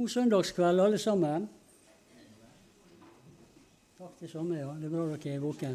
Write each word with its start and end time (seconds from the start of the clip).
God 0.00 0.08
søndagskveld, 0.08 0.80
alle 0.80 0.98
sammen. 0.98 1.42
Takk, 3.98 4.14
det 4.20 4.30
samme. 4.30 4.56
ja. 4.56 4.70
Det 4.80 4.86
er 4.88 4.94
bra 4.94 5.02
dere 5.10 5.34
er 5.34 5.42
våken. 5.42 5.74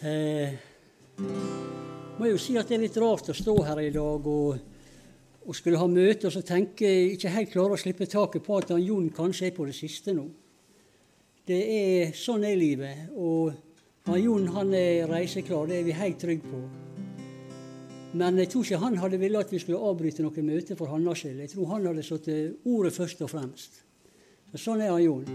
Eh, 0.00 0.56
må 2.16 2.30
jo 2.30 2.40
si 2.40 2.56
at 2.56 2.72
det 2.72 2.78
er 2.78 2.84
litt 2.86 2.96
rart 2.96 3.28
å 3.28 3.36
stå 3.36 3.58
her 3.68 3.82
i 3.84 3.92
dag 3.92 4.30
og, 4.32 4.64
og 5.44 5.60
skulle 5.60 5.84
ha 5.84 5.92
møte, 5.92 6.30
og 6.30 6.32
så 6.38 6.40
tenke 6.40 6.88
ikke 7.12 7.36
helt 7.36 7.52
klare 7.52 7.76
å 7.76 7.84
slippe 7.84 8.08
taket 8.08 8.48
på 8.48 8.62
at 8.62 8.72
han 8.72 8.80
Jon 8.80 9.12
kanskje 9.12 9.50
er 9.52 9.56
på 9.60 9.68
det 9.68 9.76
siste 9.76 10.16
nå. 10.16 10.24
Det 11.44 11.62
er 11.76 12.16
Sånn 12.16 12.48
er 12.48 12.56
livet. 12.56 13.10
Og 13.12 13.52
han 14.08 14.22
Jon 14.24 14.54
han 14.56 14.72
er 14.72 15.04
reiseklar, 15.12 15.68
det 15.68 15.82
er 15.82 15.90
vi 15.92 16.00
helt 16.00 16.24
trygge 16.24 16.48
på. 16.48 16.87
Men 18.16 18.38
jeg 18.40 18.48
tror 18.48 18.64
ikke 18.64 18.80
han 18.80 18.96
hadde 19.02 19.18
villet 19.20 19.44
at 19.44 19.50
vi 19.52 19.58
skulle 19.60 19.80
avbryte 19.84 20.24
noe 20.24 20.44
møte 20.44 20.76
for 20.78 20.88
hans 20.88 21.20
skyld. 21.20 21.42
Jeg 21.44 21.52
tror 21.52 21.74
han 21.74 21.88
hadde 21.90 22.04
satt 22.06 22.28
ordet 22.64 22.92
først 22.94 23.20
og 23.26 23.32
fremst. 23.34 23.82
Så 24.52 24.60
sånn 24.62 24.80
er 24.80 24.94
han 24.94 25.02
Jon. 25.02 25.26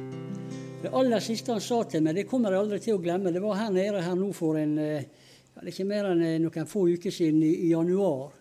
Det 0.81 0.89
aller 0.89 1.21
siste 1.21 1.53
han 1.53 1.61
sa 1.61 1.83
til 1.87 2.01
meg, 2.03 2.17
det 2.17 2.25
kommer 2.27 2.51
jeg 2.51 2.63
aldri 2.63 2.79
til 2.81 2.97
å 2.97 3.01
glemme. 3.03 3.31
Det 3.31 3.43
var 3.43 3.59
her 3.59 3.69
nede 3.75 4.01
her 4.01 4.15
nå 4.17 4.31
for 4.35 4.57
en 4.59 4.73
eh, 4.81 5.05
ikke 5.69 5.85
mer 5.87 6.09
enn 6.09 6.23
eh, 6.25 6.39
noen 6.41 6.67
få 6.67 6.87
uker 6.89 7.13
siden, 7.13 7.43
i, 7.45 7.69
januar. 7.69 8.33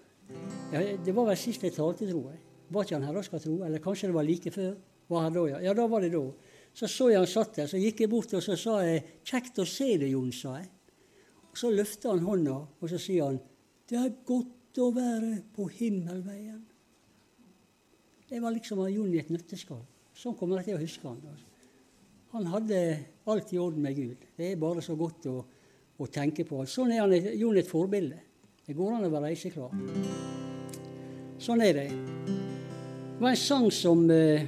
Ja, 0.73 0.81
det 0.81 1.13
var 1.15 1.29
vel 1.29 1.39
sist 1.39 1.63
jeg 1.63 1.77
talte, 1.77 2.09
tror 2.09 2.33
jeg. 2.33 2.41
Var 2.73 2.89
ikke 2.89 2.97
han 2.97 3.07
her, 3.07 3.21
da 3.21 3.27
skal 3.27 3.45
tro? 3.45 3.59
Eller 3.67 3.85
kanskje 3.85 4.09
det 4.09 4.17
var 4.17 4.27
like 4.27 4.55
før? 4.55 4.73
Var 5.13 5.27
her 5.27 5.37
da, 5.37 5.47
ja. 5.53 5.63
ja, 5.69 5.77
da 5.77 5.87
var 5.93 6.03
det 6.03 6.15
da. 6.17 6.25
Så 6.73 6.89
så 6.89 7.13
jeg 7.13 7.21
han 7.21 7.29
satt 7.29 7.61
der. 7.61 7.69
Så 7.69 7.79
gikk 7.79 8.01
jeg 8.01 8.11
bort 8.11 8.33
og 8.33 8.43
så 8.43 8.57
sa 8.57 8.81
jeg 8.81 9.05
'Kjekt 9.21 9.61
å 9.61 9.69
se 9.69 9.93
deg, 10.01 10.17
Jon', 10.17 10.33
sa 10.33 10.57
jeg. 10.57 10.71
Og 11.53 11.59
Så 11.61 11.71
løfter 11.71 12.17
han 12.17 12.25
hånda, 12.25 12.57
og 12.81 12.89
så 12.89 12.97
sier 12.97 13.29
han 13.29 13.43
det 13.93 14.01
er 14.01 14.13
godt 14.25 14.79
å 14.81 14.87
være 14.97 15.35
på 15.53 15.67
himmelveien. 15.69 16.61
Det 18.25 18.39
var 18.41 18.55
liksom 18.55 18.87
Jon 18.89 19.11
i 19.13 19.19
et 19.21 19.29
nøtteskall. 19.29 19.83
Sånn 20.17 20.37
kommer 20.39 20.63
jeg 20.63 20.71
til 20.71 20.79
å 20.79 20.81
huske 20.81 21.09
han. 21.11 21.19
Altså. 21.29 21.49
Han 22.33 22.47
hadde 22.49 22.79
alt 23.29 23.51
i 23.53 23.59
orden 23.61 23.85
med 23.85 23.99
Gud. 23.99 24.23
Det 24.39 24.47
er 24.49 24.61
bare 24.61 24.81
så 24.85 24.97
godt 24.97 25.27
å, 25.29 25.35
å 26.01 26.09
tenke 26.09 26.47
på. 26.49 26.63
Sånn 26.65 26.95
er 26.95 27.03
han, 27.03 27.13
Jon 27.37 27.59
et 27.61 27.69
forbilde. 27.69 28.23
Det 28.65 28.77
går 28.79 28.95
an 28.97 29.05
å 29.05 29.11
være 29.13 29.35
reiseklar. 29.35 29.75
Sånn 31.43 31.61
er 31.67 31.77
det. 31.77 31.85
Det 31.91 33.19
var 33.21 33.35
en 33.35 33.43
sang 33.43 33.67
som 33.77 34.07
eh, 34.15 34.47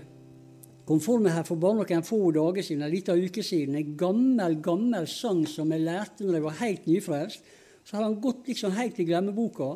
kom 0.88 1.02
for 1.04 1.20
meg 1.20 1.36
her 1.36 1.44
for 1.44 1.60
bare 1.60 1.82
noen 1.82 2.06
få 2.06 2.22
dager 2.32 2.64
siden, 2.64 2.86
en 2.86 2.94
liten 2.94 3.20
uke 3.20 3.44
siden. 3.44 3.76
En 3.76 3.92
gammel, 4.00 4.56
gammel 4.64 5.10
sang 5.10 5.44
som 5.50 5.76
jeg 5.76 5.84
lærte 5.84 6.24
når 6.24 6.38
jeg 6.38 6.46
var 6.48 6.58
helt 6.62 6.88
nyfrelst. 6.88 7.52
Så 7.84 7.96
har 7.96 8.06
han 8.06 8.20
gått 8.20 8.48
liksom 8.48 8.72
helt 8.76 8.98
i 9.00 9.06
glemmeboka. 9.08 9.74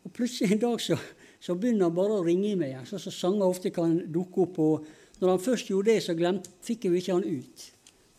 Og 0.00 0.14
plutselig 0.16 0.54
en 0.54 0.62
dag 0.62 0.80
så, 0.80 0.96
så 1.42 1.56
begynner 1.58 1.88
han 1.88 1.96
bare 1.96 2.20
å 2.20 2.24
ringe 2.24 2.54
meg 2.56 2.72
igjen. 2.72 2.86
Sånn 2.88 3.02
som 3.08 3.16
sanger 3.16 3.50
ofte 3.50 3.72
kan 3.74 3.98
dukke 4.12 4.46
opp. 4.46 4.62
Og 4.62 5.20
når 5.20 5.34
han 5.34 5.44
først 5.44 5.72
gjorde 5.72 5.92
det, 5.92 6.04
så 6.06 6.16
glemt, 6.16 6.48
fikk 6.64 6.86
jeg 6.86 6.94
jo 6.94 7.02
ikke 7.02 7.18
han 7.18 7.26
ut. 7.26 7.66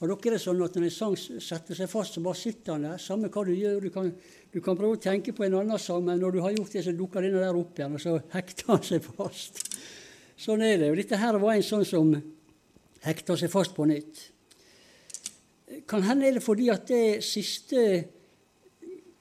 Og 0.02 0.09
dere 0.09 0.31
er 0.31 0.33
det 0.33 0.41
sånn 0.41 0.61
at 0.65 0.75
Når 0.75 0.87
en 0.87 0.93
sang 0.93 1.15
setter 1.15 1.77
seg 1.77 1.89
fast, 1.89 2.15
så 2.17 2.23
bare 2.25 2.39
sitter 2.39 2.73
han 2.73 2.85
der. 2.87 3.02
Samme 3.02 3.29
hva 3.29 3.43
du 3.45 3.53
gjør. 3.53 3.83
Du 3.85 3.93
kan, 3.93 4.11
du 4.49 4.59
kan 4.65 4.77
prøve 4.77 4.97
å 4.97 5.02
tenke 5.02 5.33
på 5.37 5.45
en 5.45 5.59
annen 5.59 5.81
sang, 5.81 6.02
men 6.05 6.19
når 6.21 6.35
du 6.35 6.39
har 6.41 6.55
gjort 6.55 6.73
det, 6.73 6.85
så 6.87 6.93
dukker 6.97 7.25
denne 7.25 7.43
der 7.43 7.57
opp 7.57 7.77
igjen, 7.77 7.97
og 7.97 8.02
så 8.02 8.15
hekter 8.33 8.73
han 8.73 8.85
seg 8.85 9.05
fast. 9.05 9.61
Sånn 10.41 10.63
er 10.65 10.79
det. 10.81 10.89
Og 10.89 10.97
dette 10.97 11.19
her 11.21 11.37
var 11.37 11.53
en 11.53 11.65
sånn 11.65 11.85
som 11.85 12.15
hekter 13.05 13.37
seg 13.37 13.53
fast 13.53 13.77
på 13.77 13.85
nytt. 13.89 14.25
Kan 15.89 16.02
hende 16.03 16.27
er 16.27 16.39
det 16.39 16.43
fordi 16.43 16.71
at 16.73 16.89
det 16.89 17.21
siste 17.25 17.83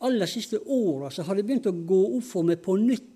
aller 0.06 0.28
siste 0.30 0.58
åra 0.64 1.10
så 1.12 1.24
har 1.26 1.36
det 1.36 1.44
begynt 1.48 1.68
å 1.68 1.76
gå 1.76 2.00
opp 2.16 2.26
for 2.26 2.46
meg 2.46 2.62
på 2.64 2.76
nytt 2.80 3.06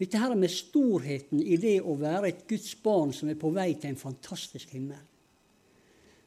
dette 0.00 0.16
her 0.16 0.32
med 0.38 0.48
storheten 0.48 1.42
i 1.44 1.58
det 1.60 1.76
å 1.84 1.92
være 2.00 2.30
et 2.30 2.44
Guds 2.48 2.72
barn 2.80 3.12
som 3.12 3.28
er 3.28 3.36
på 3.40 3.50
vei 3.52 3.74
til 3.76 3.92
en 3.92 4.00
fantastisk 4.00 4.72
himmel. 4.72 5.00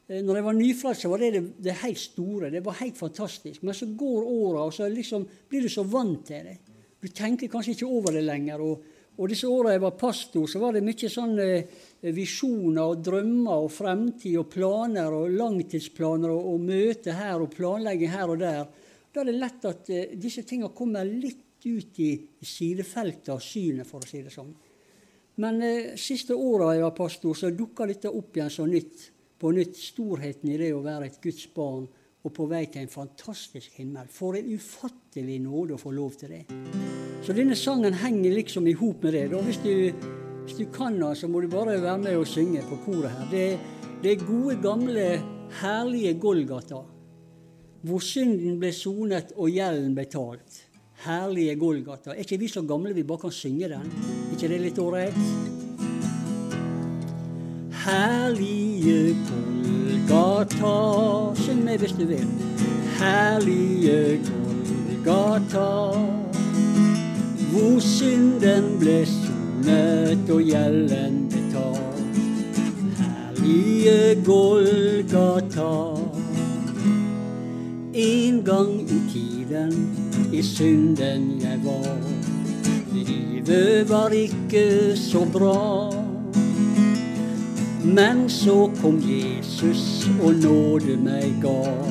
Eh, 0.06 0.20
når 0.22 0.38
jeg 0.38 0.46
var 0.46 0.56
nyfrelst, 0.58 1.02
så 1.02 1.10
var 1.10 1.24
det, 1.24 1.30
det 1.34 1.42
det 1.66 1.80
helt 1.80 1.98
store. 1.98 2.52
Det 2.54 2.62
var 2.62 2.78
helt 2.78 2.98
fantastisk. 2.98 3.64
Men 3.66 3.74
så 3.74 3.88
går 3.90 4.28
åra, 4.30 4.68
og 4.68 4.76
så 4.76 4.86
liksom 4.86 5.26
blir 5.50 5.66
du 5.66 5.72
så 5.72 5.82
vant 5.90 6.22
til 6.28 6.46
det. 6.46 6.58
Du 7.02 7.08
tenker 7.10 7.50
kanskje 7.50 7.74
ikke 7.74 7.90
over 7.90 8.14
det 8.14 8.22
lenger. 8.28 8.62
Og, 8.62 8.86
og 9.18 9.32
disse 9.32 9.50
åra 9.50 9.74
jeg 9.74 9.82
var 9.82 9.98
pastor, 9.98 10.46
så 10.46 10.62
var 10.62 10.76
det 10.76 10.84
mye 10.86 11.10
sånne 11.10 11.50
eh, 11.50 12.14
visjoner 12.14 12.94
og 12.94 13.02
drømmer 13.10 13.66
og 13.66 13.74
fremtid 13.74 14.38
og 14.38 14.52
planer 14.54 15.18
og 15.18 15.34
langtidsplaner 15.34 16.30
og, 16.30 16.52
og 16.54 16.62
møte 16.70 17.18
her 17.18 17.42
og 17.42 17.50
planlegging 17.56 18.14
her 18.14 18.30
og 18.30 18.42
der. 18.44 18.64
Da 19.14 19.22
er 19.22 19.30
det 19.30 19.38
lett 19.38 19.66
at 19.70 19.90
eh, 19.94 20.14
disse 20.18 20.42
tingene 20.42 20.74
kommer 20.74 21.06
litt 21.06 21.62
ut 21.64 21.98
i 22.02 22.10
sidefeltet 22.42 23.30
av 23.30 23.42
synet, 23.42 23.86
for 23.86 24.02
å 24.02 24.08
si 24.08 24.22
det 24.24 24.32
sånn. 24.34 24.48
Men 25.38 25.60
eh, 25.62 25.92
siste 25.98 26.34
åra 26.34 26.72
jeg 26.74 26.82
var 26.82 26.96
pastor, 26.98 27.36
så 27.38 27.52
dukka 27.54 27.86
dette 27.86 28.10
opp 28.10 28.34
igjen 28.34 28.50
så 28.50 28.66
nytt. 28.66 29.10
På 29.38 29.52
nytt 29.54 29.76
storheten 29.78 30.50
i 30.50 30.58
det 30.58 30.72
å 30.74 30.82
være 30.82 31.06
et 31.06 31.20
Guds 31.22 31.46
barn 31.54 31.84
og 32.24 32.32
på 32.34 32.46
vei 32.50 32.64
til 32.72 32.82
en 32.82 32.90
fantastisk 32.90 33.76
himmel. 33.78 34.08
For 34.10 34.34
en 34.38 34.50
ufattelig 34.50 35.36
nåde 35.44 35.76
å 35.76 35.82
få 35.82 35.92
lov 35.94 36.16
til 36.18 36.34
det. 36.34 36.42
Så 37.22 37.36
denne 37.36 37.54
sangen 37.58 37.94
henger 38.00 38.34
liksom 38.34 38.66
i 38.66 38.74
hop 38.80 39.04
med 39.04 39.14
det. 39.14 39.28
Da, 39.30 39.42
hvis, 39.46 39.60
du, 39.62 40.08
hvis 40.46 40.58
du 40.58 40.64
kan 40.74 40.98
så 41.14 41.30
må 41.30 41.44
du 41.44 41.46
bare 41.52 41.76
være 41.78 42.02
med 42.02 42.18
og 42.18 42.26
synge 42.30 42.64
på 42.66 42.80
koret 42.88 43.14
her. 43.14 43.30
Det, 43.30 43.46
det 44.02 44.14
er 44.16 44.26
gode, 44.26 44.58
gamle, 44.64 45.06
herlige 45.60 46.16
Golgata 46.18 46.82
hvor 47.84 48.00
synden 48.00 48.56
ble 48.60 48.72
sonet 48.72 49.34
og 49.36 49.50
gjelden 49.52 49.94
betalt. 49.96 50.62
Herlige 51.04 51.56
Golgata. 51.60 52.14
Er 52.14 52.24
ikke 52.24 52.38
vi 52.40 52.48
så 52.48 52.62
gamle 52.64 52.94
vi 52.94 53.02
bare 53.04 53.26
kan 53.26 53.30
synge 53.30 53.68
den? 53.68 53.90
Er 53.90 54.32
ikke 54.32 54.48
det 54.48 54.60
litt 54.62 54.78
ålreit? 54.80 55.18
Herlige 57.84 59.16
Golgata 60.08 61.34
Syng 61.44 61.64
med 61.64 61.78
hvis 61.78 61.92
du 61.92 62.06
vil. 62.08 62.24
Herlige 62.96 64.20
Golgata, 65.04 65.98
hvor 67.52 67.80
synden 67.80 68.78
ble 68.80 69.02
sonet 69.06 70.30
og 70.30 70.40
gjelden 70.42 71.20
betalt. 71.28 72.60
Herlige 73.00 74.24
Golgata. 74.24 76.03
En 77.96 78.42
gang 78.44 78.80
i 78.80 79.00
tiden 79.12 79.96
i 80.32 80.42
synden 80.42 81.40
jeg 81.40 81.60
var. 81.64 81.98
Livet 82.92 83.90
var 83.90 84.08
ikke 84.08 84.96
så 84.96 85.26
bra. 85.32 85.92
Men 87.84 88.28
så 88.28 88.70
kom 88.82 88.98
Jesus 88.98 90.10
og 90.22 90.34
nåde 90.34 90.96
meg 90.96 91.38
gav. 91.42 91.86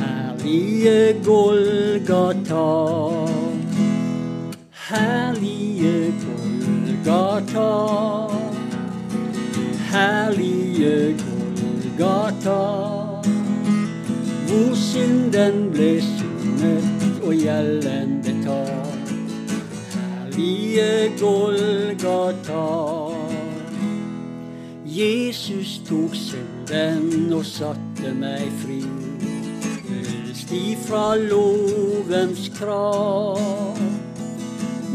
Herlige 0.00 1.20
Golgata. 1.24 2.64
Herlige 4.88 6.14
Golgata. 7.04 7.68
Herlige 9.92 11.16
Golgata 11.98 13.03
hvor 14.54 14.74
synden 14.74 15.70
ble 15.72 16.02
sonet 16.02 17.22
og 17.22 17.34
gjelden 17.34 18.20
betalt. 18.22 19.10
Herlige 19.94 21.10
Golgata. 21.20 22.66
Jesus 24.86 25.80
tok 25.88 26.14
synden 26.14 27.32
og 27.34 27.42
satte 27.46 28.14
meg 28.14 28.46
fri. 28.62 28.78
Frelst 29.88 30.54
ifra 30.54 31.16
lovens 31.18 32.46
krav. 32.54 33.42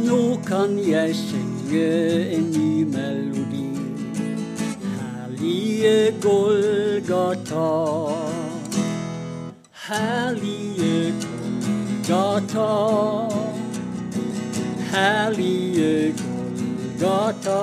Nå 0.06 0.24
kan 0.48 0.80
jeg 0.80 1.16
synge 1.16 1.92
en 2.38 2.52
ny 2.56 2.88
melodi. 2.96 3.68
Herlige 4.96 6.14
Golgata. 6.24 8.29
Herlige 9.90 11.14
gata. 12.08 12.68
Herlige 14.92 16.16
gata. 17.00 17.62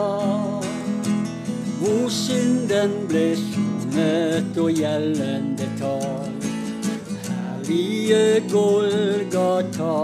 Hvor 1.79 2.09
synden 2.09 2.91
ble 3.09 3.37
sonet 3.37 4.59
og 4.59 4.71
gjeldende 4.71 5.69
tar. 5.79 6.27
Herlige 7.29 8.43
Golgata. 8.51 9.95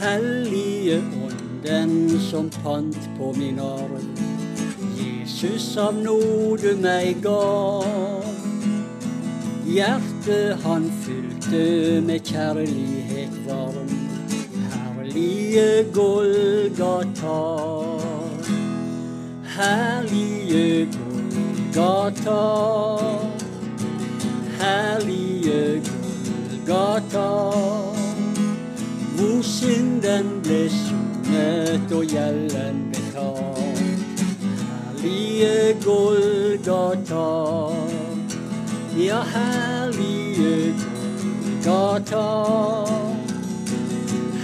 Hellige 0.00 1.02
Ånden 1.26 2.20
som 2.30 2.50
pant 2.50 3.10
på 3.18 3.34
min 3.36 3.58
arm. 3.58 4.08
Jesus 4.96 5.76
av 5.76 5.92
nåde 5.94 6.76
meg 6.80 7.20
gav. 7.22 8.27
Hjertet 9.68 10.56
han 10.64 10.92
fylte 11.04 12.00
med 12.00 12.20
kjærlighet 12.24 13.34
varm. 13.46 13.90
Herlige 14.72 15.84
Golgata. 15.94 17.40
herlige 19.44 20.88
Golgata. 21.74 22.40
Herlige 24.60 25.82
Golgata. 26.66 27.28
Hvor 29.16 29.42
synden 29.42 30.40
ble 30.42 30.70
sonet 30.70 31.92
og 31.92 32.04
gjelden 32.04 32.92
betalt. 32.92 34.24
Herlige 35.02 35.76
Golgata. 35.84 37.97
Ja, 38.98 39.22
herlige 39.22 40.74
Golgata. 41.64 42.84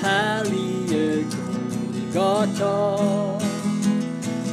Herlige 0.02 1.26
Golgata. 2.12 2.74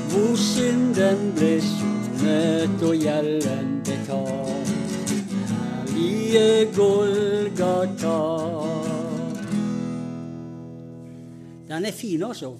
Hvor 0.10 0.36
synden 0.36 1.34
ble 1.38 1.62
sonet 1.62 2.82
og 2.82 2.96
gjelden 2.96 3.82
betalt. 3.86 4.74
Herlige 5.94 6.74
Golgata. 6.76 8.18
Den 11.68 11.86
er 11.86 11.92
fin, 11.92 12.24
altså. 12.24 12.56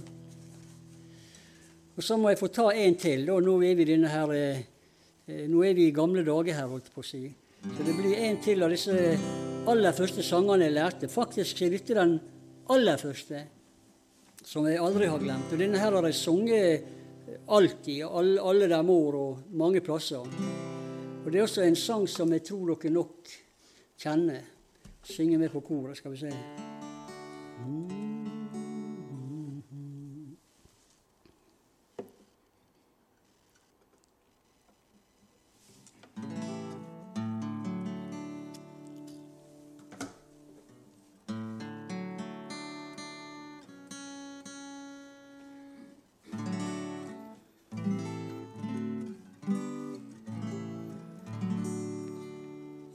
Og 1.98 2.04
så 2.04 2.18
må 2.18 2.30
jeg 2.30 2.38
få 2.38 2.48
ta 2.48 2.70
en 2.70 2.96
til. 2.96 3.26
Da. 3.26 3.40
Nå 3.40 3.62
er 3.62 3.76
vi 3.76 3.82
i 3.82 3.94
denne 3.96 4.08
her 4.08 4.30
eh, 4.30 4.62
Nå 5.50 5.64
er 5.66 5.78
vi 5.78 5.88
i 5.90 5.96
gamle 5.96 6.24
dager 6.28 6.58
her, 6.58 6.70
holdt 6.72 6.92
på 6.94 7.04
å 7.04 7.08
si. 7.08 7.26
Så 7.62 7.86
det 7.86 7.94
blir 7.98 8.18
en 8.26 8.40
til 8.42 8.64
av 8.66 8.74
disse 8.74 8.96
aller 9.70 9.94
første 9.94 10.24
sangene 10.26 10.68
jeg 10.68 10.76
lærte. 10.76 11.10
Faktisk 11.12 11.62
er 11.62 11.76
dette 11.76 11.98
den 11.98 12.16
aller 12.74 12.98
første 13.02 13.44
som 14.42 14.66
jeg 14.66 14.82
aldri 14.82 15.10
har 15.12 15.22
glemt. 15.22 15.54
Og 15.54 15.62
denne 15.62 15.82
her 15.82 15.94
har 15.94 16.08
jeg 16.10 16.18
sunget 16.18 16.90
alltid, 17.48 18.04
alle, 18.08 18.42
alle 18.42 18.70
de 18.72 18.82
år 18.96 19.20
og 19.20 19.56
mange 19.62 19.84
plasser. 19.86 20.26
Og 21.22 21.30
det 21.30 21.40
er 21.40 21.46
også 21.46 21.66
en 21.66 21.78
sang 21.78 22.08
som 22.10 22.34
jeg 22.34 22.46
tror 22.50 22.74
dere 22.74 22.94
nok 22.98 23.36
kjenner. 24.02 24.48
Synger 25.06 25.42
med 25.42 25.54
på 25.54 25.64
koret, 25.66 25.98
skal 25.98 26.14
vi 26.14 26.24
se. 26.26 26.36
Mm. 27.62 28.01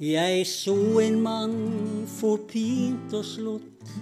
Jeg 0.06 0.47
så 0.47 1.00
en 1.03 1.17
mann 1.19 1.55
forpint 2.06 3.14
og 3.17 3.25
slått 3.26 3.94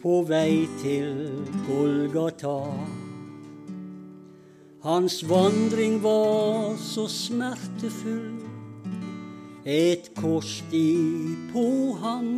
på 0.00 0.12
vei 0.24 0.64
til 0.80 1.18
Golgata. 1.66 2.54
Hans 4.86 5.18
vandring 5.28 5.98
var 6.00 6.78
så 6.80 7.04
smertefull, 7.12 8.40
et 9.68 10.08
kors 10.16 10.54
de 10.72 10.86
på 11.52 11.66
ham 12.00 12.30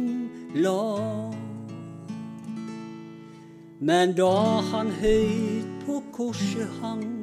la. 0.66 1.30
Men 3.78 4.18
da 4.18 4.34
han 4.72 4.90
høyt 4.98 5.70
på 5.84 6.02
korset 6.16 6.80
hang, 6.80 7.15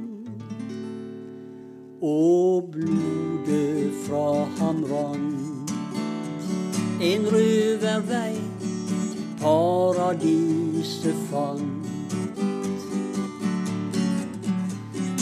og 2.03 2.69
blodet 2.71 3.91
fra 4.05 4.45
ham 4.59 4.83
rann. 4.83 5.29
En 7.01 7.27
røvervei 7.31 8.35
paradiset 9.39 11.15
fant. 11.31 12.15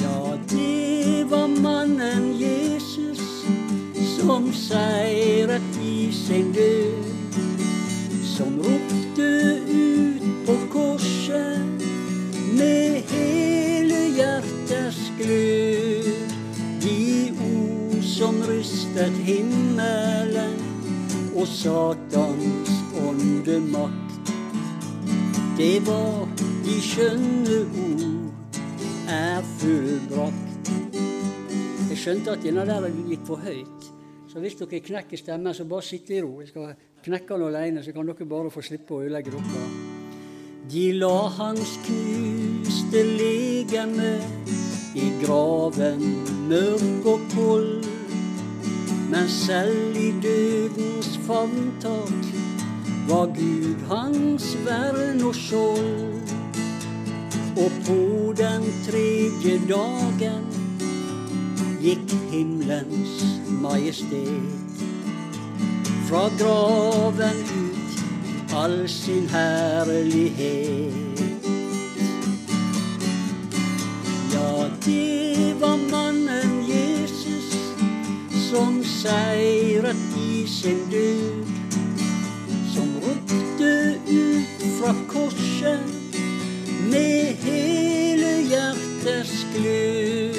Ja, 0.01 0.37
det 0.49 1.29
var 1.29 1.47
mannen 1.61 2.41
Jesus 2.41 3.45
som 4.17 4.53
seiret 4.53 5.81
i 5.85 6.11
sin 6.11 6.53
død, 6.53 7.03
som 8.35 8.57
ropte 8.57 9.61
ut 9.69 10.25
på 10.45 10.57
korset 10.73 11.70
rystet 18.91 19.13
himmelen 19.23 20.55
og 21.35 21.47
Satans 21.47 22.69
åndemakt. 22.99 24.31
Det 25.57 25.79
var 25.85 26.27
de 26.65 26.75
skjønne 26.81 27.59
ord 27.85 28.33
er 29.07 29.41
fullbrakt. 29.59 30.71
Jeg 31.89 31.97
skjønte 31.97 32.31
at 32.31 32.43
denne 32.43 32.65
der 32.65 32.89
gikk 33.07 33.25
for 33.27 33.39
høyt. 33.39 33.87
Så 34.27 34.39
hvis 34.39 34.55
dere 34.55 34.79
knekker 34.79 35.17
stemmen, 35.17 35.53
så 35.53 35.65
bare 35.65 35.83
sitt 35.83 36.09
i 36.09 36.21
ro. 36.23 36.39
Jeg 36.41 36.51
skal 36.51 36.73
knekke 37.03 37.35
den 37.35 37.47
alene, 37.47 37.83
så 37.83 37.91
kan 37.91 38.07
dere 38.07 38.27
bare 38.27 38.51
få 38.51 38.63
slippe 38.63 38.95
å 38.95 39.01
ødelegge 39.05 39.31
dere. 39.35 39.65
De 40.71 40.91
la 40.95 41.27
hans 41.37 41.77
knuste 41.85 43.03
legeme 43.07 44.13
i 44.95 45.11
graven 45.23 46.05
mørk 46.47 47.07
og 47.11 47.27
kold. 47.35 47.80
Men 49.11 49.29
selv 49.29 49.97
i 49.97 50.13
dødens 50.23 51.19
favntak 51.27 52.25
var 53.09 53.25
Gud 53.25 53.75
hans 53.89 54.57
vern 54.65 55.23
og 55.23 55.35
skjold. 55.35 56.21
Og 57.57 57.71
på 57.85 58.33
den 58.37 58.63
tredje 58.87 59.59
dagen 59.67 60.45
gikk 61.81 62.13
himmelens 62.31 63.25
majestet 63.61 64.79
fra 66.07 66.29
graven 66.39 67.43
ut 67.51 67.91
all 68.55 68.89
sin 68.89 69.27
herlighet. 69.29 70.93
Ja, 74.33 74.69
det 74.85 75.55
var 75.59 75.77
mannen 75.91 76.50
som 78.51 78.83
seiret 78.83 79.95
i 80.17 80.47
sin 80.47 80.79
død. 80.91 81.45
Som 82.73 82.89
ropte 83.03 83.99
ut 84.11 84.63
fra 84.79 84.95
korset 85.07 85.79
med 86.91 87.35
hele 87.45 88.31
hjertets 88.51 89.47
glød. 89.55 90.35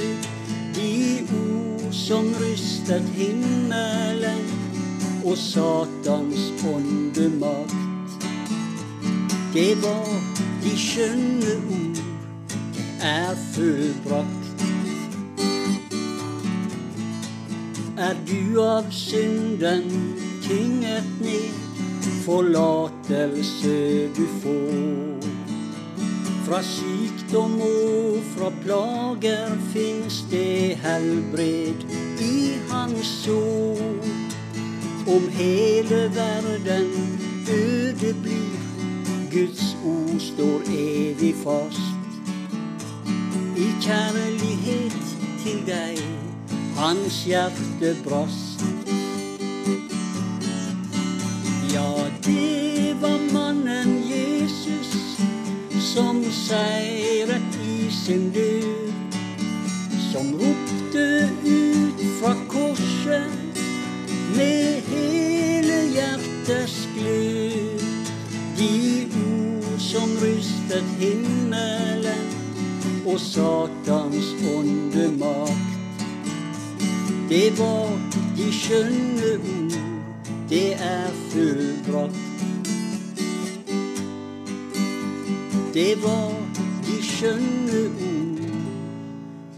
De 0.76 1.24
ord 1.38 1.92
som 1.92 2.28
rystet 2.40 3.08
himmelen 3.16 4.44
og 5.24 5.38
Satans 5.38 6.52
åndemakt. 6.68 7.76
Det 9.54 9.72
var 9.82 10.12
de 10.62 10.76
skjønne 10.76 11.56
ord, 11.70 12.04
det 12.76 12.86
er 13.00 13.34
fullbrakt. 13.54 14.41
Er 17.98 18.14
du 18.26 18.60
av 18.60 18.86
synden 18.90 19.82
tynget 20.40 21.04
ned, 21.20 21.52
forlatelse 22.24 24.08
du 24.16 24.24
får. 24.40 25.26
Fra 26.46 26.62
sykdom 26.64 27.58
og 27.60 28.22
fra 28.32 28.48
plager 28.62 29.52
fins 29.74 30.22
det 30.30 30.78
helbred 30.80 31.84
i 32.20 32.56
hans 32.70 33.28
ord. 33.28 34.08
Om 35.06 35.28
hele 35.36 36.00
verden 36.16 36.88
øde 37.52 38.14
blir, 38.22 38.56
Guds 39.32 39.76
ord 39.84 40.20
står 40.20 40.72
evig 40.72 41.34
fast. 41.44 42.16
I 43.56 43.68
kjærlighet 43.84 44.98
til 45.44 45.60
deg 45.68 46.11
hans 46.76 47.24
hjerte 47.26 47.96
brast. 48.04 48.64
Ja, 51.74 51.94
det 52.24 52.96
var 53.00 53.18
mannen 53.32 54.02
Jesus 54.08 55.18
som 55.94 56.24
seiret 56.32 57.56
i 57.64 57.90
sin 57.90 58.30
død. 58.30 58.92
Som 60.12 60.34
ropte 60.34 61.28
ut 61.44 62.00
fra 62.20 62.34
korset 62.48 63.60
med 64.36 64.82
hele 64.88 65.78
hjertets 65.94 66.88
glød. 66.98 67.80
De 68.58 69.08
ord 69.24 69.78
som 69.78 70.16
rystet 70.22 70.84
himmelen 71.00 72.26
og 73.06 73.20
Satans 73.20 74.34
åndemakt. 74.56 75.71
Det 77.28 77.58
var 77.58 77.88
de 78.36 78.52
skjønne 78.52 79.32
ord, 79.38 79.72
det 80.48 80.72
er 80.74 81.10
fullbrakt. 81.30 82.16
Det 85.74 86.02
var 86.02 86.34
de 86.86 86.98
skjønne 87.02 87.84
ord, 87.88 88.42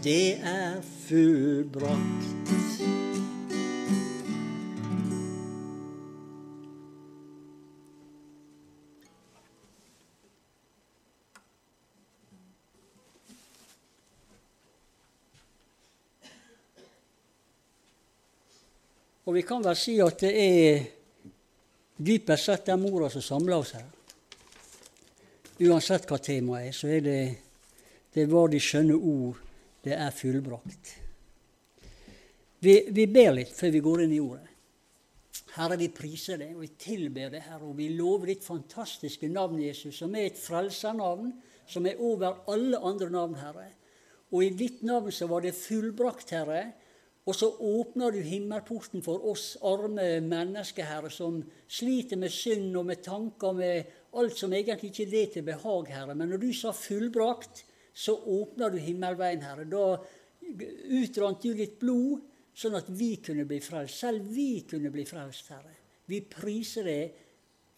det 0.03 0.33
er 0.43 0.81
fullbrakt. 1.07 3.04
Og 19.25 19.33
vi 19.33 19.41
kan 19.45 19.63
vel 19.65 19.77
si 19.77 19.97
at 20.03 20.19
det 20.21 20.33
er 20.37 20.83
dypest 21.97 22.49
sett 22.49 22.67
den 22.69 22.83
mora 22.83 23.09
som 23.09 23.23
samler 23.25 23.57
oss 23.57 23.73
her. 23.77 23.87
Uansett 25.65 26.05
hva 26.09 26.19
temaet 26.19 26.69
er, 26.69 26.75
så 26.75 26.91
er 26.91 27.03
det 27.05 27.19
det 28.15 28.27
var 28.31 28.47
de 28.51 28.59
skjønne 28.63 28.95
ord, 28.95 29.39
det 29.83 29.95
er 29.95 30.13
fullbrakt. 30.15 30.91
Vi, 32.63 32.75
vi 32.95 33.05
ber 33.11 33.33
litt 33.35 33.51
før 33.55 33.73
vi 33.73 33.81
går 33.83 34.05
inn 34.05 34.13
i 34.15 34.21
ordet. 34.23 34.51
Herre, 35.55 35.77
vi 35.79 35.89
priser 35.91 36.39
deg, 36.39 36.53
og 36.55 36.63
vi 36.63 36.71
tilber 36.79 37.33
deg, 37.33 37.43
Herre, 37.43 37.67
og 37.67 37.75
vi 37.77 37.89
lover 37.95 38.31
ditt 38.31 38.43
fantastiske 38.43 39.27
navn, 39.31 39.59
Jesus, 39.63 39.99
som 39.99 40.15
er 40.15 40.29
et 40.29 40.39
frelsernavn, 40.39 41.33
som 41.67 41.87
er 41.87 41.99
over 42.03 42.41
alle 42.51 42.79
andre 42.87 43.09
navn, 43.11 43.35
Herre. 43.39 43.69
Og 44.31 44.43
i 44.43 44.51
ditt 44.57 44.81
navn 44.87 45.11
så 45.15 45.27
var 45.31 45.45
det 45.45 45.55
fullbrakt, 45.55 46.33
Herre, 46.35 46.63
og 47.25 47.33
så 47.33 47.47
åpner 47.49 48.13
du 48.13 48.19
himmelporten 48.21 49.01
for 49.05 49.23
oss 49.31 49.55
arme 49.65 50.19
mennesker, 50.21 50.85
Herre, 50.85 51.09
som 51.09 51.39
sliter 51.65 52.19
med 52.21 52.29
synd 52.29 52.75
og 52.77 52.85
med 52.85 53.01
tanker, 53.01 53.55
med 53.57 53.95
alt 54.13 54.37
som 54.37 54.53
egentlig 54.53 54.91
ikke 54.91 55.07
er 55.09 55.31
til 55.33 55.47
behag, 55.47 55.89
Herre. 55.89 56.13
Men 56.13 56.29
når 56.29 56.43
du 56.43 56.51
sa 56.53 56.73
fullbrakt, 56.75 57.63
så 57.95 58.13
åpner 58.13 58.69
du 58.69 58.77
himmelveien, 58.77 59.41
Herre. 59.41 59.65
Da 59.65 59.97
utrant 61.01 61.41
du 61.41 61.55
litt 61.57 61.79
blod, 61.81 62.21
sånn 62.55 62.77
at 62.77 62.93
vi 62.93 63.15
kunne 63.25 63.47
bli 63.49 63.57
frelst. 63.63 64.05
Selv 64.05 64.29
vi 64.29 64.61
kunne 64.69 64.93
bli 64.93 65.07
frelst, 65.09 65.49
Herre. 65.49 65.73
Vi 66.05 66.21
priser 66.29 66.85
deg 66.85 67.21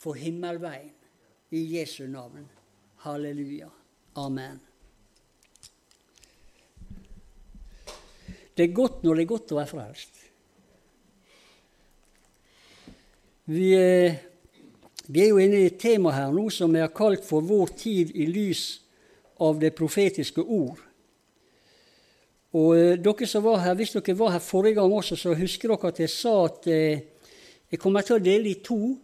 for 0.03 0.19
himmelveien 0.19 0.91
i 1.55 1.63
Jesu 1.77 2.03
navn. 2.11 2.43
Halleluja. 3.07 3.71
Amen. 4.19 4.66
Det 8.57 8.65
er 8.65 8.73
godt 8.73 9.03
når 9.05 9.15
det 9.15 9.23
er 9.23 9.29
godt 9.29 9.51
å 9.53 9.59
være 9.59 9.69
frelst. 9.69 10.23
Vi 13.53 13.67
er, 13.77 14.15
vi 15.07 15.21
er 15.23 15.29
jo 15.29 15.37
inne 15.39 15.61
i 15.61 15.69
et 15.69 15.77
tema 15.79 16.11
her 16.15 16.33
nå 16.33 16.47
som 16.51 16.73
vi 16.73 16.81
har 16.81 16.91
kalt 16.91 17.23
for 17.25 17.45
'Vår 17.45 17.67
tid 17.77 18.15
i 18.15 18.25
lys 18.25 18.81
av 19.39 19.59
det 19.59 19.75
profetiske 19.75 20.41
ord'. 20.41 20.81
Og 22.57 22.77
eh, 22.77 22.97
dere 22.97 23.27
som 23.27 23.43
var 23.43 23.59
her, 23.59 23.75
Hvis 23.75 23.93
dere 23.93 24.17
var 24.17 24.31
her 24.31 24.39
forrige 24.39 24.73
gang 24.73 24.93
også, 24.93 25.15
så 25.15 25.35
husker 25.35 25.69
dere 25.69 25.87
at 25.87 25.99
jeg 25.99 26.09
sa 26.09 26.45
at 26.45 26.67
eh, 26.67 27.01
jeg 27.71 27.79
kommer 27.79 28.01
til 28.01 28.15
å 28.15 28.23
dele 28.23 28.49
i 28.49 28.61
to. 28.63 28.97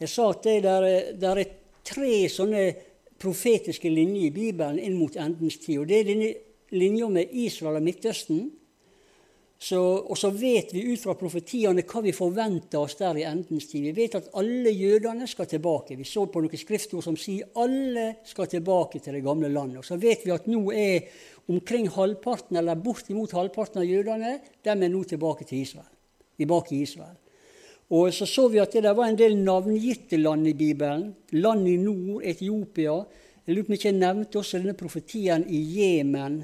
Jeg 0.00 0.08
sa 0.08 0.30
at 0.30 0.42
det 0.42 0.62
der, 0.62 1.12
der 1.20 1.36
er 1.36 1.52
tre 1.84 2.28
sånne 2.28 2.74
profetiske 3.18 3.90
linjer 3.90 4.30
i 4.30 4.34
Bibelen 4.34 4.78
inn 4.78 4.96
mot 4.96 5.16
endens 5.16 5.58
tid. 5.58 5.78
og 5.78 5.88
Det 5.88 6.00
er 6.00 6.04
denne 6.04 6.34
linja 6.72 7.08
med 7.08 7.30
Israel 7.32 7.78
og 7.78 7.86
Midtøsten. 7.86 8.50
Så, 9.62 9.78
og 9.78 10.18
så 10.18 10.32
vet 10.34 10.72
vi 10.74 10.88
ut 10.90 10.98
fra 10.98 11.14
profetiene 11.14 11.84
hva 11.86 12.00
vi 12.02 12.10
forventer 12.16 12.80
oss 12.80 12.96
der 12.98 13.20
i 13.20 13.26
endens 13.28 13.68
tid. 13.70 13.84
Vi 13.84 13.92
vet 13.94 14.16
at 14.18 14.32
alle 14.40 14.72
jødene 14.74 15.28
skal 15.30 15.46
tilbake. 15.46 15.94
Vi 15.94 16.06
så 16.08 16.24
på 16.26 16.42
noen 16.42 16.58
skriftord 16.58 17.04
som 17.06 17.14
sier 17.20 17.52
alle 17.62 18.08
skal 18.26 18.50
tilbake 18.50 18.98
til 18.98 19.14
det 19.14 19.22
gamle 19.22 19.52
landet. 19.52 19.78
Og 19.78 19.86
så 19.86 20.00
vet 20.02 20.24
vi 20.26 20.34
at 20.34 20.48
nå 20.50 20.64
er 20.74 21.06
omkring 21.52 21.86
halvparten, 21.94 22.58
eller 22.58 22.80
bortimot 22.82 23.36
halvparten 23.38 23.84
av 23.84 23.86
jødene 23.86 24.32
de 24.42 24.72
er 24.72 24.90
nå 24.90 25.04
tilbake 25.06 25.46
til 25.46 25.62
Israel. 25.62 25.92
Tilbake 26.42 26.74
i 26.74 26.82
Israel. 26.82 27.14
Og 27.94 28.10
så 28.16 28.26
så 28.26 28.48
vi 28.48 28.58
at 28.58 28.72
det 28.74 28.82
der 28.82 28.96
var 28.98 29.12
en 29.12 29.20
del 29.20 29.36
navngitte 29.38 30.18
land 30.18 30.48
i 30.48 30.56
Bibelen. 30.58 31.12
Land 31.38 31.68
i 31.68 31.76
nord, 31.76 32.24
Etiopia. 32.24 32.96
Jeg 33.46 33.54
lurer 33.54 33.68
på 33.68 33.70
om 33.70 33.76
jeg 33.76 33.82
ikke 33.84 33.94
nevnte 34.00 34.42
også 34.42 34.58
denne 34.58 34.74
profetien 34.78 35.46
i 35.46 35.62
Jemen 35.76 36.40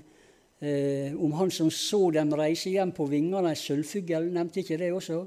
eh, 0.61 1.15
om 1.15 1.33
han 1.39 1.51
som 1.51 1.71
så 1.71 2.11
dem 2.15 2.33
reise 2.37 2.73
hjem 2.73 2.93
på 2.97 3.07
vingene 3.11 3.53
en 3.53 3.59
sølvfugl. 3.59 4.31
Nevnte 4.35 4.63
ikke 4.63 4.81
det 4.81 4.93
også? 4.95 5.23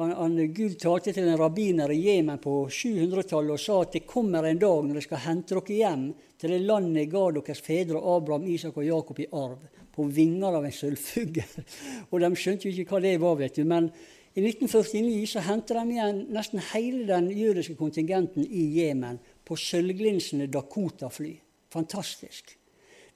Han, 0.00 0.12
han, 0.16 0.36
Gud 0.56 0.78
talte 0.80 1.12
til 1.12 1.26
en 1.28 1.36
rabbiner 1.36 1.92
i 1.92 1.98
Jemen 2.06 2.40
på 2.40 2.62
700-tallet 2.72 3.52
og 3.52 3.60
sa 3.60 3.80
at 3.84 3.98
det 3.98 4.06
kommer 4.08 4.46
en 4.48 4.60
dag 4.60 4.86
når 4.86 4.96
de 4.96 5.02
skal 5.04 5.20
hente 5.26 5.56
dere 5.58 5.76
hjem 5.76 6.06
til 6.40 6.54
det 6.54 6.60
landet 6.64 7.02
jeg 7.02 7.10
ga 7.12 7.24
deres 7.36 7.60
fedre 7.60 8.00
Abraham, 8.14 8.46
Isak 8.48 8.78
og 8.80 8.86
Jakob 8.86 9.20
i 9.20 9.28
arv, 9.36 9.58
på 9.92 10.06
vinger 10.08 10.56
av 10.56 10.64
en 10.64 10.72
sølvfugl. 10.72 11.42
og 12.10 12.24
de 12.24 12.30
skjønte 12.32 12.68
jo 12.68 12.72
ikke 12.72 12.96
hva 12.96 13.02
det 13.04 13.18
var, 13.20 13.36
vet 13.42 13.60
du. 13.60 13.66
Men 13.68 13.90
i 14.30 14.44
1949 14.46 15.26
så 15.34 15.42
hentet 15.44 15.76
de 15.76 15.96
igjen 15.98 16.22
nesten 16.32 16.64
hele 16.70 17.04
den 17.08 17.28
jødiske 17.34 17.76
kontingenten 17.76 18.46
i 18.46 18.68
Jemen 18.78 19.18
på 19.44 19.58
sølvglinsende 19.58 20.48
Dakota-fly. 20.48 21.34
Fantastisk. 21.74 22.56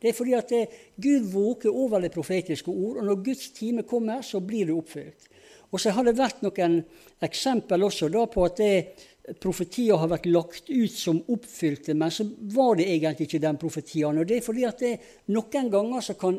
Det 0.01 0.11
er 0.11 0.17
fordi 0.17 0.35
at 0.37 0.51
det, 0.51 0.65
Gud 0.97 1.31
våker 1.33 1.73
over 1.73 2.03
det 2.03 2.13
profetiske 2.15 2.71
ord, 2.71 3.01
og 3.01 3.09
når 3.09 3.23
Guds 3.25 3.51
time 3.57 3.87
kommer, 3.89 4.23
så 4.23 4.41
blir 4.45 4.69
det 4.69 4.77
oppfylt. 4.77 5.31
Og 5.75 5.81
så 5.81 5.91
har 5.91 6.07
det 6.07 6.15
vært 6.19 6.45
noen 6.45 6.79
eksempel 7.25 7.83
også 7.83 8.09
da 8.13 8.27
på 8.31 8.45
at 8.47 8.61
det 8.61 9.35
profetier 9.41 9.99
har 9.99 10.11
vært 10.13 10.29
lagt 10.29 10.69
ut 10.71 10.93
som 10.93 11.23
oppfylte, 11.33 11.97
men 11.99 12.13
så 12.13 12.27
var 12.55 12.77
det 12.79 12.87
egentlig 12.93 13.29
ikke 13.29 13.43
den 13.43 13.59
profetien. 13.59 14.21
Og 14.21 14.29
det 14.29 14.39
er 14.39 14.45
fordi 14.45 14.67
at 14.69 14.83
det, 14.85 14.95
noen 15.35 15.71
ganger 15.73 16.05
så 16.05 16.17
kan 16.21 16.39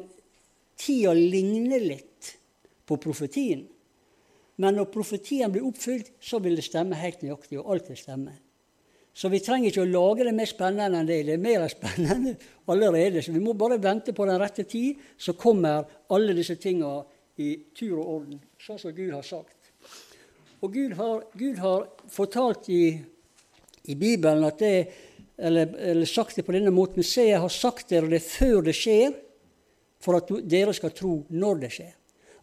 tida 0.80 1.14
ligne 1.18 1.82
litt 1.82 2.36
på 2.86 3.00
profetien. 3.02 3.66
Men 4.62 4.78
når 4.78 4.92
profetien 4.94 5.52
blir 5.52 5.66
oppfylt, 5.68 6.14
så 6.22 6.40
vil 6.40 6.56
det 6.56 6.64
stemme 6.68 6.96
helt 7.00 7.26
nøyaktig, 7.26 7.60
og 7.60 7.74
alt 7.74 7.90
vil 7.92 8.00
stemme. 8.00 8.38
Så 9.16 9.30
vi 9.32 9.40
trenger 9.40 9.72
ikke 9.72 9.86
å 9.86 9.88
lage 9.88 10.26
det 10.28 10.34
mer 10.36 10.50
spennende 10.50 11.00
enn 11.00 11.08
det. 11.08 11.22
Det 11.24 11.36
er 11.38 11.44
mer 11.44 11.66
spennende 11.72 12.34
allerede. 12.72 13.24
Så 13.24 13.32
vi 13.32 13.44
må 13.44 13.54
bare 13.56 13.80
vente 13.80 14.12
på 14.16 14.28
den 14.28 14.42
rette 14.42 14.66
tid, 14.68 15.00
så 15.18 15.38
kommer 15.40 15.88
alle 16.12 16.36
disse 16.36 16.58
tinga 16.60 16.98
i 17.40 17.54
tur 17.76 17.98
og 17.98 18.10
orden, 18.18 18.40
sånn 18.60 18.80
som 18.80 18.94
Gud 18.96 19.14
har 19.16 19.24
sagt. 19.28 19.72
Og 20.64 20.72
Gud 20.74 20.96
har, 21.00 21.24
Gud 21.36 21.60
har 21.64 21.88
fortalt 22.12 22.70
i, 22.74 22.84
i, 23.84 23.96
Bibelen 23.96 24.48
at 24.48 24.60
det, 24.60 24.76
eller, 25.38 25.76
eller, 25.92 26.08
sagt 26.10 26.40
det 26.40 26.46
på 26.48 26.56
denne 26.56 26.72
måten 26.74 27.04
Se, 27.04 27.28
jeg 27.28 27.42
har 27.44 27.52
sagt 27.52 27.92
dere 27.92 28.10
det 28.12 28.24
før 28.24 28.64
det 28.68 28.76
skjer, 28.76 29.16
for 30.04 30.20
at 30.20 30.32
dere 30.48 30.74
skal 30.76 30.94
tro 30.96 31.18
når 31.32 31.62
det 31.66 31.72
skjer. 31.76 31.94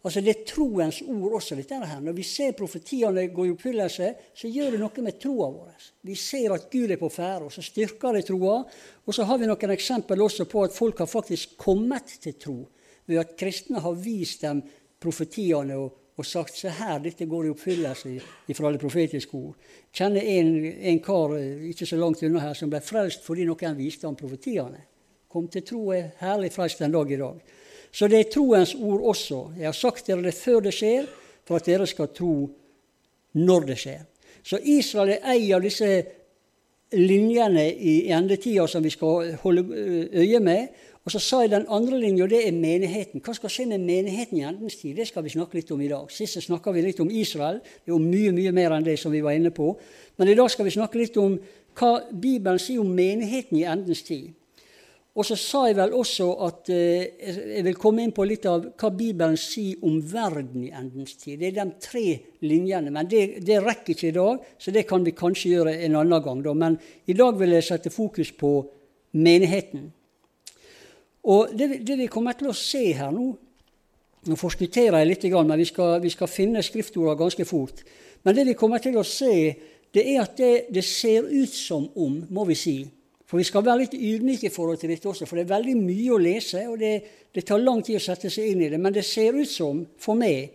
Altså 0.03 0.21
Det 0.21 0.31
er 0.33 0.43
troens 0.45 1.01
ord 1.07 1.33
også. 1.39 1.55
dette 1.55 1.75
her. 1.75 1.99
Når 1.99 2.11
vi 2.11 2.23
ser 2.23 2.51
profetiene 2.51 3.27
gå 3.27 3.45
i 3.45 3.51
oppfyllelse, 3.51 4.13
så 4.35 4.47
gjør 4.51 4.71
det 4.71 4.79
noe 4.81 5.03
med 5.03 5.19
troa 5.19 5.47
vår. 5.47 5.89
Vi 6.03 6.15
ser 6.15 6.51
at 6.51 6.69
Gud 6.71 6.91
er 6.91 6.99
på 6.99 7.09
ferde, 7.09 7.45
og 7.45 7.51
så 7.51 7.61
styrker 7.63 8.13
det 8.13 8.25
troa. 8.27 8.65
Og 9.05 9.13
så 9.13 9.23
har 9.23 9.37
vi 9.37 9.47
noen 9.47 9.71
eksempel 9.71 10.21
også 10.21 10.45
på 10.45 10.63
at 10.63 10.75
folk 10.75 10.99
har 10.99 11.07
faktisk 11.07 11.55
kommet 11.57 12.19
til 12.19 12.35
tro 12.35 12.57
ved 13.05 13.19
at 13.19 13.35
kristne 13.39 13.79
har 13.79 13.95
vist 13.95 14.41
dem 14.41 14.61
profetiene 14.99 15.75
og, 15.75 15.91
og 16.17 16.25
sagt 16.25 16.55
se 16.55 16.69
her, 16.69 16.99
dette 17.03 17.25
går 17.25 17.47
i 17.47 17.51
oppfyllelse 17.51 18.13
ifra 18.51 18.71
det 18.71 18.79
profetiske 18.79 19.35
ord. 19.35 19.55
Kjenner 19.91 20.21
en, 20.21 20.53
en 20.91 21.01
kar 21.03 21.35
eh, 21.35 21.65
ikke 21.71 21.87
så 21.87 21.99
langt 21.99 22.23
unna 22.23 22.43
her 22.43 22.55
som 22.55 22.71
ble 22.71 22.79
frelst 22.83 23.25
fordi 23.25 23.47
noen 23.47 23.75
viste 23.79 24.07
ham 24.07 24.15
profetiene. 24.19 24.83
Kom 25.27 25.47
til 25.51 25.65
tro, 25.67 25.89
er 25.95 26.13
herlig 26.19 26.51
frelst 26.53 26.83
en 26.83 26.93
dag 26.93 27.11
i 27.11 27.19
dag. 27.19 27.53
Så 27.93 28.09
det 28.09 28.19
er 28.19 28.31
troens 28.33 28.73
ord 28.75 29.05
også. 29.13 29.43
Jeg 29.59 29.69
har 29.69 29.77
sagt 29.77 30.07
dere 30.07 30.25
det 30.25 30.33
før 30.33 30.63
det 30.65 30.73
skjer, 30.73 31.05
for 31.45 31.59
at 31.59 31.67
dere 31.69 31.85
skal 31.87 32.09
tro 32.15 32.49
når 33.37 33.69
det 33.69 33.77
skjer. 33.83 34.01
Så 34.43 34.59
Israel 34.59 35.13
er 35.13 35.29
ei 35.35 35.51
av 35.53 35.61
disse 35.63 35.89
linjene 36.93 37.67
i 37.69 37.93
endetida 38.13 38.65
som 38.67 38.83
vi 38.83 38.91
skal 38.93 39.35
holde 39.43 39.63
øye 40.13 40.41
med. 40.43 40.73
Og 41.03 41.11
så 41.11 41.19
sa 41.19 41.41
jeg 41.43 41.51
den 41.51 41.65
andre 41.69 41.99
linja, 41.99 42.25
det 42.31 42.45
er 42.47 42.55
menigheten. 42.55 43.21
Hva 43.23 43.33
skal 43.35 43.51
skje 43.51 43.65
med 43.73 43.83
menigheten 43.83 44.39
i 44.39 44.45
endens 44.47 44.77
tid? 44.79 44.95
Det 44.95 45.07
skal 45.09 45.25
vi 45.25 45.33
snakke 45.33 45.59
litt 45.59 45.71
om 45.75 45.81
i 45.83 45.89
dag. 45.91 46.11
Sist 46.11 46.39
snakka 46.45 46.71
vi 46.71 46.85
litt 46.85 47.01
om 47.03 47.11
Israel. 47.11 47.59
Det 47.59 47.91
er 47.91 47.95
jo 47.95 47.99
mye 47.99 48.31
mye 48.35 48.53
mer 48.55 48.75
enn 48.77 48.85
det 48.87 48.95
som 49.01 49.11
vi 49.11 49.23
var 49.23 49.35
inne 49.35 49.51
på. 49.51 49.73
Men 50.17 50.31
i 50.31 50.37
dag 50.39 50.51
skal 50.51 50.65
vi 50.65 50.77
snakke 50.77 51.01
litt 51.01 51.19
om 51.19 51.35
hva 51.75 51.91
Bibelen 52.11 52.61
sier 52.61 52.79
om 52.79 52.95
menigheten 52.95 53.59
i 53.59 53.67
endens 53.67 54.05
tid. 54.07 54.31
Og 55.13 55.25
så 55.27 55.35
sa 55.37 55.67
jeg 55.67 55.75
vel 55.77 55.91
også 55.93 56.27
at 56.41 56.69
eh, 56.73 57.19
jeg 57.59 57.63
vil 57.67 57.77
komme 57.77 58.01
inn 58.01 58.13
på 58.15 58.25
litt 58.25 58.47
av 58.49 58.63
hva 58.71 58.89
Bibelen 58.97 59.35
sier 59.37 59.83
om 59.85 59.99
verden 60.09 60.63
i 60.65 60.71
endens 60.73 61.13
tid. 61.21 61.37
Det 61.37 61.51
er 61.51 61.59
de 61.59 61.65
tre 61.83 62.05
linjene. 62.41 62.89
Men 62.93 63.09
det, 63.09 63.43
det, 63.45 63.59
rekker 63.61 63.93
ikke 63.93 64.09
i 64.09 64.15
dag, 64.15 64.47
så 64.57 64.73
det 64.73 64.87
kan 64.89 65.05
vi 65.05 65.13
kanskje 65.13 65.51
gjøre 65.51 65.75
en 65.85 65.99
annen 66.01 66.23
gang. 66.25 66.41
Da. 66.41 66.55
Men 66.57 66.79
i 67.05 67.17
dag 67.17 67.37
vil 67.37 67.53
jeg 67.53 67.67
sette 67.67 67.93
fokus 67.93 68.33
på 68.33 68.55
menigheten. 69.21 69.91
Og 71.29 71.53
det, 71.53 71.83
det, 71.85 71.99
vi 72.01 72.09
kommer 72.11 72.33
til 72.39 72.49
å 72.49 72.57
se 72.57 72.85
her 72.97 73.13
nå 73.13 73.31
Nå 74.23 74.37
forskutterer 74.39 75.01
jeg 75.01 75.07
litt, 75.09 75.23
men 75.35 75.59
vi 75.59 75.65
skal, 75.67 75.97
vi 75.99 76.07
skal 76.07 76.29
finne 76.31 76.61
skriftordene 76.63 77.19
ganske 77.19 77.43
fort. 77.43 77.81
Men 78.23 78.37
det 78.37 78.45
vi 78.47 78.53
kommer 78.55 78.79
til 78.79 78.95
å 78.95 79.03
se, 79.03 79.33
det 79.91 80.03
er 80.13 80.21
at 80.21 80.37
det, 80.39 80.51
det 80.71 80.83
ser 80.87 81.27
ut 81.27 81.51
som 81.51 81.89
om, 81.99 82.21
må 82.31 82.45
vi 82.47 82.55
si, 82.55 82.75
for 83.33 83.41
vi 83.41 83.47
skal 83.47 83.63
være 83.65 83.79
litt 83.79 83.93
ydmyke 83.97 84.45
i 84.45 84.53
forhold 84.53 84.77
til 84.77 84.91
dette 84.93 85.07
også, 85.09 85.25
for 85.25 85.39
det 85.39 85.47
er 85.47 85.55
veldig 85.55 85.73
mye 85.79 86.11
å 86.13 86.19
lese, 86.21 86.59
og 86.69 86.75
det, 86.77 86.91
det, 87.33 87.41
tar 87.41 87.63
lang 87.63 87.79
tid 87.81 87.97
å 87.97 88.01
sette 88.05 88.29
seg 88.29 88.51
inn 88.51 88.59
i 88.61 88.67
det. 88.69 88.77
Men 88.77 88.93
det 88.93 89.01
ser 89.07 89.33
ut 89.33 89.49
som, 89.49 89.79
for 89.97 90.19
meg, 90.19 90.51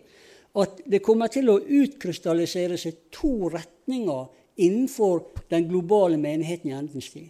at 0.63 0.79
det 0.87 1.01
kommer 1.03 1.27
til 1.27 1.51
å 1.51 1.57
utkrystallisere 1.59 2.77
seg 2.79 3.01
to 3.11 3.49
retninger 3.51 4.29
innenfor 4.63 5.25
den 5.51 5.67
globale 5.67 6.15
menigheten 6.23 6.71
i 6.71 6.77
endens 6.77 7.11
tid. 7.11 7.27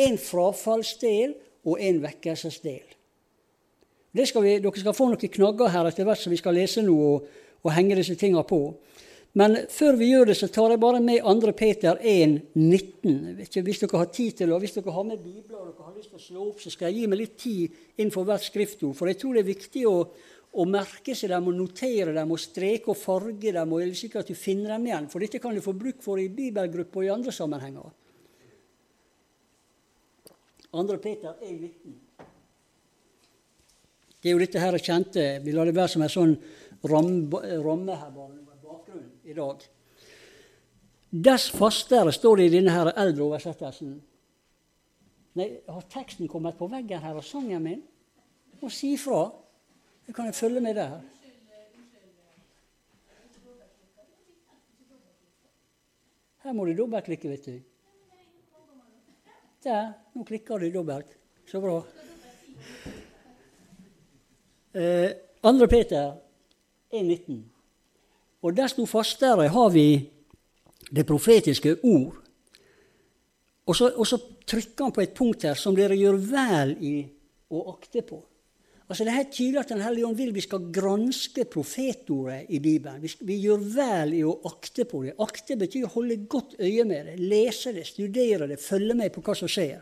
En 0.00 0.16
frafallsdel 0.16 1.36
og 1.68 1.76
en 1.76 2.00
vekkelsesdel. 2.06 2.96
Skal 4.24 4.48
vi, 4.48 4.56
dere 4.56 4.86
skal 4.86 4.96
få 4.96 5.10
noen 5.12 5.36
knagger 5.36 5.76
her 5.76 5.92
etter 5.92 6.08
hvert 6.08 6.24
som 6.24 6.32
vi 6.32 6.40
skal 6.40 6.56
lese 6.56 6.80
noe 6.88 7.12
og, 7.18 7.28
og 7.60 7.76
henge 7.76 8.00
disse 8.00 8.16
tingene 8.16 8.48
på. 8.48 8.62
Men 9.32 9.54
før 9.72 9.96
vi 9.96 10.10
gjør 10.10 10.28
det, 10.28 10.34
så 10.36 10.48
tar 10.52 10.74
jeg 10.74 10.80
bare 10.82 11.00
med 11.00 11.24
2. 11.24 11.52
Peter 11.56 11.96
1, 11.96 12.34
19. 12.52 13.38
Hvis 13.64 13.80
dere 13.80 14.00
har 14.02 14.10
tid 14.12 14.34
til, 14.36 14.50
det, 14.50 14.52
og 14.52 14.60
hvis 14.60 14.76
dere 14.76 14.92
har 14.92 15.06
med 15.08 15.22
bibler 15.24 15.56
og 15.56 15.70
dere 15.70 15.86
har 15.86 15.94
lyst 15.96 16.12
til 16.12 16.18
å 16.18 16.26
slå 16.26 16.44
opp, 16.50 16.60
så 16.60 16.72
skal 16.72 16.90
jeg 16.90 17.00
gi 17.00 17.08
meg 17.08 17.20
litt 17.22 17.38
tid 17.40 17.78
innenfor 17.96 18.26
hvert 18.28 18.44
skriftord. 18.44 18.92
For 18.98 19.08
jeg 19.08 19.20
tror 19.22 19.38
det 19.38 19.44
er 19.46 19.48
viktig 19.48 19.86
å, 19.88 19.94
å 20.52 20.66
merke 20.68 21.16
seg 21.16 21.32
dem 21.32 21.48
og 21.48 21.56
notere 21.56 22.12
dem 22.18 22.36
og 22.36 22.42
streke 22.44 22.92
og 22.92 23.00
farge 23.00 23.54
dem. 23.56 23.72
og 23.72 23.96
sikker 23.96 24.20
at 24.20 24.28
du 24.28 24.36
finner 24.36 24.76
dem 24.76 24.86
igjen, 24.90 25.08
For 25.08 25.24
dette 25.24 25.40
kan 25.40 25.56
du 25.56 25.64
få 25.64 25.72
bruk 25.80 26.04
for 26.04 26.20
i 26.20 26.28
bibelgrupper 26.28 27.00
og 27.00 27.08
i 27.08 27.12
andre 27.16 27.32
sammenhenger. 27.32 27.88
2. 30.76 31.00
Peter 31.00 31.40
1, 31.40 31.56
19. 31.56 31.98
Det 34.22 34.28
er 34.28 34.36
jo 34.36 34.44
dette 34.44 34.60
her 34.60 34.78
kjente 34.78 35.24
Vi 35.42 35.52
lar 35.56 35.66
det 35.66 35.74
være 35.74 35.96
som 35.96 36.04
en 36.04 36.16
sånn 36.20 36.36
ramme 36.84 37.96
her. 37.96 38.12
bare 38.12 38.41
i 39.32 39.36
dag. 39.36 39.64
Dess 41.12 41.50
fastere 41.52 42.12
står 42.14 42.40
det 42.40 42.48
i 42.48 42.54
denne 42.56 42.72
her 42.72 42.92
eldre 42.96 43.26
oversettelsen. 43.26 43.96
Nei, 45.36 45.48
Har 45.68 45.88
teksten 45.92 46.28
kommet 46.28 46.58
på 46.58 46.68
veggen 46.72 47.00
her 47.00 47.16
av 47.16 47.24
sangen 47.24 47.64
min? 47.64 47.82
Må 48.60 48.70
si 48.72 48.92
ifra. 48.94 49.26
Jeg 50.06 50.14
kan 50.14 50.28
jeg 50.28 50.36
følge 50.36 50.60
med 50.60 50.76
der. 50.76 51.00
Her 56.42 56.54
må 56.58 56.64
du 56.66 56.74
dobbeltklikke, 56.74 57.28
vet 57.30 57.46
du. 57.46 57.60
Der. 59.62 59.92
Nå 60.14 60.24
klikker 60.26 60.58
du 60.58 60.72
dobbelt. 60.74 61.12
Så 61.46 61.60
bra. 61.62 61.76
Eh, 64.74 65.10
2. 65.42 65.66
Peter 65.70 66.16
1,19. 66.90 67.42
Og 68.42 68.56
desto 68.56 68.86
fastere 68.90 69.46
har 69.54 69.70
vi 69.70 69.86
det 70.90 71.06
profetiske 71.06 71.76
ord. 71.82 72.18
Og 73.66 73.76
så, 73.76 73.92
og 73.94 74.06
så, 74.06 74.18
trykker 74.42 74.88
han 74.88 74.92
på 74.92 75.00
et 75.04 75.14
punkt 75.14 75.44
her 75.46 75.54
som 75.54 75.74
dere 75.76 75.94
gjør 75.94 76.16
vel 76.18 76.72
i 76.82 76.96
å 77.54 77.60
akte 77.70 78.02
på. 78.02 78.18
Altså 78.88 79.04
Det 79.06 79.12
er 79.12 79.20
helt 79.20 79.30
tydelig 79.32 79.60
at 79.60 79.70
Den 79.70 79.84
hellige 79.84 80.06
ånd 80.08 80.18
vil 80.18 80.32
vi 80.34 80.42
skal 80.42 80.66
granske 80.74 81.44
profetordet 81.48 82.50
i 82.50 82.58
Bibelen. 82.58 82.98
Vi, 83.00 83.12
vi, 83.20 83.38
gjør 83.46 83.62
vel 83.76 84.16
i 84.18 84.24
å 84.26 84.34
akte 84.50 84.84
på 84.90 85.04
det. 85.06 85.14
Akte 85.22 85.56
betyr 85.56 85.86
å 85.86 85.92
holde 85.94 86.18
godt 86.26 86.58
øye 86.58 86.84
med 86.84 87.06
det, 87.06 87.16
lese 87.22 87.72
det, 87.72 87.86
studere 87.86 88.50
det, 88.50 88.58
følge 88.60 88.98
med 88.98 89.14
på 89.14 89.22
hva 89.22 89.38
som 89.38 89.48
skjer. 89.48 89.78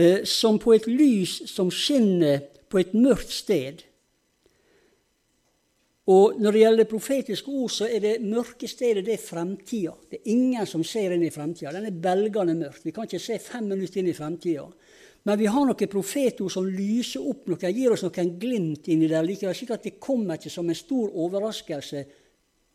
Eh, 0.00 0.24
som 0.24 0.58
på 0.58 0.72
et 0.74 0.88
lys 0.88 1.42
som 1.52 1.70
skinner 1.70 2.40
på 2.72 2.80
et 2.80 2.96
mørkt 2.96 3.30
sted 3.36 3.84
og 6.10 6.40
Når 6.40 6.50
det 6.50 6.60
gjelder 6.60 6.88
profetiske 6.90 7.50
ord, 7.50 7.70
så 7.70 7.86
er 7.86 8.00
det 8.02 8.22
mørke 8.26 8.66
stedet 8.66 9.04
det 9.06 9.12
er 9.14 9.22
fremtida. 9.22 9.92
Det 10.10 10.18
er 10.18 10.32
ingen 10.32 10.66
som 10.66 10.82
ser 10.82 11.12
inn 11.14 11.22
i 11.22 11.30
fremtida. 11.30 11.70
Den 11.70 11.86
er 11.86 11.94
belgende 11.94 12.56
mørk. 12.58 12.80
Vi 12.82 12.90
kan 12.90 13.06
ikke 13.06 13.22
se 13.22 13.38
fem 13.38 13.68
minutter 13.70 14.00
inn 14.00 14.10
i 14.10 14.16
fremtida. 14.16 14.64
Men 15.22 15.38
vi 15.38 15.46
har 15.46 15.62
noen 15.62 15.92
profetord 15.92 16.50
som 16.50 16.66
lyser 16.66 17.22
opp 17.22 17.46
noe, 17.46 17.70
gir 17.70 17.94
oss 17.94 18.02
noen 18.02 18.34
glimt 18.42 18.90
inni 18.90 19.06
der 19.06 19.22
likevel, 19.22 19.54
slik 19.54 19.70
at 19.76 19.86
det 19.86 20.00
kommer 20.02 20.40
ikke 20.40 20.50
som 20.50 20.66
en 20.66 20.74
stor 20.74 21.14
overraskelse 21.14 22.04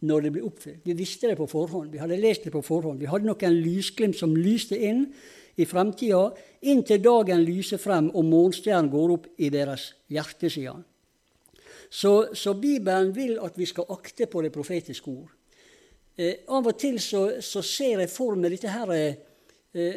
når 0.08 0.24
det 0.24 0.32
blir 0.32 0.48
oppfylt. 0.48 0.86
Vi 0.86 0.96
visste 0.96 1.28
det 1.28 1.36
på 1.36 1.50
forhånd. 1.52 1.92
Vi 1.92 2.00
hadde 2.00 2.22
lest 2.22 2.48
det 2.48 2.54
på 2.56 2.64
forhånd. 2.64 3.02
Vi 3.02 3.12
hadde 3.12 3.28
noen 3.28 3.60
lysglimt 3.60 4.16
som 4.16 4.38
lyste 4.40 4.80
inn 4.80 5.10
i 5.58 5.66
fremtida, 5.68 6.30
inntil 6.70 7.02
dagen 7.04 7.44
lyser 7.44 7.82
frem 7.82 8.12
og 8.14 8.24
morgenstjernen 8.30 8.94
går 8.94 9.18
opp 9.18 9.34
i 9.42 9.50
deres 9.52 9.90
hjertesider. 10.14 10.86
Så, 11.90 12.36
så, 12.36 12.54
Bibelen 12.54 13.14
vil 13.16 13.38
at 13.40 13.58
vi 13.58 13.66
skal 13.66 13.88
akte 13.90 14.28
på 14.28 14.42
det 14.44 14.52
profetiske 14.52 15.12
ord. 15.12 15.32
Eh, 16.18 16.44
av 16.48 16.68
og 16.68 16.78
til 16.80 17.00
så, 17.00 17.42
så, 17.42 17.62
ser 17.62 18.04
jeg 18.04 18.12
for 18.12 18.36
meg 18.36 18.56
dette 18.56 18.74
her 18.74 18.92
eh, 18.96 19.16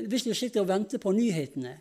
Hvis 0.06 0.26
du 0.26 0.34
sitter 0.34 0.60
og 0.60 0.68
venter 0.68 1.00
på 1.00 1.12
nyhetene, 1.16 1.72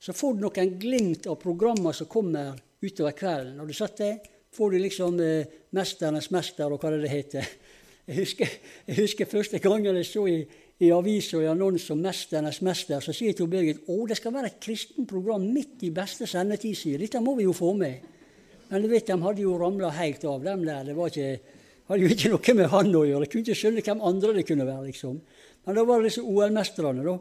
så 0.00 0.14
får 0.16 0.36
du 0.36 0.44
noen 0.44 0.76
glimt 0.78 1.26
av 1.26 1.40
programmer 1.40 1.92
som 1.96 2.08
kommer 2.08 2.54
utover 2.80 3.16
kvelden. 3.16 3.58
Har 3.58 3.66
du 3.66 3.74
sett 3.74 3.98
det? 3.98 4.12
Får 4.54 4.70
du 4.70 4.78
liksom 4.78 5.20
eh, 5.20 5.46
'Mesternes 5.70 6.30
mester' 6.30 6.72
og 6.72 6.80
hva 6.80 6.90
det 6.96 7.10
heter. 7.10 7.46
Jeg 8.10 8.24
husker, 8.24 8.48
jeg 8.88 8.96
husker 8.96 9.26
første 9.28 9.58
gangen 9.62 9.94
jeg 9.94 10.06
så 10.08 10.24
i, 10.26 10.40
i 10.82 10.88
avisa 10.90 11.38
i 11.38 11.46
annonse 11.46 11.92
om 11.92 12.00
'Mesternes 12.02 12.58
mester', 12.62 13.00
så 13.00 13.12
sier 13.12 13.28
jeg 13.28 13.36
til 13.36 13.46
Birgit 13.46 13.84
å, 13.86 14.06
det 14.08 14.16
skal 14.16 14.34
være 14.34 14.50
et 14.50 14.56
kristent 14.60 15.06
program 15.08 15.44
midt 15.46 15.84
i 15.86 15.92
beste 15.94 16.26
sendetid. 16.26 16.74
sier 16.74 16.98
Dette 16.98 17.20
må 17.22 17.36
vi 17.38 17.46
jo 17.46 17.52
få 17.54 17.70
med. 17.78 18.00
Men 18.70 18.84
du 18.84 18.90
vet, 18.90 19.06
de 19.06 19.18
hadde 19.18 19.42
jo 19.42 19.56
ramla 19.58 19.90
helt 19.96 20.24
av, 20.30 20.44
dem 20.44 20.62
der. 20.66 20.84
Det 20.86 20.94
var 20.94 21.10
ikke, 21.10 21.58
hadde 21.90 22.04
jo 22.04 22.14
ikke 22.14 22.30
noe 22.30 22.54
med 22.60 22.70
han 22.70 22.94
å 22.94 23.04
gjøre. 23.08 23.26
Jeg 23.26 23.32
kunne 23.32 23.46
ikke 23.48 23.60
skjønne 23.60 23.84
hvem 23.86 24.04
andre 24.10 24.34
det 24.36 24.46
kunne 24.46 24.66
være. 24.68 24.86
liksom. 24.86 25.20
Men 25.66 25.76
da 25.76 25.84
var 25.88 26.00
det 26.00 26.12
disse 26.12 26.22
OL-mesterne, 26.22 27.04
da. 27.06 27.16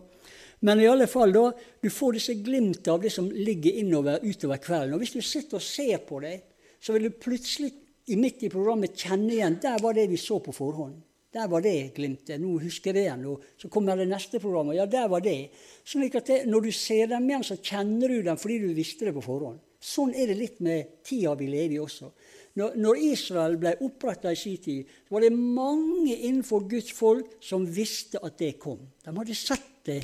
Men 0.68 0.82
i 0.84 0.88
alle 0.92 1.08
fall, 1.08 1.32
da, 1.34 1.50
du 1.82 1.90
får 1.90 2.18
disse 2.18 2.36
glimt 2.44 2.88
av 2.92 3.00
det 3.02 3.12
som 3.14 3.30
ligger 3.32 3.80
innover 3.82 4.20
utover 4.26 4.60
kvelden. 4.62 4.96
Og 4.98 5.04
hvis 5.04 5.16
du 5.16 5.22
sitter 5.24 5.58
og 5.58 5.64
ser 5.64 6.04
på 6.06 6.20
det, 6.24 6.36
så 6.84 6.96
vil 6.96 7.08
du 7.08 7.16
plutselig 7.16 7.72
midt 8.20 8.44
i 8.44 8.50
programmet 8.52 8.98
kjenne 8.98 9.34
igjen 9.36 9.60
Der 9.62 9.78
var 9.84 9.94
det 9.94 10.08
vi 10.10 10.18
så 10.18 10.40
på 10.44 10.54
forhånd. 10.56 10.98
Der 11.34 11.48
var 11.48 11.62
det 11.62 11.94
glimtet. 11.96 12.42
Nå 12.42 12.56
husker 12.64 12.90
jeg 12.90 12.96
det 12.96 13.04
igjen. 13.06 13.26
Så 13.62 13.70
kommer 13.70 13.98
det 13.98 14.08
neste 14.10 14.42
program. 14.42 14.72
Ja, 14.74 14.88
der 14.90 15.08
var 15.12 15.22
det. 15.22 15.52
Sånn 15.86 16.08
at 16.10 16.32
Når 16.46 16.62
du 16.66 16.72
ser 16.74 17.08
dem 17.08 17.30
igjen, 17.30 17.46
så 17.46 17.58
kjenner 17.58 18.10
du 18.10 18.22
dem 18.26 18.38
fordi 18.38 18.60
du 18.64 18.74
visste 18.74 19.06
det 19.06 19.14
på 19.14 19.26
forhånd. 19.26 19.60
Sånn 19.80 20.12
er 20.12 20.28
det 20.28 20.36
litt 20.36 20.60
med 20.64 21.00
tida 21.08 21.34
vi 21.40 21.48
lever 21.48 21.78
i 21.78 21.80
også. 21.80 22.12
Når, 22.60 22.98
Israel 23.14 23.56
ble 23.62 23.76
oppretta 23.86 24.32
i 24.34 24.38
sin 24.40 24.58
tid, 24.60 24.88
var 25.08 25.24
det 25.24 25.32
mange 25.32 26.16
innenfor 26.18 26.66
Guds 26.68 26.92
folk 26.96 27.38
som 27.44 27.64
visste 27.64 28.20
at 28.26 28.36
det 28.42 28.58
kom. 28.60 28.82
De 29.06 29.14
hadde 29.16 29.38
sett 29.38 29.70
det, 29.88 30.00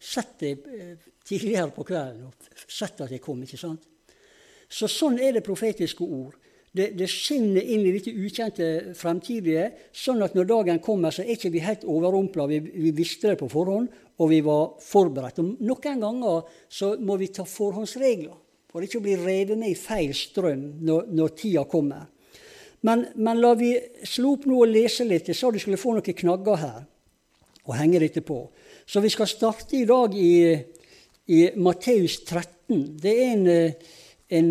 sett 0.00 0.38
det 0.40 0.54
eh, 0.74 0.94
tidligere 1.24 1.70
på 1.76 1.84
kvelden 1.86 2.26
og 2.26 2.64
sett 2.66 3.04
at 3.04 3.12
det 3.12 3.22
kom. 3.22 3.44
ikke 3.44 3.60
sant? 3.60 3.86
Så 4.66 4.88
sånn 4.90 5.20
er 5.22 5.36
det 5.36 5.44
profetiske 5.46 6.02
ord. 6.02 6.34
Det, 6.74 6.88
det, 6.98 7.06
skinner 7.06 7.62
inn 7.62 7.84
i 7.86 7.92
dette 7.94 8.10
ukjente 8.10 8.68
fremtidige, 8.98 9.68
sånn 9.94 10.24
at 10.26 10.34
når 10.34 10.48
dagen 10.50 10.80
kommer, 10.82 11.14
så 11.14 11.22
er 11.22 11.36
ikke 11.36 11.52
vi 11.54 11.62
helt 11.62 11.84
overrumpla. 11.86 12.48
Vi, 12.50 12.58
vi, 12.66 12.90
visste 12.96 13.30
det 13.30 13.38
på 13.38 13.46
forhånd, 13.52 13.92
og 14.18 14.32
vi 14.32 14.40
var 14.42 14.72
forberedt. 14.82 15.38
Og 15.38 15.62
noen 15.62 16.02
ganger 16.02 16.56
så 16.66 16.96
må 16.98 17.14
vi 17.20 17.30
ta 17.30 17.46
forhåndsregler 17.46 18.40
for 18.74 18.82
ikke 18.82 18.98
å 18.98 19.04
bli 19.04 19.14
revet 19.14 19.54
med 19.54 19.70
i 19.70 19.78
feil 19.78 20.10
strøm 20.18 20.62
når, 20.82 21.04
når 21.14 21.34
tida 21.38 21.62
kommer. 21.70 22.08
Men, 22.82 23.04
men, 23.14 23.38
la 23.38 23.52
vi 23.54 23.68
slå 24.02 24.32
opp 24.34 24.48
nå 24.50 24.56
og 24.64 24.72
lese 24.72 25.06
litt. 25.06 25.28
Jeg 25.30 25.38
sa 25.38 25.52
du 25.54 25.60
skulle 25.62 25.78
få 25.78 25.92
noen 25.94 26.16
knagger 26.18 26.58
her 26.58 26.80
og 27.64 27.76
henge 27.78 28.00
dette 28.02 28.24
på. 28.26 28.40
Så 28.82 28.98
vi 29.00 29.12
skal 29.14 29.30
starte 29.30 29.78
i 29.78 29.84
dag 29.86 30.16
i, 30.18 30.32
i 31.30 31.38
Matteus 31.54 32.18
13. 32.26 32.82
Det 32.98 33.14
er 33.14 33.30
en, 33.36 33.46
en, 34.40 34.50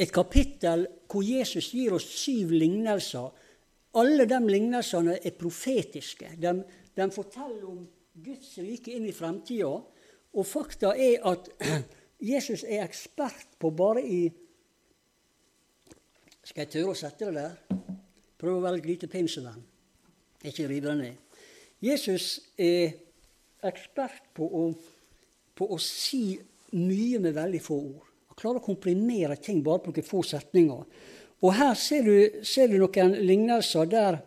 et 0.00 0.14
kapittel 0.16 0.86
hvor 1.12 1.28
Jesus 1.28 1.68
gir 1.76 1.92
oss 2.00 2.08
syv 2.08 2.56
lignelser. 2.56 3.28
Alle 4.00 4.24
de 4.32 4.40
lignelsene 4.48 5.20
er 5.20 5.36
profetiske. 5.36 6.32
De, 6.40 6.56
de 6.96 7.10
forteller 7.12 7.68
om 7.68 7.84
Guds 8.16 8.56
rike 8.64 8.96
inn 8.96 9.12
i 9.12 9.14
fremtida. 9.14 9.76
Og 10.34 10.46
fakta 10.46 10.96
er 10.96 11.20
at 11.28 11.52
Jesus 12.18 12.64
er 12.66 12.82
ekspert 12.82 13.58
på 13.58 13.70
bare 13.70 14.02
i 14.02 14.20
Skal 16.42 16.64
jeg 16.64 16.72
tørre 16.72 16.94
å 16.94 16.98
sette 16.98 17.28
det 17.28 17.42
der? 17.42 17.78
Prøve 18.38 18.58
å 18.58 18.64
være 18.64 18.80
lite 18.80 19.08
pinsevenn. 19.10 19.60
Ikke 20.48 20.68
rive 20.70 20.88
det 20.88 20.96
ned. 20.96 21.40
Jesus 21.84 22.38
er 22.56 22.94
ekspert 23.68 24.30
på 24.34 24.46
å, 24.46 24.62
på 25.54 25.68
å 25.74 25.78
si 25.82 26.38
mye 26.78 27.20
med 27.20 27.36
veldig 27.36 27.60
få 27.62 27.76
ord. 27.76 28.06
Han 28.30 28.38
klarer 28.38 28.62
å 28.62 28.64
komprimere 28.64 29.36
ting 29.42 29.60
bare 29.66 29.82
på 29.84 29.92
noen 29.92 30.06
få 30.06 30.22
setninger. 30.26 30.86
Og 31.44 31.54
her 31.54 31.74
ser 31.78 32.06
du, 32.06 32.44
ser 32.46 32.70
du 32.70 32.78
noen 32.80 33.14
lignelser 33.28 33.90
der 33.90 34.22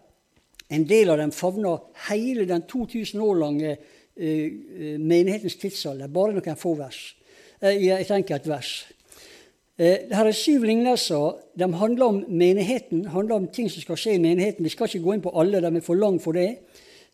en 0.72 0.86
del 0.88 1.12
av 1.12 1.20
dem 1.20 1.34
favner 1.36 1.82
hele 2.08 2.46
den 2.48 2.64
2000 2.70 3.24
år 3.24 3.40
lange 3.42 3.74
uh, 3.76 4.48
menighetens 5.02 5.58
tidsalder. 5.60 6.12
Bare 6.12 6.38
noen 6.38 6.60
få 6.60 6.76
vers. 6.80 7.02
Eh, 7.62 7.78
i 7.78 7.92
et 7.96 8.12
enkelt 8.12 8.48
vers. 8.50 8.72
Eh, 9.78 10.08
her 10.14 10.28
er 10.28 10.36
syv 10.36 10.66
lignelser. 10.68 11.40
De 11.58 11.68
handler 11.74 12.06
om 12.06 12.24
menigheten, 12.28 13.06
handler 13.14 13.36
om 13.36 13.48
ting 13.48 13.70
som 13.72 13.82
skal 13.82 13.98
skje 13.98 14.16
i 14.18 14.22
menigheten. 14.22 14.66
Vi 14.66 14.74
skal 14.74 14.90
ikke 14.90 15.06
gå 15.06 15.16
inn 15.16 15.24
på 15.26 15.34
alle, 15.34 15.62
de 15.64 15.72
er 15.76 15.86
for 15.86 15.98
lang 15.98 16.20
for 16.22 16.38
det. 16.38 16.60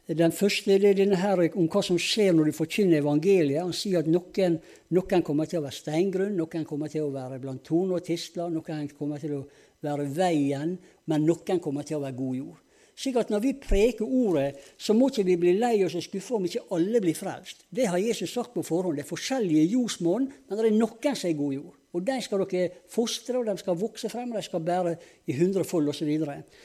Den 0.08 0.32
første 0.32 0.78
det 0.80 0.90
er 0.90 0.96
denne 0.96 1.18
her 1.20 1.42
om 1.60 1.66
hva 1.68 1.82
som 1.84 1.98
skjer 2.00 2.32
når 2.32 2.48
du 2.48 2.56
forkynner 2.56 3.02
evangeliet. 3.02 3.60
Han 3.60 3.76
sier 3.76 4.00
at 4.00 4.08
noen, 4.08 4.60
noen, 4.96 5.24
kommer 5.24 5.48
til 5.48 5.60
å 5.60 5.66
være 5.66 5.76
steingrunn, 5.76 6.38
noen 6.38 6.64
kommer 6.68 6.92
til 6.92 7.04
å 7.04 7.12
være 7.12 7.42
blant 7.44 7.64
torn 7.68 7.92
og 7.92 8.06
tistler, 8.08 8.48
noen 8.48 8.88
kommer 8.96 9.20
til 9.20 9.42
å 9.42 9.42
være 9.84 10.08
veien, 10.16 10.78
men 11.12 11.28
noen 11.28 11.60
kommer 11.60 11.84
til 11.84 12.00
å 12.00 12.06
være 12.06 12.20
god 12.20 12.40
jord. 12.40 12.64
Slik 12.98 13.18
at 13.22 13.30
når 13.30 13.44
vi 13.44 13.54
preker 13.62 14.06
ordet, 14.06 14.56
så 14.82 14.96
må 14.98 15.12
ikke 15.12 15.28
vi 15.28 15.36
bli 15.38 15.52
lei 15.60 15.76
oss 15.86 15.96
og 16.00 16.02
skuffa 16.02 16.38
om 16.40 16.46
ikke 16.48 16.64
alle 16.74 17.02
blir 17.04 17.18
frelst. 17.18 17.68
Det 17.70 17.86
har 17.92 18.02
Jesus 18.02 18.32
sagt 18.34 18.56
på 18.56 18.64
forhånd. 18.66 18.98
Det 18.98 19.04
er 19.06 19.12
forskjellige 19.12 19.68
jordsmonn, 19.76 20.26
men 20.26 20.58
det 20.58 20.66
er 20.66 20.78
noen 20.80 21.20
som 21.20 21.30
er 21.30 21.38
god 21.38 21.54
jord. 21.54 21.76
Og 21.94 22.08
de 22.08 22.16
skal 22.26 22.42
dere 22.50 22.72
fostre, 22.90 23.38
og 23.38 23.46
de 23.46 23.56
skal 23.62 23.78
vokse 23.78 24.10
frem, 24.10 24.32
og 24.34 24.40
de 24.40 24.48
skal 24.48 24.66
bære 24.66 24.96
i 25.30 25.36
hundrefold 25.38 25.92
osv. 25.94 26.10
Og, 26.26 26.64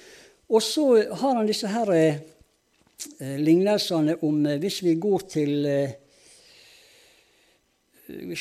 og 0.56 0.64
så 0.64 0.86
har 1.20 1.36
han 1.36 1.50
disse 1.50 1.68
her 1.68 1.92
eh, 1.98 2.16
lignelsene 3.20 4.16
om 4.24 4.40
eh, 4.46 4.58
Hvis 4.62 4.80
vi 4.86 4.96
går 5.00 5.28
til 5.36 5.68
eh, 5.68 5.94
vi 8.08 8.40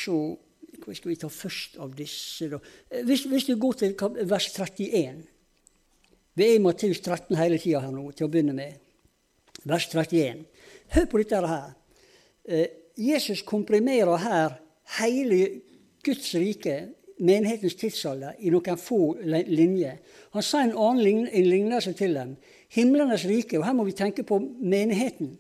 Hva 0.81 0.95
skal 0.95 1.11
vi 1.11 1.19
ta 1.19 1.27
først 1.27 1.75
av 1.83 1.91
disse, 1.95 2.47
da? 2.49 2.63
Eh, 2.89 3.03
hvis, 3.03 3.27
hvis 3.27 3.51
du 3.51 3.57
går 3.59 3.83
til 3.83 3.99
vers 4.31 4.47
31 4.55 5.27
vi 6.33 6.47
er 6.47 6.55
i 6.55 6.63
Matteus 6.63 7.01
13 7.03 7.35
hele 7.35 7.59
tida 7.59 7.81
her 7.83 7.91
nå, 7.91 8.05
til 8.15 8.27
å 8.27 8.31
begynne 8.31 8.55
med. 8.55 8.77
Vers 9.67 9.89
31. 9.91 10.45
Hør 10.95 11.09
på 11.11 11.19
dette 11.21 11.41
her. 11.47 11.73
Eh, 12.47 12.67
Jesus 12.97 13.43
komprimerer 13.47 14.23
her 14.23 14.57
hele 14.99 15.41
Guds 16.03 16.31
rike, 16.35 16.77
menighetens 17.21 17.75
tidsalder, 17.77 18.39
i 18.39 18.49
noen 18.49 18.79
få 18.79 19.17
linjer. 19.21 19.99
Han 20.33 20.45
sa 20.45 20.63
en 20.63 20.73
annen 20.73 21.27
lignelse 21.29 21.93
til 21.99 22.15
dem. 22.17 22.35
Himlenes 22.71 23.27
rike, 23.29 23.59
og 23.59 23.67
her 23.67 23.75
må 23.77 23.85
vi 23.85 23.95
tenke 23.97 24.23
på 24.25 24.39
menigheten, 24.41 25.35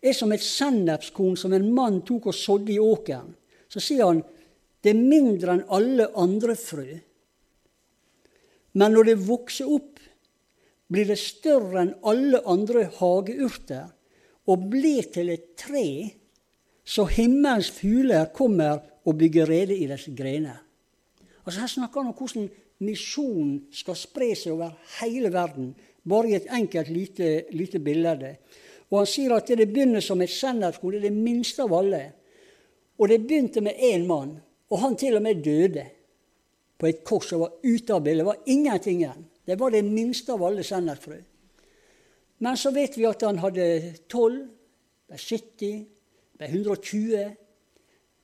er 0.00 0.16
som 0.16 0.32
et 0.32 0.44
sennepskorn 0.44 1.36
som 1.36 1.52
en 1.52 1.66
mann 1.74 2.00
tok 2.06 2.30
og 2.30 2.36
sådde 2.36 2.72
i 2.72 2.80
åkeren. 2.80 3.34
Så 3.68 3.82
sier 3.84 4.06
han 4.08 4.22
det 4.80 4.94
er 4.94 5.00
mindre 5.00 5.56
enn 5.56 5.66
alle 5.68 6.06
andre 6.16 6.54
frø. 6.56 6.86
Men 8.80 8.94
når 8.96 9.10
det 9.10 9.16
vokser 9.26 9.68
opp 9.68 9.99
blir 10.90 11.06
det 11.06 11.18
større 11.22 11.84
enn 11.84 11.92
alle 12.06 12.40
andre 12.50 12.88
hageurter 12.98 13.90
og 14.50 14.66
blir 14.72 15.06
til 15.14 15.30
et 15.30 15.52
tre, 15.58 16.10
så 16.84 17.04
himmelens 17.06 17.70
fugler 17.70 18.32
kommer 18.34 18.80
og 19.06 19.18
bygger 19.20 19.48
rede 19.48 19.76
i 19.76 19.86
dets 19.86 20.08
grener. 20.16 20.58
Altså 21.44 21.60
Her 21.60 21.70
snakker 21.70 22.02
han 22.02 22.10
om 22.10 22.16
hvordan 22.18 22.50
misjonen 22.84 23.54
skal 23.74 23.98
spre 23.98 24.32
seg 24.34 24.56
over 24.56 24.74
hele 25.00 25.30
verden, 25.32 25.72
bare 26.02 26.32
i 26.32 26.36
et 26.38 26.50
enkelt 26.50 26.90
lite, 26.90 27.30
lite 27.54 27.78
bilde. 27.78 28.34
Og 28.90 29.02
han 29.02 29.08
sier 29.08 29.36
at 29.36 29.50
det 29.54 29.68
begynner 29.70 30.02
som 30.02 30.20
et 30.24 30.32
sennepskorn, 30.32 30.96
det 30.96 31.04
er 31.04 31.10
det 31.10 31.24
minste 31.28 31.62
av 31.62 31.74
alle. 31.76 32.02
Og 32.98 33.08
det 33.08 33.22
begynte 33.22 33.62
med 33.64 33.78
én 33.78 34.06
mann, 34.08 34.34
og 34.70 34.82
han 34.82 34.96
til 34.98 35.16
og 35.16 35.22
med 35.22 35.44
døde 35.44 35.86
på 36.80 36.88
et 36.88 37.04
kors 37.06 37.30
og 37.36 37.44
var 37.44 37.56
ute 37.62 37.94
av 37.94 38.02
bildet. 38.02 38.24
Det 38.24 38.30
var 38.30 38.42
ingenting 38.46 39.02
igjen. 39.04 39.26
Det 39.50 39.58
var 39.58 39.72
det 39.74 39.82
minste 39.82 40.32
av 40.32 40.44
alle 40.46 40.62
sennepsfrø. 40.62 41.16
Men 42.38 42.56
så 42.56 42.70
vet 42.70 42.94
vi 42.94 43.08
at 43.08 43.24
han 43.26 43.40
hadde 43.42 43.64
12, 44.06 44.36
ble 45.10 45.18
70, 45.18 45.80
ble 46.38 46.50
120, 46.52 47.32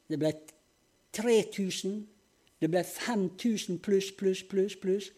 det 0.06 0.18
ble 0.22 0.30
3000, 1.18 1.96
det 2.62 2.70
ble 2.70 2.84
5000 2.86 3.80
pluss, 3.82 4.12
pluss, 4.14 4.44
pluss. 4.46 4.76
pluss. 4.78 5.10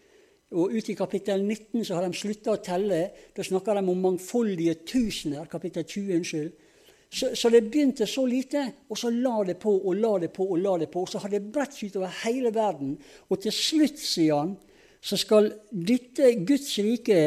Og 0.57 0.73
ute 0.73 0.95
i 0.95 0.97
kapittel 0.97 1.43
19 1.45 1.85
så 1.85 1.99
har 1.99 2.07
de 2.07 2.17
slutta 2.17 2.55
å 2.55 2.63
telle. 2.65 3.03
Da 3.37 3.45
snakker 3.45 3.77
de 3.77 3.85
om 3.85 4.01
mangfoldige 4.01 4.79
tusener. 4.81 5.45
Kapittel 5.51 5.85
20, 5.85 6.15
unnskyld. 6.17 6.65
Så, 7.09 7.29
så, 7.37 7.49
det 7.53 7.67
begynte 7.69 8.05
så 8.09 8.25
lite, 8.29 8.63
og 8.89 8.97
så 8.97 9.09
la 9.13 9.43
det 9.45 9.55
på 9.61 9.71
og 9.77 9.95
la 9.97 10.15
det 10.21 10.31
på 10.33 10.45
og 10.45 10.59
la 10.61 10.75
det 10.81 10.89
på. 10.89 11.05
Og 11.05 11.09
så 11.09 11.21
har 11.21 11.29
det 11.33 11.45
bredt 11.53 11.77
seg 11.77 11.93
utover 11.93 12.17
hele 12.23 12.53
verden. 12.53 12.97
Og 13.29 13.45
til 13.45 13.53
slutt, 13.53 14.01
sier 14.01 14.41
han, 14.41 14.57
så 15.01 15.17
skal 15.19 15.53
dette 15.71 16.33
Guds 16.43 16.73
rike, 16.83 17.19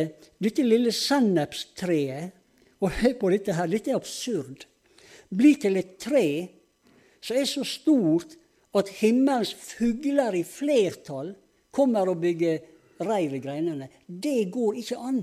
dette 0.43 0.65
lille 0.67 0.93
sennepstreet 0.93 2.39
Og 2.83 2.91
hør 2.99 3.13
på 3.21 3.31
dette 3.31 3.55
her, 3.55 3.69
dette 3.71 3.93
er 3.93 3.99
absurd. 3.99 4.65
Bli 5.31 5.55
til 5.63 5.79
et 5.79 5.95
tre 6.03 6.27
som 7.23 7.39
er 7.39 7.47
så 7.47 7.63
stort 7.63 8.35
at 8.75 8.91
himmelens 8.99 9.53
fugler 9.55 10.35
i 10.35 10.43
flertall 10.43 11.31
kommer 11.71 12.11
og 12.11 12.19
bygger 12.25 12.59
reir 13.07 13.37
i 13.37 13.41
greinene. 13.43 13.87
Det 14.07 14.51
går 14.51 14.81
ikke 14.83 14.99
an 14.99 15.21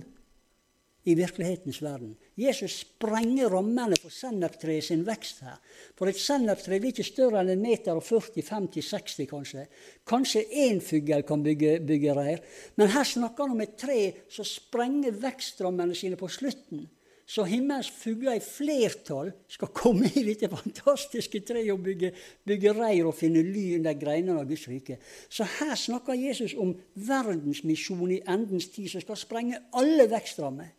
i 1.04 1.16
virkelighetens 1.20 1.82
verden. 1.84 2.16
Jesus 2.40 2.78
sprenger 2.86 3.52
rammene 3.52 3.98
for 4.00 4.14
sennepstreet 4.14 4.86
sin 4.88 5.02
vekst 5.08 5.42
her. 5.44 5.58
For 6.00 6.08
et 6.08 6.20
sennepstre 6.20 6.78
er 6.78 6.86
ikke 6.88 7.04
større 7.04 7.42
enn 7.42 7.52
en 7.52 7.64
meter 7.64 7.98
og 8.00 8.06
40-50-60, 8.08 9.26
kanskje. 9.28 9.66
Kanskje 10.08 10.46
én 10.64 10.80
fugl 10.84 11.26
kan 11.28 11.44
bygge, 11.44 11.80
bygge 11.84 12.16
reir. 12.16 12.46
Men 12.80 12.94
her 12.96 13.08
snakker 13.08 13.44
han 13.44 13.58
om 13.58 13.66
et 13.66 13.76
tre 13.80 14.00
som 14.32 14.48
sprenger 14.48 15.20
vekstrammene 15.20 15.98
sine 15.98 16.20
på 16.20 16.32
slutten. 16.32 16.88
Så 17.30 17.44
himmelens 17.46 17.92
fugler 17.94 18.40
i 18.40 18.42
flertall 18.42 19.30
skal 19.54 19.70
komme 19.76 20.10
i 20.18 20.24
dette 20.26 20.48
fantastiske 20.50 21.44
treet 21.46 21.70
og 21.76 21.84
bygge, 21.86 22.10
bygge 22.48 22.74
reir 22.74 23.06
og 23.06 23.14
finne 23.20 23.44
ly 23.46 23.68
under 23.78 23.94
greinene 24.00 24.40
av 24.42 24.48
Guds 24.50 24.66
rike. 24.72 24.98
Så 25.30 25.46
her 25.60 25.76
snakker 25.78 26.18
Jesus 26.18 26.56
om 26.58 26.74
verdensmisjonen 26.96 28.16
i 28.16 28.24
endens 28.26 28.72
tid 28.74 28.90
som 28.90 29.06
skal 29.06 29.20
sprenge 29.22 29.62
alle 29.78 30.08
vekstrammer. 30.10 30.72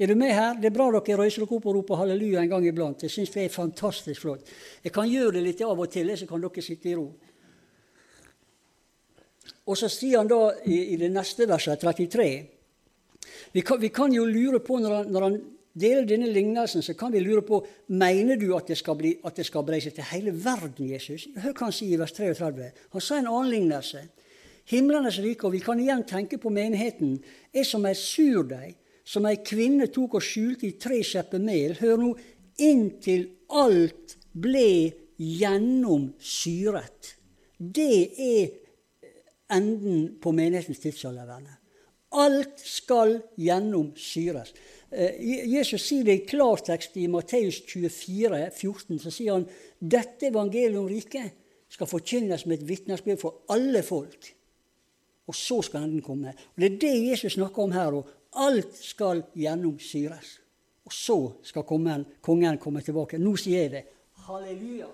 Er 0.00 0.08
du 0.08 0.14
med 0.16 0.32
her? 0.32 0.54
Det 0.56 0.70
er 0.70 0.72
bra 0.72 0.86
dere 0.94 1.18
røyser 1.20 1.42
dere 1.44 1.56
opp 1.58 1.66
og 1.68 1.74
roper 1.76 1.98
halleluja 2.00 2.40
en 2.40 2.48
gang 2.48 2.64
iblant. 2.64 3.02
Jeg 3.04 3.12
syns 3.12 3.34
det 3.34 3.42
er 3.44 3.52
fantastisk 3.52 4.24
flott. 4.24 4.48
Jeg 4.80 4.94
kan 4.96 5.10
gjøre 5.10 5.34
det 5.36 5.42
litt 5.44 5.60
av 5.66 5.76
og 5.76 5.90
til, 5.92 6.08
så 6.16 6.28
kan 6.28 6.40
dere 6.40 6.64
sitte 6.64 6.88
i 6.88 6.94
ro. 6.96 7.10
Og 9.68 9.76
så 9.76 9.90
sier 9.92 10.22
han 10.22 10.30
da 10.30 10.40
i, 10.64 10.78
i 10.94 10.96
det 10.96 11.12
neste 11.12 11.44
verset, 11.48 11.84
33 11.84 12.30
Vi 13.52 13.62
kan, 13.66 13.80
vi 13.80 13.90
kan 13.92 14.12
jo 14.12 14.24
lure 14.24 14.60
på, 14.64 14.78
når 14.80 14.96
han, 14.96 15.12
når 15.12 15.26
han, 15.26 15.40
deler 15.80 16.06
denne 16.08 16.26
lignelsen, 16.26 16.82
så 16.82 16.96
kan 16.98 17.12
vi 17.12 17.20
lure 17.22 17.44
på 17.46 17.60
mener 17.94 18.36
du 18.36 18.48
at 18.56 18.66
det 18.66 18.76
skal, 18.80 18.96
bli, 18.98 19.12
at 19.24 19.36
det 19.36 19.44
skal 19.46 19.62
breie 19.62 19.92
til 19.94 20.08
hele 20.10 20.32
verden, 20.34 20.88
Jesus. 20.90 21.28
Hør 21.36 21.54
hva 21.54 21.68
han 21.68 21.76
sier 21.76 21.94
i 21.94 22.00
vers 22.00 22.12
33. 22.16 22.70
Han 22.96 23.04
sa 23.04 23.20
en 23.20 23.28
annen 23.30 23.52
lignelse. 23.52 24.02
Himlenes 24.72 25.20
rike, 25.22 25.46
og 25.46 25.54
vi 25.54 25.62
kan 25.62 25.78
igjen 25.80 26.02
tenke 26.08 26.40
på 26.42 26.50
menigheten, 26.50 27.20
er 27.54 27.68
som 27.68 27.86
ei 27.86 27.94
surdeig 27.94 28.79
som 29.10 29.26
ei 29.26 29.40
kvinne 29.42 29.88
tok 29.90 30.18
og 30.18 30.24
skjulte 30.24 30.68
i 30.68 30.76
tre 30.78 31.00
skjepper 31.06 31.42
mel. 31.42 31.74
Hør 31.80 31.98
nå 31.98 32.10
inntil 32.62 33.26
alt 33.50 34.16
ble 34.30 34.92
gjennomsyret. 35.18 37.14
Det 37.58 37.96
er 38.14 38.52
enden 39.50 40.14
på 40.22 40.32
menighetens 40.32 40.82
tidsalder. 40.82 41.42
Alt 42.20 42.62
skal 42.62 43.18
gjennomsyres. 43.38 44.54
Eh, 44.90 45.18
Jesus 45.50 45.84
sier 45.84 46.06
det 46.06 46.16
i 46.16 46.26
klartekst 46.26 46.96
i 46.98 47.06
Matteus 47.10 47.60
24, 47.66 48.48
14, 48.54 48.98
så 48.98 49.12
sier 49.14 49.36
han 49.36 49.46
dette 49.78 50.30
evangeliet 50.30 50.78
om 50.80 50.88
riket 50.90 51.36
skal 51.70 51.90
forkynnes 51.90 52.46
med 52.46 52.58
et 52.58 52.66
vitnesbyrd 52.66 53.20
for 53.20 53.44
alle 53.54 53.82
folk. 53.86 54.32
Og 55.30 55.36
så 55.36 55.60
skal 55.62 55.86
enden 55.86 56.02
komme. 56.02 56.34
Og 56.34 56.62
Det 56.62 56.72
er 56.72 56.78
det 56.82 57.10
Jesus 57.10 57.38
snakker 57.38 57.62
om 57.62 57.72
her. 57.72 57.94
Og 57.94 58.08
Alt 58.36 58.76
skal 58.78 59.22
gjennomsyres. 59.34 60.38
Og 60.86 60.92
så 60.92 61.18
skal 61.42 61.62
kongen, 61.66 62.04
kongen 62.22 62.58
komme 62.58 62.82
tilbake. 62.82 63.18
Nå 63.18 63.36
sier 63.38 63.66
jeg 63.66 63.70
det. 63.70 63.84
Halleluja. 64.26 64.88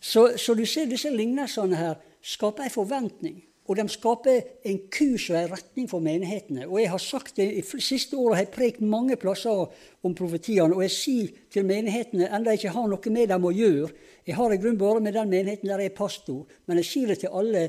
Så, 0.00 0.34
så 0.36 0.54
du 0.54 0.66
ser 0.68 0.90
disse 0.90 1.10
lignelsene 1.10 1.76
her 1.76 1.94
skaper 2.22 2.66
en 2.66 2.72
forventning. 2.74 3.38
Og 3.64 3.78
de 3.78 3.84
skaper 3.88 4.42
en 4.68 4.78
kurs 4.92 5.30
og 5.30 5.38
en 5.38 5.52
retning 5.54 5.86
for 5.88 6.04
menighetene. 6.04 6.66
Og 6.68 6.82
jeg 6.82 6.90
har 6.92 7.00
sagt 7.00 7.38
det, 7.40 7.46
I 7.48 7.80
siste 7.80 8.16
året 8.16 8.36
har 8.36 8.44
jeg 8.44 8.52
prekt 8.52 8.82
mange 8.84 9.16
plasser 9.16 9.64
om 10.04 10.16
profetiene. 10.16 10.74
Og 10.74 10.82
jeg 10.84 10.92
sier 10.92 11.30
til 11.52 11.64
menighetene, 11.64 12.28
enda 12.28 12.52
jeg 12.52 12.60
ikke 12.60 12.74
har 12.76 12.90
noe 12.92 13.12
med 13.14 13.30
dem 13.32 13.48
å 13.48 13.54
gjøre 13.54 13.92
Jeg 14.24 14.36
har 14.36 14.52
i 14.52 14.56
grunnen 14.56 14.80
bare 14.80 15.00
med 15.04 15.12
den 15.16 15.28
menigheten 15.28 15.68
der 15.68 15.82
jeg 15.82 15.92
er 15.92 15.96
pastor, 15.96 16.46
men 16.66 16.80
jeg 16.80 16.88
sier 16.88 17.12
det 17.12 17.18
til 17.24 17.36
alle 17.36 17.68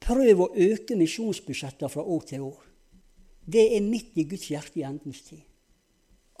Prøv 0.00 0.40
å 0.40 0.52
øke 0.56 0.96
misjonsbudsjettene 0.96 1.90
fra 1.92 2.02
år 2.02 2.22
til 2.24 2.46
år. 2.46 2.60
Det 3.44 3.66
er 3.76 3.84
midt 3.84 4.16
i 4.16 4.24
Guds 4.24 4.46
hjerte 4.48 4.80
i 4.80 4.86
endens 4.88 5.20
tid. 5.26 5.42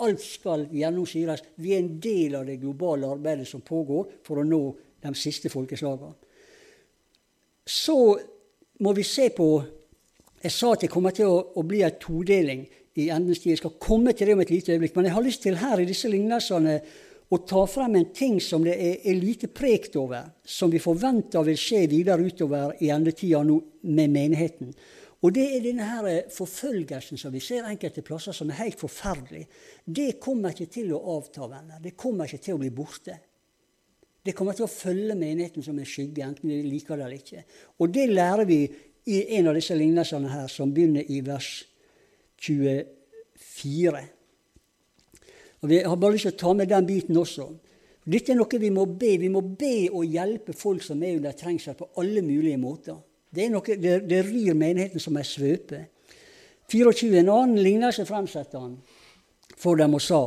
Alt 0.00 0.22
skal 0.24 0.64
gjennomsyres. 0.72 1.42
Vi 1.60 1.74
er 1.76 1.82
en 1.82 1.98
del 2.00 2.38
av 2.38 2.46
det 2.48 2.56
globale 2.62 3.08
arbeidet 3.12 3.44
som 3.48 3.60
pågår 3.60 4.22
for 4.24 4.40
å 4.40 4.46
nå 4.48 4.62
de 5.04 5.12
siste 5.12 5.52
folkeslagene. 5.52 6.14
Så 7.68 7.98
må 8.80 8.94
vi 8.96 9.04
se 9.06 9.30
på 9.36 9.50
Jeg 10.40 10.52
sa 10.54 10.70
at 10.72 10.86
det 10.86 10.88
kommer 10.88 11.12
til 11.12 11.28
å, 11.28 11.40
å 11.60 11.62
bli 11.68 11.82
en 11.84 11.98
todeling 12.00 12.62
i 12.96 13.10
endens 13.12 13.42
tid. 13.42 13.52
Jeg 13.52 13.60
skal 13.60 13.74
komme 13.76 14.14
til 14.16 14.30
det 14.30 14.36
om 14.38 14.40
et 14.40 14.52
lite 14.54 14.72
øyeblikk. 14.72 14.94
Men 14.96 15.10
jeg 15.10 15.12
har 15.12 15.24
lyst 15.26 15.42
til 15.44 15.58
her 15.60 15.82
i 15.82 15.84
disse 15.84 16.08
lignelsene 16.08 16.78
å 17.28 17.38
ta 17.44 17.66
frem 17.68 17.98
en 18.00 18.08
ting 18.16 18.40
som 18.40 18.64
det 18.64 18.72
er, 18.74 18.94
er 19.04 19.20
lite 19.20 19.50
prekt 19.52 19.98
over, 20.00 20.32
som 20.42 20.72
vi 20.72 20.80
forventer 20.80 21.44
vil 21.46 21.60
skje 21.60 21.84
videre 21.92 22.24
utover 22.24 22.72
i 22.80 22.88
endetida 22.90 23.42
nå 23.44 23.58
med 23.92 24.16
menigheten. 24.16 24.72
Og 25.20 25.34
det 25.36 25.44
er 25.52 25.64
denne 25.64 25.86
her 25.86 26.08
eh, 26.08 26.30
forfølgelsen 26.32 27.20
som 27.20 27.32
vi 27.34 27.42
ser 27.44 27.68
enkelte 27.68 28.02
plasser, 28.02 28.32
som 28.32 28.48
er 28.50 28.62
helt 28.62 28.80
forferdelig. 28.80 29.44
Det 29.84 30.14
kommer 30.22 30.56
ikke 30.56 30.72
til 30.72 30.94
å 30.96 31.02
avta, 31.18 31.44
venner. 31.44 31.82
Det 31.84 31.92
kommer 32.00 32.24
ikke 32.24 32.46
til 32.48 32.56
å 32.56 32.62
bli 32.62 32.72
borte. 32.74 33.18
Det 34.24 34.34
kommer 34.36 34.56
til 34.56 34.66
å 34.66 34.72
følge 34.72 35.16
menigheten 35.16 35.64
som 35.64 35.78
en 35.80 35.88
skygge, 35.88 36.24
enten 36.26 36.50
vi 36.50 36.60
liker 36.66 36.98
det 36.98 37.06
eller 37.06 37.20
ikke. 37.20 37.44
Og 37.80 37.92
det 37.94 38.06
lærer 38.10 38.44
vi 38.48 38.60
i 39.08 39.20
en 39.38 39.48
av 39.48 39.56
disse 39.56 39.76
lignelsene 39.76 40.28
her, 40.28 40.48
som 40.52 40.72
begynner 40.74 41.08
i 41.08 41.22
vers 41.24 41.48
24. 42.40 44.02
Og 45.60 45.68
Vi 45.68 45.80
har 45.84 45.96
bare 45.96 46.16
lyst 46.16 46.28
til 46.28 46.34
å 46.34 46.40
ta 46.40 46.52
med 46.56 46.68
den 46.68 46.86
biten 46.88 47.16
også. 47.20 47.48
Dette 48.10 48.32
er 48.32 48.38
noe 48.38 48.60
vi 48.60 48.70
må 48.72 48.86
be. 48.88 49.14
Vi 49.20 49.28
må 49.32 49.40
be 49.44 49.88
og 49.92 50.08
hjelpe 50.08 50.52
folk 50.56 50.84
som 50.84 51.02
er 51.04 51.16
under 51.18 51.36
trengsel, 51.36 51.76
på 51.76 51.90
alle 52.00 52.22
mulige 52.24 52.60
måter. 52.60 52.96
Det, 53.30 53.48
noe, 53.52 53.76
det, 53.76 54.00
det 54.08 54.22
rir 54.26 54.56
menigheten 54.58 55.00
som 55.00 55.16
ei 55.20 55.24
svøpe. 55.24 55.84
24. 56.70 57.20
En 57.20 57.32
annen 57.34 57.60
lignelse 57.60 58.06
fremsetter 58.08 58.62
han 58.62 58.78
for 59.60 59.78
dem 59.78 59.94
og 59.96 60.02
sa 60.02 60.22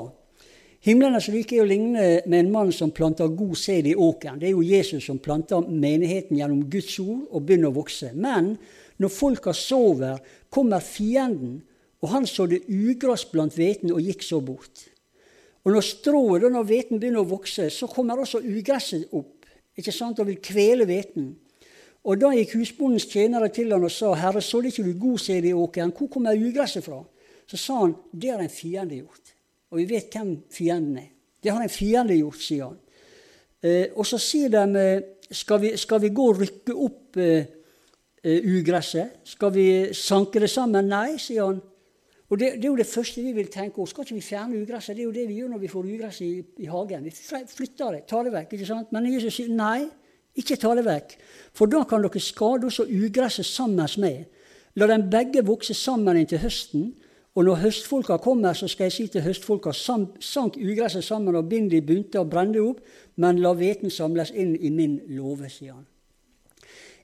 Himlenes 0.84 1.30
rike 1.32 1.56
er 1.56 1.64
å 1.64 1.68
ligne 1.68 2.06
med 2.28 2.42
en 2.42 2.50
mann 2.52 2.72
som 2.76 2.90
planter 2.92 3.30
god 3.32 3.56
sæd 3.56 3.86
i 3.88 3.94
åkeren. 3.96 4.40
Det 4.42 4.50
er 4.50 4.56
jo 4.58 4.66
Jesus 4.68 5.06
som 5.08 5.20
planter 5.24 5.64
menigheten 5.64 6.36
gjennom 6.36 6.66
Guds 6.68 6.98
ord 7.00 7.22
og 7.30 7.46
begynner 7.48 7.70
å 7.72 7.78
vokse. 7.78 8.10
Men 8.12 8.58
når 9.00 9.14
folka 9.16 9.54
sover, 9.56 10.18
kommer 10.52 10.84
fienden, 10.84 11.62
og 12.04 12.12
han 12.12 12.28
sådde 12.28 12.66
ugress 12.68 13.24
blant 13.32 13.56
hveten 13.56 13.94
og 13.96 14.04
gikk 14.04 14.26
så 14.28 14.42
bort. 14.44 14.84
Og 15.64 15.72
når 15.72 15.86
strået, 15.88 16.50
når 16.52 16.68
hveten 16.68 17.00
begynner 17.00 17.24
å 17.24 17.32
vokse, 17.32 17.70
så 17.72 17.88
kommer 17.88 18.20
også 18.20 18.42
ugresset 18.44 19.14
opp 19.16 19.48
ikke 19.80 19.94
sant, 19.96 20.20
og 20.20 20.28
vil 20.28 20.42
kvele 20.44 20.86
hveten. 20.86 21.32
Og 22.04 22.20
Da 22.20 22.34
gikk 22.36 22.58
husbondens 22.60 23.08
tjenere 23.08 23.48
til 23.48 23.72
han 23.72 23.84
og 23.84 23.92
sa, 23.92 24.14
'Herre, 24.14 24.42
sådde 24.42 24.68
ikke 24.68 24.84
du 24.84 25.00
god 25.00 25.18
sæd 25.18 25.46
i 25.46 25.54
åkeren? 25.54 25.94
Hvor 25.96 26.08
kommer 26.08 26.36
ugresset 26.36 26.84
fra?' 26.84 27.06
Så 27.48 27.58
sa 27.58 27.80
han, 27.80 27.96
'Det 28.14 28.32
har 28.32 28.40
en 28.40 28.50
fiende 28.50 28.96
gjort.' 28.96 29.33
Og 29.74 29.82
vi 29.82 29.90
vet 29.90 30.14
hvem 30.14 30.36
fienden 30.54 31.02
er. 31.02 31.10
Det 31.44 31.52
har 31.52 31.64
en 31.66 31.72
fiende 31.72 32.16
gjort, 32.16 32.40
sier 32.40 32.70
han. 32.70 32.78
Eh, 33.64 33.90
og 33.98 34.06
så 34.06 34.20
sier 34.22 34.52
de, 34.54 34.64
eh, 34.80 35.34
skal 35.34 35.60
vi, 35.64 35.74
skal 35.82 36.02
vi 36.04 36.14
gå 36.14 36.30
og 36.30 36.40
rykke 36.44 36.76
opp 36.78 37.18
eh, 37.18 37.50
eh, 38.22 38.46
ugresset? 38.54 39.24
Skal 39.28 39.54
vi 39.56 39.68
sanke 39.98 40.44
det 40.44 40.52
sammen? 40.54 40.92
Nei, 40.92 41.18
sier 41.18 41.50
han. 41.50 41.62
Og 42.30 42.40
det, 42.40 42.54
det, 42.60 42.68
er 42.68 42.70
jo 42.70 42.80
det 42.80 42.88
første 42.90 43.22
vi 43.26 43.34
vil 43.34 43.50
tenke 43.52 43.82
oss. 43.82 43.92
Skal 43.96 44.06
ikke 44.06 44.20
vi 44.20 44.26
fjerne 44.26 44.62
ugresset? 44.62 44.96
Det 44.96 45.04
er 45.04 45.10
jo 45.10 45.16
det 45.16 45.26
vi 45.30 45.40
gjør 45.42 45.52
når 45.56 45.64
vi 45.66 45.74
får 45.74 45.90
ugress 45.90 46.22
i, 46.26 46.32
i 46.64 46.70
hagen. 46.70 47.10
Vi 47.10 47.42
flytter 47.50 47.98
det, 47.98 48.06
tar 48.10 48.24
det 48.28 48.34
vekk. 48.38 48.56
ikke 48.56 48.70
sant? 48.70 48.94
Men 48.96 49.10
Jesus 49.10 49.38
sier 49.38 49.52
nei, 49.54 49.90
ikke 50.40 50.58
ta 50.62 50.72
det 50.78 50.86
vekk. 50.88 51.18
For 51.58 51.70
da 51.70 51.84
kan 51.90 52.06
dere 52.06 52.22
skade 52.24 52.70
også 52.70 52.88
ugresset 52.90 53.50
sammen 53.50 53.90
med. 54.02 54.30
La 54.82 54.88
dem 54.90 55.10
begge 55.14 55.44
vokse 55.46 55.76
sammen 55.78 56.18
inntil 56.18 56.42
høsten. 56.42 56.94
Og 57.34 57.48
når 57.48 57.64
høstfolka 57.64 58.20
kommer, 58.22 58.54
så 58.54 58.68
skal 58.70 58.92
jeg 58.92 58.94
si 58.94 59.08
til 59.10 59.24
høstfolka 59.26 59.72
sank 59.74 60.58
ugresset 60.62 61.06
sammen 61.06 61.36
og 61.36 61.48
bind 61.50 61.72
det 61.72 61.82
i 61.82 61.86
bunter 61.88 62.22
og 62.22 62.30
brenn 62.30 62.54
det 62.54 62.62
opp, 62.62 62.84
men 63.18 63.42
la 63.42 63.56
hveten 63.58 63.90
samles 63.90 64.30
inn 64.38 64.54
i 64.54 64.70
min 64.70 65.00
låve, 65.16 65.50
sier 65.50 65.74
han. 65.74 65.88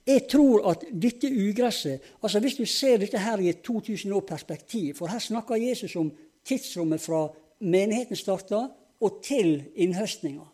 Jeg 0.06 0.28
tror 0.30 0.64
at 0.70 0.86
dette 0.90 1.28
ugresset 1.28 2.06
altså 2.22 2.40
Hvis 2.40 2.56
du 2.56 2.64
ser 2.64 2.96
dette 2.98 3.18
her 3.20 3.38
i 3.38 3.50
et 3.50 3.60
2000 3.62 4.12
år 4.16 4.22
perspektiv 4.24 4.94
For 4.96 5.12
her 5.12 5.20
snakker 5.20 5.60
Jesus 5.60 5.92
om 5.96 6.08
tidsrommet 6.44 7.00
fra 7.00 7.26
menigheten 7.60 8.16
starta 8.16 8.62
og 9.00 9.20
til 9.22 9.60
innhøstninga. 9.76 10.46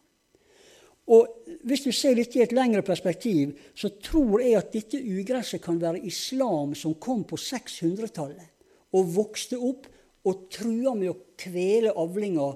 Og 1.06 1.28
Hvis 1.62 1.86
du 1.86 1.92
ser 1.92 2.18
dette 2.18 2.38
i 2.38 2.42
et 2.42 2.52
lengre 2.52 2.82
perspektiv, 2.82 3.54
så 3.74 3.88
tror 4.02 4.40
jeg 4.40 4.58
at 4.58 4.72
dette 4.72 4.98
ugresset 4.98 5.62
kan 5.62 5.80
være 5.80 6.02
islam 6.04 6.74
som 6.74 6.94
kom 6.94 7.24
på 7.24 7.36
600-tallet 7.36 8.55
og 8.94 9.14
vokste 9.16 9.58
opp 9.58 9.88
og 10.26 10.46
trua 10.52 10.94
med 10.98 11.10
å 11.12 11.18
kvele 11.38 11.94
avlinga 11.96 12.50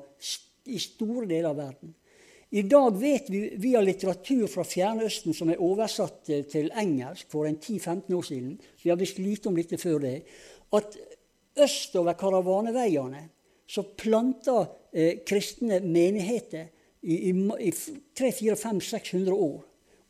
i 0.71 0.79
store 0.83 1.27
deler 1.27 1.51
av 1.51 1.59
verden. 1.59 1.95
I 2.51 2.64
dag 2.66 2.97
vet 2.99 3.29
vi 3.31 3.45
via 3.62 3.79
litteratur 3.83 4.49
fra 4.51 4.64
Fjernøsten 4.66 5.35
som 5.37 5.53
er 5.53 5.62
oversatt 5.62 6.33
til 6.51 6.71
engelsk 6.75 7.31
for 7.31 7.47
en 7.47 7.61
10-15 7.61 8.16
år 8.16 8.27
siden, 8.27 8.57
vi 8.83 8.90
har 8.90 8.99
visst 8.99 9.21
lite 9.23 9.51
om 9.51 9.59
dette 9.59 9.79
før 9.79 10.01
det, 10.03 10.16
at 10.75 10.99
østover 11.62 12.19
karavaneveiene 12.19 13.23
så 13.71 13.85
planta 13.95 14.64
eh, 14.90 15.23
kristne 15.27 15.79
menigheter 15.85 16.66
i, 17.07 17.31
i, 17.31 17.33
i 17.33 17.71
300-400-500-600 18.19 19.31
år. 19.31 19.61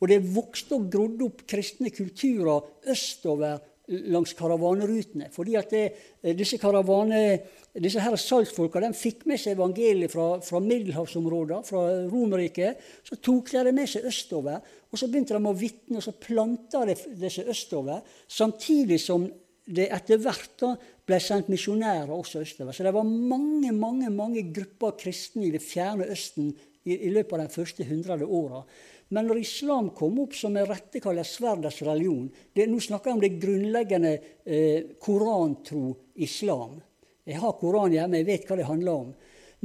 Og 0.01 0.09
det 0.09 0.23
vokste 0.33 0.79
og 0.79 0.89
grodde 0.93 1.27
opp 1.27 1.45
kristne 1.49 1.93
kulturer 1.93 2.65
østover 2.89 3.61
langs 3.91 4.33
karavanerutene. 4.39 5.31
fordi 5.33 5.57
at 5.57 5.71
det, 5.71 5.93
eh, 6.23 6.37
disse, 6.37 6.59
karavane, 6.59 7.41
disse 7.75 8.01
her 8.01 8.17
salgsfolka 8.17 8.81
de 8.81 8.93
fikk 8.95 9.27
med 9.27 9.39
seg 9.39 9.57
evangeliet 9.57 10.11
fra, 10.11 10.41
fra 10.41 10.61
middelhavsområder, 10.61 11.63
fra 11.67 12.07
Romerriket. 12.11 12.79
Så 13.05 13.17
tok 13.21 13.51
de 13.51 13.65
det 13.65 13.75
med 13.75 13.89
seg 13.89 14.05
østover, 14.05 14.61
og 14.91 14.99
så 14.99 15.09
begynte 15.09 15.37
de 15.37 15.51
å 15.51 15.57
vitne, 15.57 15.97
og 15.99 16.03
så 16.03 16.13
planta 16.13 16.85
de 16.87 16.95
disse 17.19 17.43
østover. 17.43 18.03
Samtidig 18.29 19.01
som 19.01 19.29
det 19.71 19.91
etter 19.93 20.19
hvert 20.19 20.57
da 20.59 20.73
ble 21.07 21.19
sendt 21.23 21.51
misjonærer 21.51 22.11
også 22.11 22.43
østover. 22.43 22.75
Så 22.75 22.87
det 22.87 22.95
var 22.95 23.07
mange 23.07 23.73
mange, 23.73 24.11
mange 24.11 24.43
grupper 24.55 24.97
kristne 24.99 25.47
i 25.47 25.53
det 25.55 25.63
fjerne 25.63 26.09
Østen 26.11 26.51
i, 26.85 26.97
i 26.97 27.11
løpet 27.13 27.37
av 27.37 27.45
de 27.45 27.55
første 27.55 27.85
hundre 27.85 28.19
åra. 28.27 28.65
Men 29.11 29.27
når 29.27 29.41
islam 29.43 29.89
kom 29.97 30.21
opp, 30.23 30.37
som 30.39 30.55
med 30.55 30.69
rette 30.71 31.03
kalles 31.03 31.33
sverdets 31.35 31.81
religion 31.83 32.29
det, 32.55 32.69
Nå 32.71 32.79
snakker 32.83 33.11
jeg 33.11 33.19
om 33.19 33.25
det 33.25 33.33
grunnleggende 33.43 34.13
eh, 34.45 34.93
korantro 35.03 35.97
islam. 36.23 36.79
Jeg 37.27 37.41
har 37.43 37.59
Koran 37.59 37.95
hjemme, 37.95 38.21
jeg 38.21 38.29
vet 38.29 38.47
hva 38.47 38.59
det 38.59 38.69
handler 38.69 39.03
om. 39.05 39.11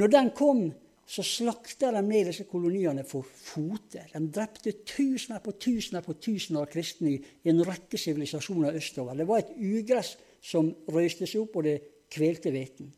Når 0.02 0.12
den 0.12 0.32
kom, 0.36 0.66
så 1.06 1.22
slakta 1.22 1.92
de 1.94 2.02
ned 2.02 2.32
disse 2.32 2.48
koloniene 2.50 3.06
for 3.06 3.26
fote. 3.26 4.08
De 4.10 4.22
drepte 4.34 4.74
tusener 4.90 5.42
på 5.46 5.54
tusener 5.62 6.02
på 6.06 6.18
tusener 6.18 6.66
av 6.66 6.72
kristne 6.74 7.14
i 7.14 7.52
en 7.52 7.62
rekke 7.66 8.00
sivilisasjoner 8.02 8.78
østover. 8.82 9.14
Det 9.18 9.28
var 9.30 9.44
et 9.44 9.54
ugress 9.54 10.16
som 10.42 10.74
røyste 10.90 11.30
seg 11.30 11.46
opp, 11.46 11.60
og 11.62 11.68
det 11.70 11.78
kvelte 12.12 12.54
hveten. 12.54 12.90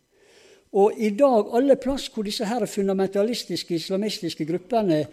Og 0.75 0.97
i 0.99 1.13
dag, 1.15 1.47
alle 1.55 1.77
plass 1.79 2.09
hvor 2.11 2.27
disse 2.27 2.45
her 2.45 2.65
fundamentalistiske 2.67 3.77
islamistiske 3.77 4.45
gruppene 4.45 5.05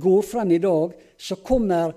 går 0.00 0.22
frem 0.24 0.54
i 0.56 0.62
dag, 0.62 0.94
så 1.18 1.36
kommer 1.44 1.92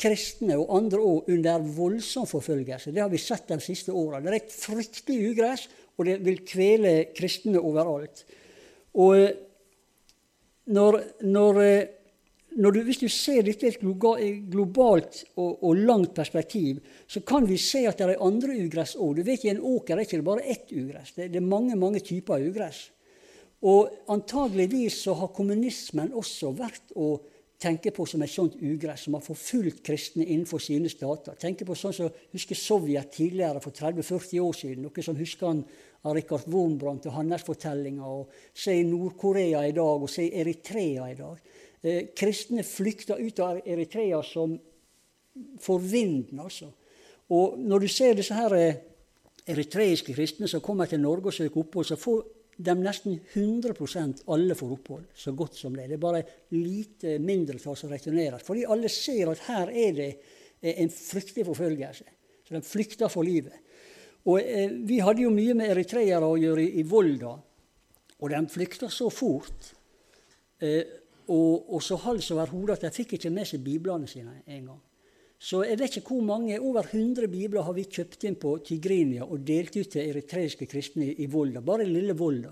kristne 0.00 0.56
og 0.56 0.70
andre 0.78 1.00
òg 1.02 1.30
under 1.34 1.64
voldsom 1.76 2.28
forfølgelse. 2.30 2.92
Det 2.94 3.02
har 3.02 3.10
vi 3.12 3.20
sett 3.20 3.50
de 3.50 3.58
siste 3.60 3.92
åra. 3.92 4.20
Det 4.20 4.30
er 4.30 4.38
et 4.38 4.54
fryktelig 4.54 5.32
ugress, 5.32 5.66
og 5.98 6.06
det 6.08 6.20
vil 6.24 6.40
kvele 6.48 6.94
kristne 7.16 7.60
overalt. 7.60 8.24
Og 8.96 9.18
eh, 9.18 9.34
når, 10.70 11.00
når 11.26 11.60
eh, 11.64 11.88
du, 12.50 12.80
hvis 12.82 12.98
du 12.98 13.08
ser 13.08 13.44
dette 13.46 13.68
i 13.68 13.70
et 13.70 13.80
globalt 14.50 15.22
og, 15.36 15.62
og, 15.62 15.76
langt 15.76 16.14
perspektiv, 16.14 16.80
så 17.06 17.22
kan 17.26 17.46
vi 17.46 17.58
se 17.60 17.84
at 17.86 17.98
det 18.00 18.08
er 18.08 18.24
andre 18.26 18.56
ugress 18.64 18.96
òg. 18.98 19.20
Du 19.20 19.22
vet, 19.26 19.44
I 19.44 19.52
en 19.54 19.62
åker 19.62 19.94
er 19.94 20.02
det 20.02 20.08
ikke 20.08 20.24
bare 20.26 20.46
ett 20.50 20.72
ugress. 20.74 21.14
Det, 21.14 21.30
det, 21.30 21.38
er 21.38 21.46
mange 21.46 21.78
mange 21.78 22.02
typer 22.02 22.42
ugress. 22.42 22.88
Og 23.62 23.90
antageligvis 24.10 25.02
så 25.04 25.14
har 25.20 25.34
kommunismen 25.36 26.14
også 26.16 26.50
vært 26.56 26.94
å 26.96 27.12
tenke 27.60 27.92
på 27.92 28.06
som 28.08 28.22
et 28.24 28.32
sånt 28.32 28.56
ugress 28.56 29.04
som 29.04 29.18
har 29.18 29.24
forfulgt 29.24 29.82
kristne 29.84 30.24
innenfor 30.24 30.62
sine 30.64 30.88
stater. 30.90 31.36
Tenke 31.38 31.66
på 31.68 31.76
sånn 31.76 31.94
som 31.94 32.10
husker 32.32 32.56
Sovjet 32.56 33.12
tidligere, 33.12 33.60
for 33.60 33.76
30-40 33.76 34.40
år 34.42 34.56
siden. 34.56 34.86
Noe 34.86 35.04
som 35.04 35.18
husker 35.18 35.50
han 35.52 35.64
av 36.08 36.16
Rikard 36.16 36.48
Wormbrandt 36.48 37.10
og 37.10 37.18
hans 37.18 37.44
fortellinger. 37.44 38.06
Og 38.08 38.32
se 38.56 38.78
Nord-Korea 38.88 39.66
i 39.68 39.76
dag, 39.76 40.00
og 40.00 40.10
se 40.10 40.30
Eritrea 40.40 41.10
i 41.12 41.18
dag. 41.18 41.50
Eh, 41.82 42.10
kristne 42.16 42.64
flykta 42.66 43.16
ut 43.16 43.40
av 43.40 43.60
Eritrea 43.64 44.22
som 44.22 44.58
for 45.60 45.80
vinden, 45.80 46.40
altså. 46.42 46.68
Og 47.30 47.58
når 47.58 47.84
du 47.84 47.88
ser 47.88 48.18
disse 48.18 48.34
her 48.34 48.54
eh, 48.58 48.82
eritreiske 49.50 50.14
kristne 50.14 50.48
som 50.50 50.62
kommer 50.64 50.90
til 50.90 51.00
Norge 51.00 51.30
og 51.30 51.36
søker 51.36 51.62
opphold, 51.62 51.88
så 51.88 51.98
får 52.00 52.20
de 52.60 52.74
nesten 52.76 53.16
100% 53.32 54.24
alle 54.34 54.56
får 54.58 54.74
opphold. 54.76 55.04
Så 55.16 55.32
godt 55.36 55.56
som 55.56 55.76
det. 55.76 55.88
Det 55.88 55.96
er 55.96 56.02
bare 56.02 56.22
lite 56.52 57.16
mindretall 57.22 57.78
som 57.78 57.92
returnerer. 57.92 58.42
Fordi 58.44 58.66
alle 58.68 58.90
ser 58.92 59.30
at 59.32 59.46
her 59.46 59.72
er 59.72 59.96
det 59.96 60.10
eh, 60.60 60.82
en 60.82 60.92
fryktelig 60.92 61.46
forfølgelse. 61.48 62.16
Så 62.44 62.56
de 62.56 62.62
flykter 62.66 63.08
for 63.08 63.24
livet. 63.24 63.56
Og 64.28 64.42
eh, 64.42 64.72
Vi 64.84 65.00
hadde 65.00 65.24
jo 65.24 65.32
mye 65.32 65.56
med 65.56 65.72
eritreere 65.72 66.26
å 66.26 66.38
gjøre 66.40 66.66
i, 66.66 66.80
i 66.82 66.86
Volda, 66.86 67.36
og 68.20 68.32
de 68.34 68.40
flykta 68.52 68.90
så 68.92 69.08
fort. 69.08 69.70
Eh, 70.60 70.99
og, 71.30 71.74
og 71.74 71.82
så 71.82 71.98
hals 72.04 72.30
over 72.34 72.50
hode 72.50 72.74
at 72.74 72.86
de 72.86 72.90
fikk 72.94 73.14
ikke 73.16 73.30
med 73.32 73.46
seg 73.48 73.62
biblene 73.64 74.08
sine 74.10 74.40
engang. 74.46 74.80
Så 75.40 75.62
jeg 75.64 75.78
vet 75.80 75.94
ikke 75.96 76.18
hvor 76.18 76.24
mange, 76.26 76.58
over 76.60 76.84
100 76.84 77.28
bibler 77.32 77.64
har 77.64 77.72
vi 77.72 77.86
kjøpt 77.88 78.26
inn 78.28 78.36
på 78.36 78.58
Tigrinia 78.66 79.24
og 79.24 79.46
delt 79.46 79.76
ut 79.78 79.88
til 79.88 80.10
eritreiske 80.10 80.68
kristne 80.68 81.14
i 81.14 81.28
Volda, 81.32 81.62
bare 81.64 81.86
i 81.86 81.92
lille 81.92 82.16
Volda. 82.18 82.50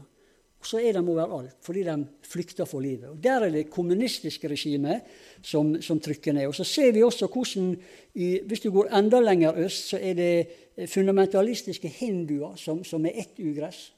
Og 0.58 0.66
så 0.66 0.80
er 0.82 0.96
de 0.96 1.02
overalt, 1.02 1.58
fordi 1.62 1.84
de 1.86 1.96
flykter 2.26 2.66
for 2.66 2.82
livet. 2.82 3.10
Og 3.10 3.20
Der 3.22 3.44
er 3.44 3.50
det 3.50 3.68
kommunistiske 3.70 4.48
regimet 4.48 5.04
som, 5.42 5.76
som 5.82 6.00
trykker 6.00 6.32
ned. 6.32 6.46
Og 6.46 6.54
Så 6.54 6.64
ser 6.64 6.92
vi 6.92 7.02
også 7.02 7.26
hvordan, 7.26 7.76
i, 8.14 8.40
hvis 8.46 8.60
du 8.60 8.70
går 8.70 8.88
enda 8.98 9.20
lenger 9.20 9.54
øst, 9.66 9.88
så 9.92 9.98
er 10.02 10.14
det 10.14 10.88
fundamentalistiske 10.88 11.88
hinduer 11.88 12.56
som, 12.56 12.82
som 12.84 13.06
er 13.06 13.20
ett 13.20 13.38
ugress. 13.38 13.94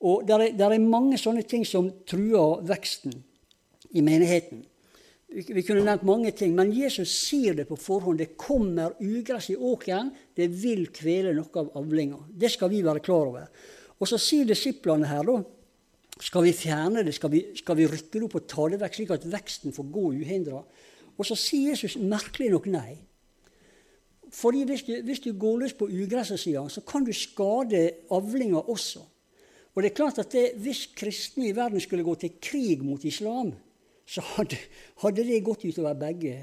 Og 0.00 0.22
der 0.28 0.38
er, 0.38 0.52
der 0.56 0.70
er 0.70 0.78
mange 0.78 1.18
sånne 1.18 1.42
ting 1.42 1.66
som 1.66 1.90
truer 2.06 2.62
veksten 2.62 3.24
i 3.90 4.02
menigheten. 4.04 4.64
Vi 5.30 5.62
kunne 5.62 5.84
nevnt 5.86 6.02
mange 6.06 6.32
ting, 6.34 6.56
men 6.58 6.72
Jesus 6.74 7.12
sier 7.28 7.54
det 7.54 7.68
på 7.68 7.78
forhånd. 7.78 8.18
Det 8.18 8.34
kommer 8.40 8.96
ugress 8.98 9.52
i 9.52 9.56
åkeren. 9.56 10.10
Det 10.34 10.48
vil 10.50 10.88
kvele 10.90 11.36
noe 11.36 11.62
av 11.62 11.70
avlinga. 11.78 12.18
Det 12.26 12.50
skal 12.50 12.72
vi 12.72 12.82
være 12.82 13.02
klar 13.04 13.30
over. 13.30 13.46
Og 14.00 14.10
så 14.10 14.18
sier 14.18 14.48
disiplene 14.48 15.08
her, 15.10 15.24
da 15.26 15.42
Skal 16.20 16.42
vi 16.44 16.50
fjerne 16.52 17.00
det? 17.00 17.14
Skal 17.16 17.30
vi, 17.32 17.38
skal 17.56 17.78
vi 17.78 17.86
rykke 17.88 18.18
det 18.18 18.26
opp 18.26 18.34
og 18.36 18.48
ta 18.50 18.66
det 18.68 18.80
vekk, 18.82 18.96
slik 18.98 19.12
at 19.14 19.22
veksten 19.24 19.72
får 19.72 19.86
gå 19.88 20.02
uhindra? 20.18 20.58
Og 21.16 21.24
så 21.24 21.36
sier 21.38 21.70
Jesus 21.70 21.94
merkelig 21.96 22.50
nok 22.52 22.66
nei. 22.68 22.98
Fordi 24.28 24.66
hvis 24.68 24.84
du, 24.84 24.92
hvis 25.06 25.22
du 25.24 25.30
går 25.32 25.62
løs 25.62 25.72
på 25.78 25.88
ugresset, 25.88 26.42
sier 26.42 26.60
han, 26.60 26.68
så 26.68 26.82
kan 26.84 27.06
du 27.06 27.12
skade 27.16 27.86
avlinga 28.12 28.60
også. 28.60 29.00
Og 29.72 29.82
det 29.82 29.90
er 29.90 29.96
klart 29.96 30.18
at 30.18 30.32
det, 30.32 30.52
Hvis 30.60 30.90
kristne 30.96 31.48
i 31.48 31.56
verden 31.56 31.80
skulle 31.80 32.04
gå 32.04 32.14
til 32.14 32.36
krig 32.42 32.84
mot 32.84 33.04
islam, 33.04 33.54
så 34.10 34.22
hadde, 34.34 34.58
hadde 35.04 35.26
det 35.26 35.44
gått 35.46 35.68
utover 35.68 35.98
begge 35.98 36.34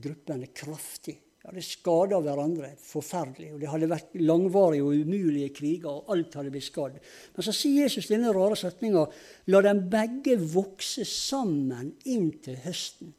gruppene 0.00 0.48
kraftig. 0.56 1.18
De 1.40 1.48
hadde 1.48 1.64
skada 1.64 2.20
hverandre 2.20 2.70
forferdelig. 2.80 3.50
og 3.52 3.60
Det 3.60 3.68
hadde 3.72 3.88
vært 3.90 4.16
langvarige 4.20 4.84
og 4.84 5.04
umulige 5.04 5.52
kriger, 5.56 5.88
og 5.92 6.12
alt 6.12 6.36
hadde 6.36 6.52
blitt 6.52 6.68
skadd. 6.68 6.98
Men 7.36 7.46
så 7.46 7.54
sier 7.56 7.86
Jesus 7.86 8.08
denne 8.08 8.32
rare 8.36 8.56
setninga 8.60 9.06
La 9.52 9.62
dem 9.64 9.86
begge 9.92 10.36
vokse 10.40 11.04
sammen 11.08 11.94
inntil 12.08 12.60
høsten. 12.64 13.12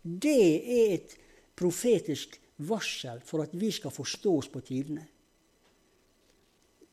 Det 0.00 0.36
er 0.36 0.94
et 0.96 1.16
profetisk 1.56 2.38
varsel 2.68 3.20
for 3.24 3.44
at 3.44 3.56
vi 3.56 3.72
skal 3.72 3.92
forstå 3.92 4.38
oss 4.40 4.52
på 4.52 4.64
tidene. 4.64 5.04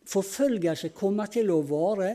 Forfølgelse 0.08 0.92
kommer 0.96 1.32
til 1.32 1.52
å 1.52 1.64
vare 1.64 2.12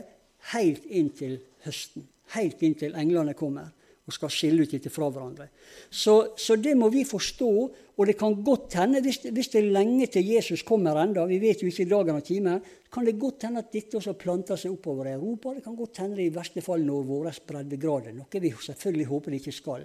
helt 0.53 0.85
inntil 0.85 1.39
høsten. 1.65 2.05
Helt 2.37 2.61
inntil 2.61 2.93
englene 2.97 3.33
kommer 3.37 3.73
og 4.09 4.15
skal 4.15 4.31
skille 4.33 4.65
ut 4.65 4.73
dette 4.73 4.89
fra 4.91 5.07
hverandre. 5.13 5.47
Så, 5.89 6.33
så, 6.37 6.57
det 6.57 6.73
må 6.77 6.89
vi 6.93 7.05
forstå. 7.07 7.51
Og 7.99 8.07
det 8.07 8.15
kan 8.15 8.37
godt 8.45 8.77
hende, 8.79 9.01
hvis, 9.03 9.19
hvis 9.27 9.49
det 9.51 9.59
er 9.59 9.73
lenge 9.75 10.07
til 10.07 10.23
Jesus 10.31 10.63
kommer 10.63 10.95
enda, 11.01 11.25
vi 11.27 11.39
vet 11.41 11.59
jo 11.61 11.67
ikke 11.67 11.83
i 11.83 11.89
dagen 11.89 12.15
og 12.15 12.23
timen, 12.23 12.61
kan 12.89 13.05
det 13.05 13.17
godt 13.19 13.43
hende 13.45 13.59
at 13.59 13.73
dette 13.73 13.99
også 13.99 14.15
planter 14.17 14.57
seg 14.57 14.71
oppover 14.71 15.11
Europa. 15.11 15.51
Det 15.53 15.65
kan 15.65 15.75
godt 15.75 15.99
hende 15.99 16.15
det 16.17 16.29
i 16.29 16.33
verste 16.33 16.63
fall 16.63 16.85
når 16.87 17.09
våre 17.09 17.33
breddegrader. 17.51 18.15
Noe 18.15 18.41
vi 18.41 18.53
selvfølgelig 18.55 19.09
håper 19.11 19.35
det 19.35 19.41
ikke 19.43 19.57
skal. 19.57 19.83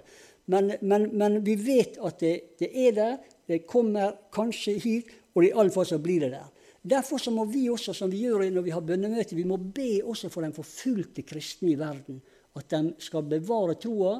Men, 0.53 0.71
men, 0.81 1.09
men 1.17 1.41
vi 1.43 1.57
vet 1.59 1.99
at 1.99 2.23
det, 2.23 2.35
det, 2.61 2.71
er 2.71 2.95
der. 2.95 3.17
Det 3.45 3.65
kommer 3.67 4.15
kanskje 4.33 4.77
hit, 4.79 5.11
og 5.35 5.43
i 5.43 5.51
alle 5.51 5.73
fall 5.75 5.89
så 5.89 5.99
blir 6.01 6.23
det 6.23 6.31
der. 6.37 6.47
Derfor 6.85 7.19
så 7.19 7.33
må 7.33 7.43
vi 7.49 7.65
også, 7.73 7.93
som 7.97 8.11
vi 8.13 8.23
gjør 8.23 8.45
når 8.53 8.63
vi 8.63 8.73
har 8.73 8.85
bønnemøte, 8.85 9.35
vi 9.35 9.43
må 9.43 9.57
be 9.57 9.99
også 10.05 10.29
for 10.31 10.45
den 10.45 10.55
forfulgte 10.55 11.25
kristne 11.25 11.73
i 11.73 11.79
verden 11.79 12.21
at 12.55 12.69
de 12.71 12.93
skal 13.03 13.27
bevare 13.29 13.75
troa 13.81 14.19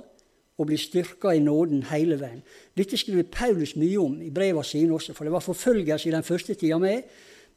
og 0.55 0.67
bli 0.69 0.77
styrka 0.79 1.33
i 1.35 1.43
nåden 1.43 1.83
hele 1.91 2.17
veien. 2.19 2.43
Dette 2.77 2.97
skriver 2.97 3.27
Paulus 3.31 3.75
mye 3.75 3.99
om 3.99 4.19
i 4.23 4.31
brevene 4.31 4.63
sine 4.63 4.95
også, 4.95 5.15
for 5.15 5.27
det 5.27 5.33
var 5.33 5.43
forfølgelse 5.43 6.09
i 6.09 6.13
den 6.15 6.23
første 6.23 6.55
tida 6.55 6.77
med. 6.79 7.03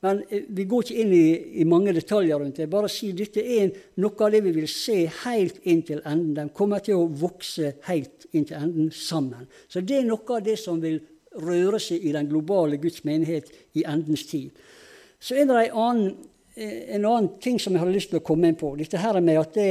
Men 0.01 0.23
eh, 0.31 0.47
vi 0.49 0.67
går 0.71 0.85
ikke 0.85 1.03
inn 1.03 1.13
i, 1.15 1.29
i 1.63 1.67
mange 1.67 1.93
detaljer 1.95 2.39
rundt 2.39 2.61
det. 2.61 2.69
Bare 2.71 2.91
si 2.91 3.11
dette 3.17 3.43
er 3.43 3.71
noe 4.03 4.27
av 4.27 4.35
det 4.35 4.43
vi 4.47 4.55
vil 4.55 4.69
se 4.71 5.01
helt 5.25 5.59
inn 5.67 5.83
til 5.87 6.03
enden. 6.07 6.35
De 6.37 6.55
kommer 6.55 6.83
til 6.85 6.99
å 6.99 7.09
vokse 7.11 7.75
helt 7.89 8.29
inn 8.33 8.47
til 8.47 8.59
enden 8.59 8.93
sammen. 8.95 9.49
Så 9.71 9.83
det 9.83 10.01
er 10.01 10.07
noe 10.07 10.37
av 10.37 10.45
det 10.47 10.59
som 10.63 10.79
vil 10.83 11.01
røre 11.39 11.81
seg 11.83 12.07
i 12.07 12.15
den 12.15 12.31
globale 12.31 12.79
Guds 12.83 13.05
menighet 13.07 13.51
i 13.79 13.85
endens 13.87 14.25
tid. 14.31 14.55
Så 15.19 15.35
er 15.35 15.47
det 15.47 15.59
en 15.67 15.83
annen, 15.83 16.17
eh, 16.55 16.95
en 16.95 17.05
annen 17.05 17.31
ting 17.43 17.59
som 17.59 17.75
jeg 17.75 17.83
hadde 17.83 17.95
lyst 17.99 18.15
til 18.15 18.23
å 18.23 18.27
komme 18.27 18.51
inn 18.51 18.59
på. 18.59 18.77
Dette 18.79 19.03
her 19.03 19.21
med 19.21 19.39
at 19.39 19.55
det 19.55 19.71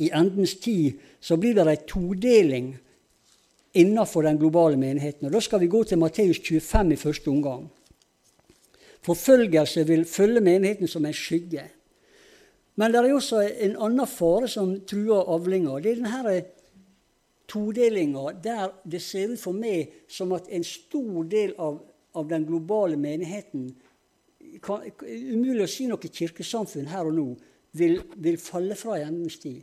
i 0.00 0.08
endens 0.16 0.54
tid 0.60 1.00
så 1.20 1.36
blir 1.36 1.54
det 1.54 1.66
en 1.68 1.88
todeling 1.88 2.70
innenfor 3.72 4.22
den 4.22 4.38
globale 4.38 4.76
menigheten. 4.76 5.26
Og 5.26 5.32
Da 5.32 5.40
skal 5.40 5.60
vi 5.60 5.66
gå 5.66 5.84
til 5.84 5.98
Matteus 5.98 6.40
25 6.40 6.92
i 6.92 6.96
første 6.96 7.28
omgang. 7.28 7.68
Forfølgelse 9.02 9.86
vil 9.86 10.04
følge 10.04 10.40
menigheten 10.40 10.88
som 10.88 11.06
en 11.06 11.12
skygge. 11.12 11.64
Men 12.76 12.92
det 12.92 12.98
er 13.00 13.12
også 13.14 13.40
en 13.60 13.76
annen 13.76 14.06
fare 14.06 14.48
som 14.48 14.80
truer 14.88 15.28
avlinga. 15.34 15.78
Det 15.80 15.92
er 15.92 16.00
denne 16.00 16.42
todelinga 17.48 18.32
der 18.44 18.72
det 18.90 19.02
ser 19.02 19.32
ut 19.32 19.40
for 19.40 19.52
meg 19.52 19.92
som 20.08 20.32
at 20.32 20.48
en 20.48 20.64
stor 20.64 21.24
del 21.24 21.54
av, 21.58 21.80
av 22.14 22.28
den 22.28 22.46
globale 22.46 22.96
menigheten 22.96 23.74
kan, 24.62 24.82
Umulig 25.02 25.64
å 25.64 25.70
si 25.70 25.86
noe 25.86 26.08
kirkesamfunn 26.08 26.88
her 26.90 27.06
og 27.06 27.14
nå 27.14 27.26
vil, 27.76 28.00
vil 28.16 28.38
falle 28.40 28.74
fra 28.78 28.98
i 28.98 29.04
endens 29.06 29.38
tid 29.42 29.62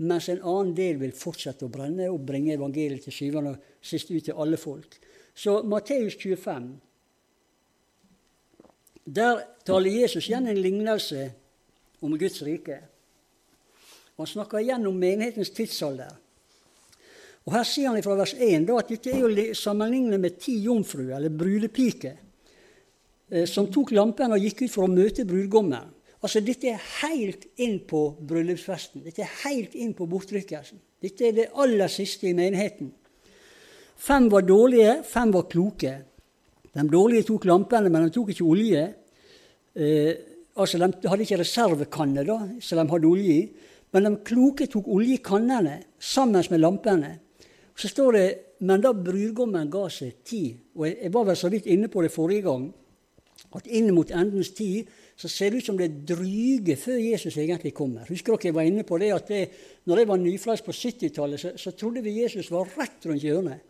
mens 0.00 0.28
en 0.32 0.40
annen 0.40 0.74
del 0.76 1.00
vil 1.00 1.12
fortsette 1.16 1.66
å 1.66 1.72
brenne 1.72 2.08
og 2.08 2.22
bringe 2.26 2.54
evangeliet 2.56 3.04
til 3.04 3.14
syvende 3.14 3.54
og 3.54 3.84
sist 3.84 4.10
ut 4.10 4.24
til 4.24 4.38
alle 4.38 4.56
folk. 4.60 4.96
Så 5.34 5.60
Matteus 5.62 6.16
25 6.16 6.70
Der 9.04 9.40
taler 9.66 9.90
Jesus 9.90 10.28
igjen 10.28 10.46
en 10.46 10.60
lignelse 10.60 11.30
om 12.00 12.16
Guds 12.18 12.42
rike. 12.46 12.78
Han 14.16 14.28
snakker 14.28 14.60
igjen 14.60 14.86
om 14.86 14.96
menighetens 14.96 15.50
tidsalder. 15.56 16.12
Og 17.48 17.54
Her 17.56 17.64
sier 17.64 17.88
han 17.88 18.02
fra 18.04 18.16
vers 18.18 18.34
1 18.36 18.66
da, 18.68 18.76
at 18.78 18.90
dette 18.92 19.14
er 19.14 19.24
å 19.24 19.46
sammenligne 19.56 20.18
med 20.20 20.36
ti 20.40 20.58
jomfruer, 20.62 21.16
eller 21.16 21.32
brudepiker, 21.32 22.18
eh, 23.30 23.46
som 23.48 23.70
tok 23.72 23.94
lampen 23.96 24.32
og 24.36 24.44
gikk 24.44 24.66
ut 24.66 24.74
for 24.74 24.84
å 24.84 24.92
møte 24.92 25.24
brudgommen. 25.24 25.88
Altså, 26.20 26.42
Dette 26.44 26.68
er 26.68 26.86
helt 27.00 27.46
inn 27.60 27.78
på 27.88 28.02
bryllupsfesten. 28.28 29.04
Dette 29.04 29.24
er 29.24 29.36
helt 29.46 29.74
inn 29.74 29.94
på 29.96 30.08
bortrykkelsen. 30.10 30.80
Dette 31.00 31.28
er 31.28 31.36
det 31.36 31.46
aller 31.56 31.88
siste 31.88 32.28
i 32.28 32.36
menigheten. 32.36 32.90
Fem 34.00 34.28
var 34.32 34.44
dårlige, 34.48 35.00
fem 35.04 35.32
var 35.32 35.48
kloke. 35.48 35.94
De 36.72 36.84
dårlige 36.88 37.26
tok 37.28 37.46
lampene, 37.48 37.88
men 37.92 38.06
de 38.06 38.14
tok 38.14 38.34
ikke 38.34 38.44
olje. 38.44 38.84
Eh, 39.74 40.12
altså, 40.56 40.78
De 40.78 41.08
hadde 41.08 41.24
ikke 41.24 41.40
reservekanner, 41.40 42.24
da, 42.28 42.38
så 42.60 42.76
de 42.76 42.86
hadde 42.92 43.08
olje 43.08 43.40
i. 43.40 43.48
Men 43.92 44.06
de 44.06 44.14
kloke 44.24 44.68
tok 44.70 44.88
olje 44.88 45.16
i 45.16 45.24
kannene 45.24 45.80
sammen 45.98 46.44
med 46.50 46.60
lampene. 46.60 47.18
Så 47.74 47.88
står 47.88 48.12
det 48.12 48.28
men 48.60 48.82
da 48.84 48.92
brudgommen 48.92 49.70
ga 49.72 49.86
seg 49.92 50.20
tid, 50.26 50.58
og 50.76 50.84
jeg 50.84 51.12
var 51.14 51.30
vel 51.30 51.38
så 51.38 51.48
vidt 51.52 51.68
inne 51.70 51.88
på 51.88 52.02
det 52.04 52.12
forrige 52.12 52.44
gang, 52.44 52.66
at 53.56 53.68
inn 53.72 53.88
mot 53.96 54.10
endens 54.12 54.50
tid 54.52 54.90
så 55.20 55.28
ser 55.28 55.50
det 55.52 55.60
ut 55.60 55.66
som 55.68 55.76
det 55.76 55.86
er 55.90 55.96
dryge 56.14 56.76
før 56.80 56.96
Jesus 56.96 57.34
egentlig 57.36 57.74
kommer. 57.76 58.06
Husker 58.08 58.32
dere 58.32 58.48
jeg 58.48 58.56
var 58.56 58.68
inne 58.68 58.86
på 58.88 58.96
det 59.02 59.10
at 59.12 59.26
det, 59.28 59.40
når 59.84 60.00
jeg 60.00 60.08
var 60.08 60.20
nyfrelst 60.22 60.64
på 60.64 60.72
70-tallet, 60.72 61.42
så, 61.42 61.50
så, 61.60 61.72
trodde 61.76 62.00
vi 62.06 62.22
Jesus 62.22 62.48
var 62.52 62.70
rett 62.78 63.04
rundt 63.04 63.26
hjørnet. 63.26 63.66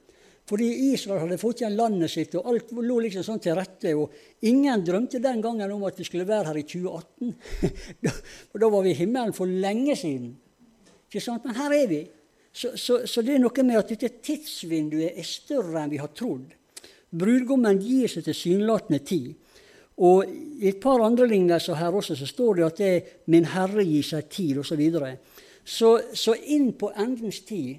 Fordi 0.47 0.69
Israel 0.93 1.25
hadde 1.25 1.39
fått 1.43 1.63
igjen 1.63 1.75
landet 1.79 2.11
sitt, 2.11 2.37
og 2.39 2.47
alt 2.53 2.71
lå 2.75 3.01
liksom 3.03 3.27
sånn 3.27 3.43
til 3.43 3.59
rette. 3.59 3.97
og 3.99 4.47
Ingen 4.47 4.87
drømte 4.87 5.19
den 5.23 5.43
gangen 5.43 5.75
om 5.75 5.83
at 5.91 5.99
vi 5.99 6.07
skulle 6.07 6.29
være 6.29 6.53
her 6.53 6.63
i 6.63 6.65
2018. 6.71 7.35
da, 8.07 8.15
for 8.51 8.63
da 8.63 8.71
var 8.71 8.87
vi 8.87 8.95
i 8.95 9.01
himmelen 9.03 9.35
for 9.35 9.51
lenge 9.51 9.99
siden. 9.99 10.33
Ikke 11.11 11.23
sant? 11.23 11.47
Men 11.47 11.59
her 11.59 11.77
er 11.83 11.91
vi. 11.91 12.01
Så, 12.51 12.77
så, 12.79 13.03
så 13.11 13.27
det 13.27 13.37
er 13.37 13.43
noe 13.43 13.67
med 13.67 13.83
at 13.83 13.91
dette 13.91 14.23
tidsvinduet 14.23 15.19
er 15.19 15.27
større 15.27 15.83
enn 15.83 15.93
vi 15.93 16.03
har 16.03 16.15
trodd. 16.15 16.55
Brudgommen 17.11 17.83
gir 17.83 18.11
seg 18.11 18.27
tilsynelatende 18.27 19.03
tid. 19.03 19.31
Og 20.01 20.25
I 20.25 20.68
et 20.70 20.81
par 20.81 21.03
andre 21.05 21.27
lignelser 21.29 21.77
her 21.77 21.95
også 21.97 22.16
så 22.16 22.27
står 22.29 22.55
det 22.55 22.64
at 22.64 22.79
det 22.79 22.89
er 22.89 23.01
'min 23.27 23.45
Herre 23.45 23.85
gir 23.85 24.03
seg 24.03 24.29
tid', 24.29 24.59
osv. 24.59 24.68
Så, 24.68 24.77
videre. 24.77 25.16
så 25.64 26.01
Så 26.14 26.35
inn 26.47 26.72
på 26.72 26.91
endens 26.97 27.41
tid 27.41 27.77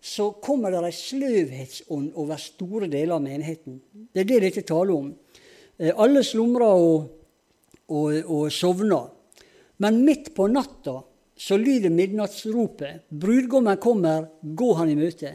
så 0.00 0.30
kommer 0.30 0.70
det 0.70 0.84
en 0.84 0.92
sløvhetsånd 0.92 2.12
over 2.14 2.36
store 2.36 2.86
deler 2.86 3.14
av 3.14 3.22
menigheten. 3.22 3.80
Det 4.14 4.20
er 4.20 4.24
det 4.24 4.40
dette 4.40 4.62
taler 4.62 4.94
om. 4.94 5.14
Eh, 5.78 5.92
alle 5.96 6.22
slumrer 6.22 6.66
og, 6.66 7.08
og, 7.88 8.12
og 8.30 8.52
sovner. 8.52 9.10
Men 9.78 10.04
midt 10.04 10.34
på 10.34 10.46
natta 10.46 11.02
så 11.36 11.56
lyder 11.56 11.90
midnattsropet. 11.90 13.10
Brudgommen 13.10 13.76
kommer, 13.76 14.28
gå 14.40 14.72
han 14.74 14.88
i 14.88 14.94
møte. 14.94 15.32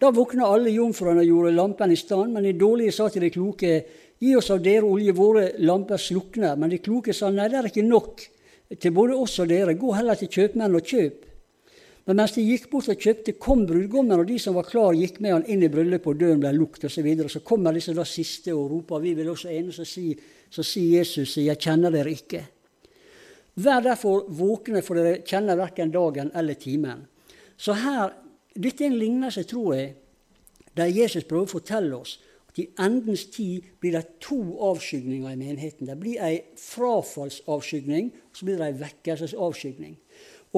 Da 0.00 0.10
våkna 0.10 0.48
alle 0.48 0.72
jomfruene 0.72 1.20
og 1.20 1.28
gjorde 1.28 1.54
lampen 1.56 1.92
i 1.92 1.96
stand, 1.96 2.32
men 2.32 2.44
de 2.44 2.56
dårlige 2.56 2.92
sa 2.96 3.08
til 3.08 3.22
de 3.22 3.30
kloke 3.30 3.72
Gi 4.20 4.34
oss 4.36 4.50
av 4.52 4.60
dere 4.60 4.84
olje, 4.84 5.14
våre 5.16 5.46
lamper 5.64 6.00
slukner. 6.00 6.58
Men 6.60 6.72
de 6.72 6.80
kloke 6.84 7.14
sa 7.16 7.30
nei, 7.32 7.48
det 7.48 7.58
er 7.60 7.70
ikke 7.70 7.86
nok 7.86 8.22
til 8.76 8.92
både 8.94 9.16
oss 9.16 9.38
og 9.40 9.48
dere. 9.48 9.78
Gå 9.80 9.94
heller 9.96 10.18
til 10.20 10.28
kjøpmenn 10.28 10.76
og 10.76 10.92
kjøp. 10.92 11.26
Men 12.08 12.18
mens 12.18 12.34
de 12.34 12.44
gikk 12.44 12.66
bort 12.72 12.88
og 12.90 13.00
kjøpte, 13.00 13.36
kom 13.40 13.66
brudgommen, 13.68 14.18
og 14.18 14.28
de 14.28 14.38
som 14.40 14.56
var 14.56 14.68
klar, 14.68 14.96
gikk 14.96 15.20
med 15.22 15.34
han 15.34 15.44
inn 15.52 15.64
i 15.64 15.68
bryllupet, 15.72 16.08
og 16.10 16.20
døren 16.20 16.40
ble 16.42 16.52
lukket 16.56 16.88
osv. 16.88 16.94
Så, 16.96 17.04
videre. 17.06 17.32
så 17.32 17.42
kommer 17.46 17.76
disse 17.76 17.94
da 17.96 18.06
siste 18.08 18.54
og 18.56 18.70
roper, 18.72 19.04
vi 19.04 19.12
vil 19.18 19.28
også 19.30 19.52
ene, 19.52 19.72
så 19.72 19.84
sier, 19.86 20.18
så 20.50 20.64
sier 20.66 21.00
Jesus, 21.00 21.36
jeg 21.38 21.60
kjenner 21.60 21.92
dere 21.94 22.12
ikke. 22.16 22.40
Vær 23.60 23.84
derfor 23.84 24.24
våkne, 24.32 24.82
for 24.82 24.98
dere 24.98 25.20
kjenner 25.28 25.60
verken 25.60 25.92
dagen 25.92 26.32
eller 26.34 26.58
timen. 26.60 27.06
Så 27.56 27.76
her, 27.78 28.16
Dette 28.50 28.82
er 28.82 28.90
en 28.90 28.98
lignelse, 28.98 29.44
tror 29.46 29.76
jeg, 29.76 29.92
der 30.76 30.90
Jesus 30.90 31.22
prøver 31.28 31.46
å 31.46 31.52
fortelle 31.52 32.00
oss 32.00 32.16
at 32.50 32.58
i 32.58 32.66
endens 32.82 33.28
tid 33.30 33.66
blir 33.80 33.94
det 33.94 34.18
to 34.22 34.40
avskygninger 34.70 35.30
i 35.30 35.38
menigheten. 35.38 35.86
Det 35.86 35.98
blir 36.00 36.22
ei 36.24 36.40
frafallsavskygning, 36.58 38.10
og 38.10 38.36
så 38.36 38.48
blir 38.48 38.58
det 38.58 38.66
ei 38.66 38.78
vekkelsesavskygning. 38.80 39.96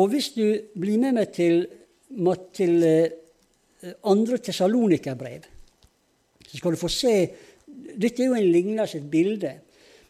Og 0.00 0.08
hvis 0.08 0.30
du 0.32 0.46
blir 0.80 1.00
med 1.02 1.18
meg 1.18 1.34
til, 1.36 1.66
til 2.56 2.86
eh, 2.88 3.92
andre 4.08 4.38
Tessalonikerbrev, 4.40 5.44
så 6.46 6.56
skal 6.56 6.72
du 6.72 6.80
få 6.80 6.92
se 6.92 7.16
Dette 7.72 8.20
er 8.20 8.28
jo 8.28 8.36
en 8.36 8.52
lignende 8.52 8.84
et 8.84 9.10
bilde. 9.10 9.52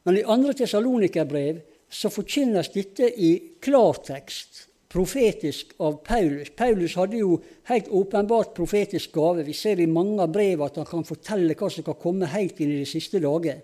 Men 0.05 0.17
i 0.19 0.25
andre 0.27 0.55
Tessalonikerbrev 0.59 1.61
så 1.93 2.11
forkynnes 2.11 2.73
dette 2.75 3.07
i 3.07 3.33
klartekst, 3.63 4.67
profetisk, 4.93 5.73
av 5.81 6.01
Paulus. 6.05 6.51
Paulus 6.57 6.95
hadde 7.01 7.23
jo 7.23 7.39
helt 7.71 7.89
åpenbart 7.89 8.53
profetisk 8.57 9.15
gave. 9.17 9.47
Vi 9.47 9.55
ser 9.57 9.81
i 9.81 9.89
mange 9.89 10.21
av 10.21 10.33
brevene 10.33 10.69
at 10.69 10.81
han 10.83 10.89
kan 10.89 11.07
fortelle 11.09 11.57
hva 11.57 11.71
som 11.73 11.87
kan 11.87 12.01
komme 12.01 12.29
helt 12.29 12.61
inn 12.61 12.75
i 12.75 12.83
de 12.83 12.89
siste 12.89 13.21
dager. 13.23 13.63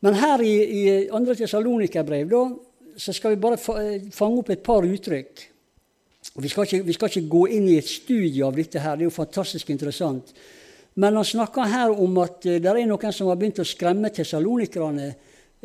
Men 0.00 0.16
her 0.16 0.42
i, 0.46 0.54
i 0.54 0.84
2. 1.10 1.34
Tessalonikerbrev 1.42 2.36
så 3.00 3.14
skal 3.16 3.34
vi 3.34 3.42
bare 3.42 3.58
fange 3.58 4.40
opp 4.40 4.52
et 4.52 4.62
par 4.64 4.86
uttrykk. 4.86 5.46
Vi 6.40 6.48
skal, 6.52 6.66
ikke, 6.68 6.82
vi 6.86 6.94
skal 6.94 7.10
ikke 7.10 7.32
gå 7.32 7.42
inn 7.56 7.66
i 7.68 7.78
et 7.80 7.88
studie 7.88 8.44
av 8.44 8.56
dette 8.56 8.80
her, 8.80 8.96
det 8.96 9.06
er 9.06 9.08
jo 9.08 9.14
fantastisk 9.14 9.70
interessant. 9.72 10.30
Men 11.00 11.16
han 11.16 11.26
snakker 11.26 11.70
her 11.70 11.92
om 11.94 12.18
at 12.22 12.44
det 12.44 12.66
er 12.66 12.86
noen 12.86 13.14
som 13.14 13.30
har 13.30 13.38
begynt 13.40 13.62
å 13.62 13.66
skremme 13.66 14.10
tessalonikerne 14.14 15.10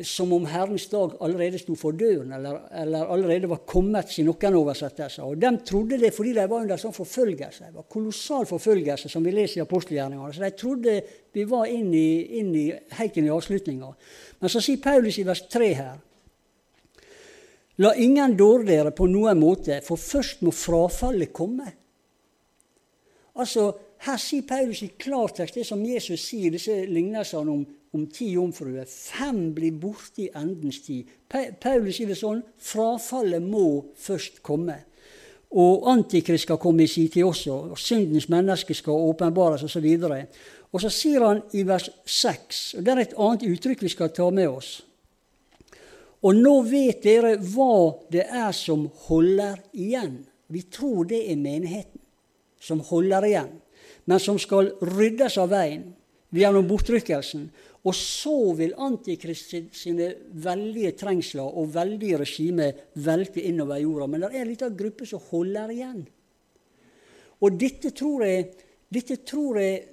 som 0.04 0.34
om 0.36 0.46
Herrens 0.46 0.89
dag 0.91 1.14
allerede 1.24 1.60
sto 1.60 1.76
for 1.80 1.96
døren, 1.96 2.34
eller, 2.36 2.58
eller 2.82 3.12
allerede 3.14 3.48
var 3.48 3.62
kommet, 3.68 4.10
sier 4.12 4.28
noen 4.28 4.58
oversettelser. 4.60 5.24
Og 5.24 5.38
De 5.39 5.52
trodde 5.64 6.00
det 6.02 6.12
fordi 6.16 6.34
de 6.36 6.48
var 6.52 6.66
under 6.66 6.80
sånn 6.80 6.96
forfølgelse. 6.96 7.70
Det 7.70 7.78
var 7.78 7.88
kolossal 7.88 8.43
forfølgelse, 8.50 9.12
som 9.12 9.24
vi 9.24 9.32
leser 9.32 9.62
i 9.62 9.64
apostelgjerningene. 9.64 10.34
Så 10.36 10.43
de 10.43 10.52
trodde 10.60 10.98
vi 11.32 11.46
var 11.48 11.72
inn 11.72 11.93
i, 11.96 12.10
inn 12.41 12.52
i, 12.60 12.66
helt 13.00 13.16
inn 13.16 13.30
i 13.30 13.32
avslutninga. 13.32 13.93
Men 14.41 14.52
så 14.52 14.64
sier 14.64 14.84
Paulus 14.84 15.22
i 15.22 15.28
vers 15.28 15.46
3 15.52 15.72
her 15.80 15.96
La 17.84 17.89
ingen 18.00 18.38
dåre 18.39 18.64
dere 18.64 18.91
på 18.96 19.04
noen 19.12 19.36
måte, 19.36 19.82
for 19.84 20.00
først 20.00 20.46
må 20.48 20.54
frafallet 20.56 21.34
komme. 21.36 21.68
Altså, 23.36 23.74
Her 24.06 24.20
sier 24.22 24.43
Paulus 24.48 24.84
i 24.84 24.91
klartekst 25.00 25.56
det 25.58 25.64
som 25.66 25.82
Jesus 25.84 26.22
sier 26.28 26.50
i 26.50 26.54
disse 26.54 26.74
lignelsene 26.86 27.52
om 27.52 27.64
om 27.96 28.08
ti 28.12 28.34
jomfruer. 28.36 28.86
Fem 28.89 29.54
blir 29.56 29.78
borte 29.80 30.26
i 30.26 30.32
endens 30.36 30.82
tid. 30.86 31.10
Paulus 31.32 31.98
sier 31.98 32.18
sånn 32.18 32.43
frafallet 32.62 33.43
må 33.43 33.86
først 33.98 34.41
komme. 34.46 34.82
Og 35.56 35.88
Antikrist 35.88 36.43
skal 36.48 36.60
komme 36.60 36.84
i 36.84 36.91
sin 36.91 37.08
tid 37.12 37.24
også. 37.24 37.56
og 37.72 37.80
Syndens 37.80 38.28
menneske 38.30 38.76
skal 38.76 39.08
åpenbares 39.12 39.64
osv. 39.64 39.88
Og, 40.04 40.18
og 40.72 40.84
så 40.84 40.91
sier 40.91 41.24
han 41.24 41.41
i 41.56 41.64
vers 41.68 41.88
6, 42.06 42.64
og 42.78 42.86
det 42.86 42.93
er 42.93 43.04
et 43.06 43.18
annet 43.18 43.48
uttrykk 43.48 43.86
vi 43.86 43.93
skal 43.93 44.12
ta 44.16 44.28
med 44.34 44.50
oss. 44.52 44.78
Og 46.26 46.34
nå 46.36 46.56
vet 46.66 47.04
dere 47.06 47.36
hva 47.38 47.93
det 48.12 48.26
er 48.26 48.52
som 48.56 48.88
holder 49.06 49.60
igjen. 49.78 50.24
Vi 50.50 50.66
tror 50.74 51.06
det 51.10 51.22
er 51.30 51.38
menigheten 51.38 52.02
som 52.66 52.82
holder 52.82 53.28
igjen, 53.28 53.52
men 54.10 54.22
som 54.22 54.39
skal 54.41 54.72
ryddes 54.82 55.38
av 55.38 55.52
veien 55.54 55.91
gjennom 56.36 56.66
bortrykkelsen. 56.68 57.50
Og 57.86 57.94
så 57.94 58.36
vil 58.58 58.74
Antikrist 58.82 59.54
sine 59.78 60.08
veldige 60.42 60.96
trengsler 60.98 61.46
og 61.46 61.74
veldige 61.76 62.18
regime 62.24 62.72
velte 63.06 63.44
innover 63.46 63.82
jorda. 63.84 64.08
Men 64.10 64.26
det 64.26 64.32
er 64.32 64.42
en 64.42 64.50
liten 64.50 64.78
gruppe 64.80 65.06
som 65.10 65.22
holder 65.30 65.74
igjen. 65.76 66.06
Og 67.46 67.60
dette 67.60 67.92
tror 67.94 68.24
jeg, 68.26 68.48
dette 68.90 69.20
tror 69.28 69.60
jeg 69.62 69.84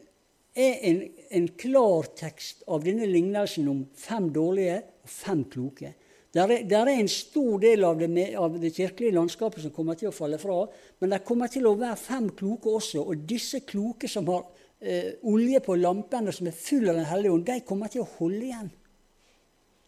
er 0.57 0.79
en, 0.89 1.03
en 1.37 1.49
klar 1.59 2.09
tekst 2.17 2.65
av 2.69 2.85
denne 2.87 3.09
lignelsen 3.09 3.69
om 3.69 3.85
fem 3.99 4.31
dårlige 4.33 4.79
og 5.03 5.13
fem 5.13 5.45
kloke. 5.53 5.93
Der 6.33 6.49
er, 6.49 6.63
der 6.65 6.89
er, 6.89 6.97
en 6.97 7.11
stor 7.13 7.59
del 7.61 7.85
av 7.85 7.99
det, 8.01 8.09
av 8.41 8.55
det, 8.57 8.73
kirkelige 8.73 9.13
landskapet 9.19 9.67
som 9.67 9.73
kommer 9.75 9.99
til 10.01 10.09
å 10.09 10.17
falle 10.17 10.39
fra. 10.41 10.63
Men 11.03 11.13
det 11.13 11.25
kommer 11.29 11.53
til 11.53 11.69
å 11.69 11.75
være 11.77 11.99
fem 12.01 12.31
kloke 12.33 12.73
også. 12.73 13.03
Og 13.05 13.27
disse 13.29 13.61
kloke 13.69 14.09
som 14.09 14.31
har 14.33 14.47
eh, 14.83 15.15
olje 15.31 15.63
på 15.65 15.79
lampene 15.79 16.35
som 16.35 16.51
er 16.51 16.57
full 16.57 16.91
av 16.91 16.99
Den 16.99 17.09
hellige 17.09 17.33
ånd, 17.33 17.47
de 17.47 17.61
kommer 17.67 17.93
til 17.93 18.05
å 18.05 18.11
holde 18.19 18.45
igjen 18.51 18.71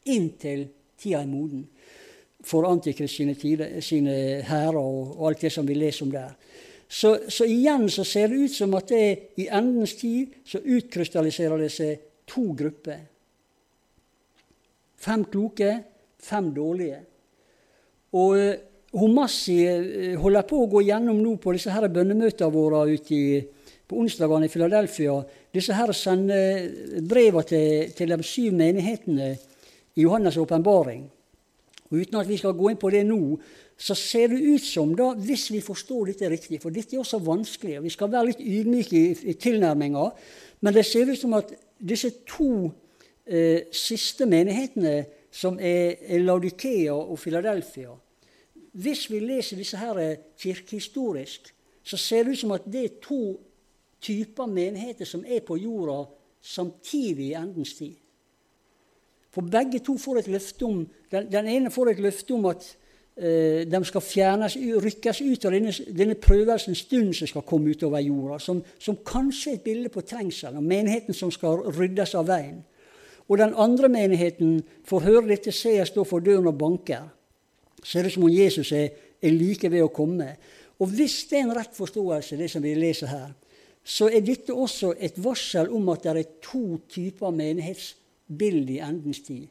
inntil 0.05 0.67
tida 1.01 1.23
er 1.23 1.29
moden 1.29 1.65
for 2.45 2.67
Antikrist 2.69 3.17
sine, 3.17 3.35
tider, 3.41 3.71
hærer 4.45 4.77
og, 4.77 5.15
og, 5.17 5.23
alt 5.31 5.47
det 5.47 5.53
som 5.53 5.65
vi 5.65 5.79
leser 5.79 6.05
om 6.05 6.11
der. 6.13 6.35
Så, 6.85 7.15
så, 7.33 7.47
igjen 7.49 7.87
så 7.89 8.05
ser 8.05 8.29
det 8.29 8.43
ut 8.45 8.53
som 8.53 8.75
at 8.77 8.91
det 8.93 9.07
i 9.41 9.47
endens 9.49 9.95
tid 9.97 10.35
så 10.45 10.61
utkrystalliserer 10.61 11.65
det 11.65 11.71
seg 11.73 12.05
to 12.29 12.51
grupper. 12.57 13.01
Fem 15.01 15.25
kloke, 15.33 15.71
fem 16.21 16.53
dårlige. 16.53 17.01
Og 18.21 18.37
eh, 18.37 18.61
Homassi 18.95 19.57
eh, 19.67 20.13
holder 20.21 20.45
på 20.47 20.61
å 20.61 20.69
gå 20.77 20.85
gjennom 20.85 21.19
nå 21.25 21.39
på 21.41 21.57
disse 21.57 21.73
her 21.73 21.89
bønnemøtene 21.89 22.53
våre 22.53 22.85
ute 22.93 23.17
i 23.17 23.41
på 23.89 23.99
onsdagene 24.01 24.49
i 24.49 24.53
Philadelphia 24.53 25.19
disse 25.55 25.75
her 25.77 25.93
brevene 27.09 27.49
til, 27.49 27.91
til 27.97 28.15
de 28.15 28.23
syv 28.23 28.53
menighetene 28.53 29.35
i 29.95 30.05
Johannes' 30.05 30.39
åpenbaring. 30.41 31.05
Uten 31.91 32.21
at 32.21 32.29
vi 32.29 32.39
skal 32.41 32.57
gå 32.57 32.71
inn 32.71 32.81
på 32.81 32.91
det 32.91 33.05
nå, 33.07 33.37
så 33.77 33.95
ser 33.99 34.31
det 34.33 34.41
ut 34.43 34.63
som, 34.63 34.95
da, 34.97 35.11
hvis 35.19 35.49
vi 35.53 35.61
forstår 35.63 36.13
dette 36.13 36.31
riktig 36.31 36.61
For 36.63 36.71
dette 36.71 36.95
er 36.95 37.03
også 37.03 37.19
vanskelig, 37.23 37.79
og 37.79 37.85
vi 37.85 37.93
skal 37.93 38.11
være 38.11 38.31
litt 38.31 38.41
ydmyke 38.41 38.97
i, 38.97 39.13
i 39.31 39.35
tilnærminga. 39.35 40.07
Men 40.63 40.75
det 40.75 40.87
ser 40.87 41.11
ut 41.11 41.19
som 41.19 41.35
at 41.39 41.51
disse 41.79 42.11
to 42.27 42.71
eh, 43.27 43.67
siste 43.75 44.27
menighetene, 44.31 45.05
som 45.35 45.59
er, 45.59 45.99
er 46.07 46.23
Laudikea 46.23 46.95
og 46.95 47.19
Philadelphia 47.19 47.91
Hvis 48.73 49.11
vi 49.11 49.19
leser 49.19 49.57
disse 49.57 49.77
her 49.77 50.15
kirkehistorisk, 50.39 51.51
så 51.83 51.97
ser 51.97 52.23
det 52.23 52.33
ut 52.33 52.39
som 52.39 52.53
at 52.55 52.63
det 52.71 52.85
er 52.85 53.01
to 53.03 53.35
typer 54.05 54.51
menigheter 54.51 55.09
som 55.09 55.25
er 55.25 55.41
på 55.47 55.57
jorda 55.57 56.05
samtidig 56.45 57.31
i 57.31 57.37
endens 57.41 57.75
tid. 57.79 57.95
For 59.35 59.43
begge 59.43 59.81
to 59.83 59.97
får 59.99 60.23
et 60.23 60.31
løfte 60.31 60.65
om 60.65 60.87
Den, 61.11 61.31
den 61.33 61.47
ene 61.47 61.71
får 61.71 61.91
et 61.91 62.01
løfte 62.03 62.35
om 62.35 62.47
at 62.51 62.65
eh, 63.17 63.63
de 63.71 63.81
skal 63.85 64.03
fjernes, 64.03 64.57
rykkes 64.83 65.21
ut 65.23 65.45
av 65.47 65.53
denne, 65.55 65.73
denne 65.95 66.17
prøvelsens 66.19 66.85
stund 66.89 67.13
som 67.15 67.31
skal 67.31 67.45
komme 67.47 67.71
utover 67.71 68.03
jorda, 68.03 68.39
som, 68.39 68.63
som 68.79 68.99
kanskje 69.07 69.53
er 69.53 69.59
et 69.61 69.67
bilde 69.67 69.93
på 69.95 70.03
trengselen, 70.03 70.59
og 70.59 70.67
menigheten 70.67 71.15
som 71.15 71.31
skal 71.31 71.63
ryddes 71.71 72.17
av 72.19 72.27
veien. 72.33 72.65
Og 73.29 73.39
den 73.39 73.55
andre 73.57 73.89
menigheten 73.89 74.59
får 74.85 75.07
høre 75.07 75.29
dette 75.29 75.55
se 75.55 75.77
jeg 75.79 75.87
står 75.89 76.09
for 76.09 76.25
døren 76.25 76.51
og 76.51 76.59
banker. 76.59 77.07
ser 77.85 78.07
ut 78.07 78.13
som 78.13 78.25
om 78.25 78.31
Jesus 78.31 78.73
er, 78.73 78.91
er 79.23 79.31
like 79.31 79.71
ved 79.71 79.85
å 79.85 79.93
komme. 79.93 80.37
Og 80.81 80.89
hvis 80.89 81.25
det 81.31 81.39
er 81.39 81.47
en 81.47 81.57
rett 81.57 81.77
forståelse, 81.77 82.37
det 82.37 82.51
som 82.51 82.63
vi 82.63 82.75
leser 82.75 83.07
her, 83.07 83.33
så 83.85 84.09
er 84.09 84.25
dette 84.25 84.55
også 84.57 84.95
et 84.97 85.19
varsel 85.21 85.69
om 85.77 85.91
at 85.93 86.07
det 86.07 86.15
er 86.17 86.37
to 86.45 86.79
typer 86.89 87.35
menighetsbilde 87.37 88.79
i 88.79 88.81
endens 88.85 89.21
tid. 89.27 89.45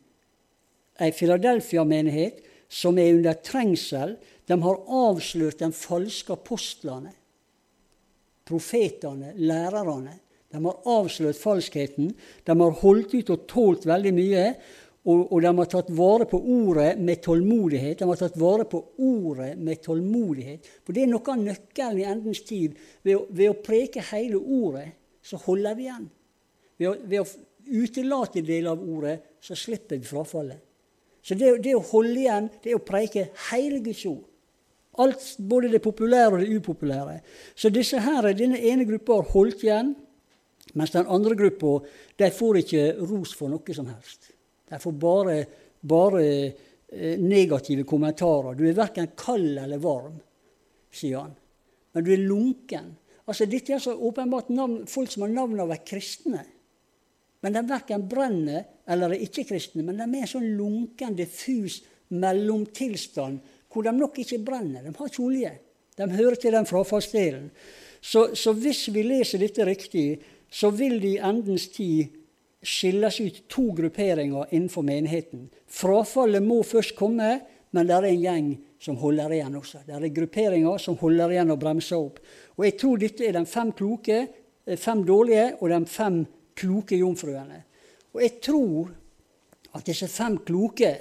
Ei 1.02 1.14
Philadelphia-menighet 1.14 2.42
som 2.74 2.98
er 2.98 3.14
under 3.14 3.38
trengsel. 3.46 4.18
De 4.50 4.58
har 4.62 4.82
avslørt 4.90 5.62
de 5.62 5.70
falske 5.74 6.34
apostlene, 6.34 7.14
profetene, 8.46 9.34
lærerne. 9.38 10.18
De 10.54 10.62
har 10.62 10.90
avslørt 10.90 11.40
falskheten. 11.40 12.12
De 12.46 12.56
har 12.60 12.80
holdt 12.82 13.14
ut 13.16 13.32
og 13.34 13.46
tålt 13.50 13.88
veldig 13.90 14.14
mye. 14.14 14.48
Og, 15.04 15.34
og, 15.34 15.40
de 15.44 15.52
har 15.52 15.68
tatt 15.68 15.90
vare 15.92 16.26
på 16.32 16.40
ordet 16.40 16.94
med 16.96 17.20
tålmodighet. 17.26 18.00
De 18.00 18.08
har 18.08 18.20
tatt 18.20 18.38
vare 18.40 18.64
på 18.72 18.80
ordet 19.04 19.52
med 19.60 19.82
tålmodighet. 19.84 20.70
For 20.86 20.96
det 20.96 21.04
er 21.04 21.10
noe 21.12 21.34
av 21.34 21.42
nøkkelen 21.42 22.00
i 22.00 22.06
endens 22.08 22.44
tid. 22.48 22.78
Ved 23.04 23.18
å, 23.18 23.26
ved 23.28 23.52
å 23.52 23.58
preke 23.66 24.04
hele 24.14 24.40
ordet, 24.40 24.86
så 25.24 25.40
holder 25.44 25.76
vi 25.76 25.90
igjen. 25.90 26.06
Ved 26.80 26.88
å, 26.88 26.94
ved 27.04 27.20
å 27.20 27.28
utelate 27.84 28.44
deler 28.48 28.72
av 28.72 28.84
ordet, 28.84 29.18
så 29.44 29.58
slipper 29.60 30.00
vi 30.00 30.08
frafallet. 30.08 30.62
Så 31.24 31.36
det, 31.40 31.52
det, 31.64 31.76
å 31.76 31.84
holde 31.94 32.20
igjen, 32.20 32.50
det 32.64 32.72
er 32.72 32.80
å 32.80 32.84
preke 32.84 33.30
hele 33.50 33.80
Guds 33.84 34.04
ord. 34.08 34.24
Alt, 35.04 35.24
både 35.40 35.72
det 35.74 35.82
populære 35.84 36.36
og 36.36 36.44
det 36.44 36.60
upopulære. 36.60 37.22
Så 37.56 37.72
disse 37.74 38.02
her, 38.04 38.28
denne 38.38 38.60
ene 38.60 38.86
gruppa 38.88 39.18
har 39.22 39.32
holdt 39.32 39.64
igjen, 39.66 39.94
mens 40.78 40.94
den 40.94 41.10
andre 41.12 41.38
gruppa 41.40 41.80
de 42.20 42.30
får 42.32 42.60
ikke 42.62 42.84
ros 43.02 43.34
for 43.38 43.52
noe 43.52 43.76
som 43.76 43.90
helst. 43.90 44.33
De 44.74 44.80
får 44.82 44.96
bare, 44.98 45.38
bare 45.86 46.24
eh, 46.26 47.20
negative 47.22 47.86
kommentarer. 47.86 48.58
Du 48.58 48.66
er 48.66 48.78
verken 48.78 49.12
kald 49.18 49.60
eller 49.62 49.82
varm, 49.82 50.18
sier 50.94 51.22
han. 51.22 51.36
Men 51.94 52.06
du 52.06 52.12
er 52.16 52.26
lunken. 52.26 52.90
Altså, 53.24 53.46
Dette 53.48 53.76
er 53.76 53.84
så 53.84 53.94
åpenbart 53.94 54.50
navn, 54.50 54.82
folk 54.90 55.12
som 55.14 55.28
har 55.28 55.34
navn 55.36 55.62
av 55.62 55.72
å 55.72 55.80
kristne. 55.86 56.42
Men 57.44 57.56
de 57.56 57.64
verken 57.70 58.08
brenner 58.10 58.66
eller 58.90 59.14
er 59.14 59.26
ikke-kristne. 59.28 59.84
Men 59.86 60.00
de 60.00 60.08
er 60.08 60.26
en 60.26 60.34
sånn 60.34 60.50
lunken, 60.58 61.16
diffus 61.18 61.82
mellomtilstand 62.14 63.52
hvor 63.74 63.86
de 63.86 63.94
nok 63.96 64.20
ikke 64.22 64.42
brenner. 64.46 64.84
De 64.86 64.94
har 64.94 65.10
ikke 65.10 65.24
olje. 65.24 65.54
De 65.98 66.10
hører 66.10 66.40
til 66.40 66.54
den 66.56 66.68
frafallsdelen. 66.70 67.50
Så, 68.04 68.34
så 68.38 68.54
hvis 68.58 68.88
vi 68.94 69.06
leser 69.06 69.42
dette 69.42 69.66
riktig, 69.66 70.08
så 70.54 70.70
vil 70.76 71.00
det 71.02 71.16
i 71.16 71.22
endens 71.24 71.70
tid 71.74 72.23
skilles 72.64 73.20
ut 73.22 73.42
to 73.52 73.70
grupperinger 73.76 74.48
innenfor 74.52 74.86
menigheten. 74.88 75.50
Frafallet 75.68 76.44
må 76.44 76.62
først 76.64 76.96
komme, 76.96 77.40
men 77.74 77.90
det 77.90 77.96
er 77.96 78.08
en 78.10 78.22
gjeng 78.22 78.50
som 78.84 78.98
holder 79.00 79.34
igjen 79.36 79.56
også. 79.58 79.84
Det 79.88 79.96
er 79.96 80.16
grupperinger 80.16 80.82
som 80.82 80.98
holder 81.00 81.34
igjen 81.34 81.54
og 81.54 81.60
bremser 81.62 82.00
opp. 82.00 82.20
Og 82.58 82.66
Jeg 82.66 82.78
tror 82.80 83.02
dette 83.02 83.28
er 83.28 83.38
de 83.38 83.46
fem 83.46 83.72
kloke, 83.72 84.28
eh, 84.66 84.78
fem 84.78 85.04
dårlige 85.06 85.58
og 85.60 85.70
de 85.70 85.86
fem 85.86 86.26
kloke 86.56 86.98
jomfruene. 86.98 87.64
Og 88.14 88.22
jeg 88.22 88.40
tror 88.42 88.92
at 89.74 89.86
disse 89.86 90.08
fem 90.08 90.38
kloke 90.46 90.94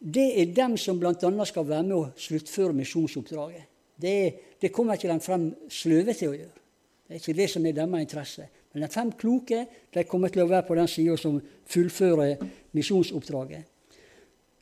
det 0.00 0.26
er 0.40 0.52
dem 0.54 0.76
som 0.76 0.98
bl.a. 1.00 1.14
skal 1.44 1.66
være 1.66 1.82
med 1.82 1.96
å 1.96 2.10
sluttføre 2.20 2.76
misjonsoppdraget. 2.76 3.64
Det, 3.96 4.34
det, 4.60 4.72
kommer 4.72 4.96
ikke 4.96 5.08
de 5.08 5.20
fem 5.24 5.46
sløve 5.72 6.12
til 6.12 6.34
å 6.34 6.36
gjøre. 6.36 6.62
Det 7.06 7.14
er 7.14 7.22
ikke 7.22 7.36
det 7.38 7.46
som 7.48 7.66
er 7.66 7.76
deres 7.76 8.02
interesse. 8.04 8.48
Men 8.76 8.84
de 8.84 8.92
fem 8.92 9.08
kloke 9.16 9.62
de 9.96 10.02
kommer 10.04 10.28
til 10.28 10.42
å 10.42 10.50
være 10.50 10.66
på 10.68 10.74
den 10.76 10.88
sida 10.92 11.14
som 11.16 11.38
fullfører 11.72 12.42
misjonsoppdraget. 12.76 13.62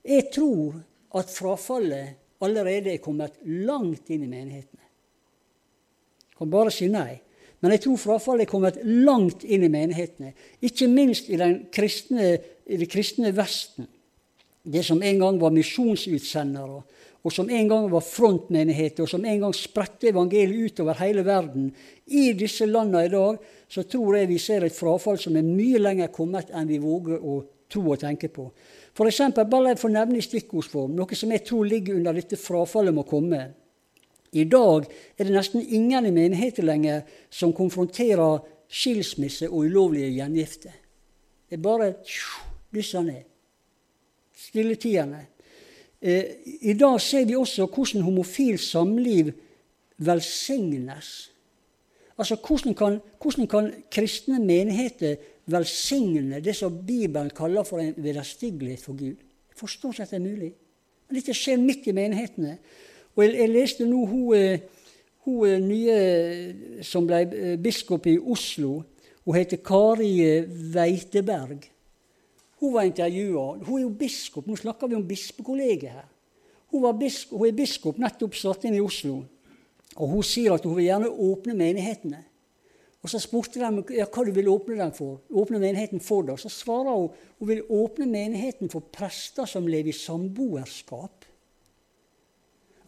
Jeg 0.07 0.29
tror 0.31 0.77
at 1.19 1.33
frafallet 1.35 2.21
allerede 2.47 2.93
er 2.93 3.03
kommet 3.03 3.41
langt 3.43 4.13
inn 4.15 4.23
i 4.23 4.31
menighetene. 4.31 4.87
Jeg 6.31 6.39
kan 6.39 6.53
bare 6.53 6.71
si 6.77 6.87
nei. 6.93 7.17
Men 7.59 7.75
jeg 7.75 7.83
tror 7.89 7.99
frafallet 8.05 8.47
er 8.47 8.53
kommet 8.53 8.79
langt 8.87 9.43
inn 9.43 9.67
i 9.67 9.73
menighetene. 9.73 10.31
Ikke 10.63 10.87
minst 10.95 11.27
i, 11.33 11.41
kristne, 11.75 12.29
i 12.71 12.79
det 12.79 12.91
kristne 12.95 13.35
Vesten. 13.35 13.91
Det 14.63 14.85
som 14.87 15.03
en 15.03 15.19
gang 15.25 15.43
var 15.43 15.59
misjonsutsendere, 15.59 16.79
og 17.25 17.33
som 17.33 17.51
en 17.51 17.69
gang 17.69 17.91
var 17.91 18.05
frontmenigheter, 18.05 19.03
og 19.03 19.11
som 19.11 19.27
en 19.27 19.43
gang 19.43 19.55
spredte 19.57 20.13
evangeliet 20.13 20.71
utover 20.71 21.03
hele 21.03 21.25
verden. 21.27 21.71
I 22.07 22.31
disse 22.37 22.69
landene 22.69 23.09
i 23.09 23.13
dag 23.13 23.43
så 23.69 23.83
tror 23.89 24.19
jeg 24.19 24.31
vi 24.31 24.39
ser 24.39 24.65
et 24.65 24.77
frafall 24.77 25.19
som 25.21 25.37
er 25.37 25.47
mye 25.47 25.81
lenger 25.81 26.13
kommet 26.15 26.53
enn 26.55 26.69
vi 26.69 26.79
våger 26.83 27.21
å 27.21 27.41
tro 27.71 27.83
og 27.91 28.01
tenke 28.01 28.29
på. 28.33 28.47
For 28.95 29.11
eksempel, 29.11 29.49
bare 29.51 29.75
for 29.81 29.91
å 29.91 29.97
nevne 29.97 30.21
i 30.21 30.25
stikkordsform, 30.25 30.95
noe 30.95 31.19
som 31.19 31.33
jeg 31.35 31.45
tror 31.49 31.67
ligger 31.67 31.99
under 31.99 32.15
dette 32.15 32.39
frafallet 32.39 32.95
må 32.95 33.07
komme. 33.09 33.43
I 34.35 34.45
dag 34.51 34.87
er 35.19 35.27
det 35.27 35.35
nesten 35.35 35.63
ingen 35.63 36.07
i 36.07 36.15
menigheten 36.15 36.67
lenger 36.67 37.05
som 37.31 37.55
konfronterer 37.55 38.43
skilsmisse 38.71 39.49
og 39.51 39.69
ulovlige 39.69 40.11
gjengifter. 40.17 40.75
Det 41.49 41.59
er 41.59 41.63
bare 41.63 41.93
dysser 42.75 43.05
ned. 43.07 43.23
Stilletiende. 44.35 45.21
Eh, 46.01 46.25
I 46.61 46.75
dag 46.75 47.01
ser 47.01 47.25
vi 47.29 47.37
også 47.37 47.69
hvordan 47.71 48.03
homofilt 48.03 48.61
samliv 48.61 49.31
velsignes. 49.97 51.31
Altså, 52.19 52.37
hvordan 52.37 52.75
kan, 52.75 53.01
hvordan 53.23 53.47
kan 53.47 53.73
kristne 53.91 54.39
menigheter 54.39 55.17
velsigne 55.47 56.41
det 56.41 56.57
som 56.57 56.87
Bibelen 56.87 57.31
kaller 57.31 57.63
for 57.63 57.79
en 57.79 57.95
vederstyggelighet 57.97 58.81
for 58.81 58.93
Gud. 58.93 59.17
Jeg 59.17 59.57
forstår 59.57 59.93
ikke 59.93 60.03
at 60.03 60.11
det 60.11 60.17
er 60.17 60.31
mulig. 60.31 60.53
Men 61.09 61.19
dette 61.19 61.35
skjer 61.37 61.61
midt 61.61 61.87
i 61.87 61.93
menighetene. 61.93 62.57
Og 63.17 63.25
jeg, 63.25 63.35
jeg 63.39 63.53
leste 63.53 63.87
nå 63.87 64.01
hun, 64.07 64.35
eh, 64.37 64.59
hun, 65.27 65.45
eh, 65.49 65.61
nye 65.61 66.83
som 66.83 67.07
ble 67.07 67.21
eh, 67.29 67.59
biskop 67.61 68.07
i 68.11 68.17
Oslo. 68.19 68.81
Hun 69.25 69.37
heter 69.37 69.61
Kari 69.65 70.17
Veiteberg. 70.75 71.69
Hun 72.61 72.75
var 72.75 72.89
intervjua. 72.89 73.59
Hun 73.67 73.79
er 73.79 73.85
jo 73.85 73.93
biskop. 73.99 74.47
Nå 74.47 74.57
snakker 74.57 74.91
vi 74.91 74.99
om 74.99 75.07
bispekollegiet 75.09 75.93
her. 75.93 76.09
Hun, 76.73 76.89
bisk, 76.99 77.31
hun, 77.31 77.47
er 77.49 77.57
biskop 77.57 78.01
nettopp 78.03 78.35
satt 78.35 78.65
inn 78.67 78.79
i 78.79 78.83
Oslo. 78.83 79.21
Og 79.97 80.09
hun 80.11 80.25
sier 80.27 80.55
at 80.55 80.65
hun 80.67 80.77
vil 80.77 80.89
gjerne 80.89 81.11
åpne 81.11 81.55
menighetene. 81.59 82.25
Og 83.05 83.11
Så 83.11 83.21
spurte 83.21 83.61
de 83.61 83.99
ja, 83.99 84.07
hva 84.09 84.23
du 84.25 84.31
vil 84.33 84.49
åpne 84.49 84.79
den 84.79 84.95
for. 84.97 85.19
Åpne 85.29 85.61
menigheten 85.61 86.01
for 86.01 86.25
det. 86.25 86.39
Så 86.41 86.49
svarer 86.49 86.95
hun 86.97 87.11
hun 87.39 87.49
vil 87.51 87.61
åpne 87.69 88.07
menigheten 88.09 88.71
for 88.73 88.81
prester 88.81 89.45
som 89.45 89.69
lever 89.69 89.93
i 89.93 89.99
samboerskap. 89.99 91.27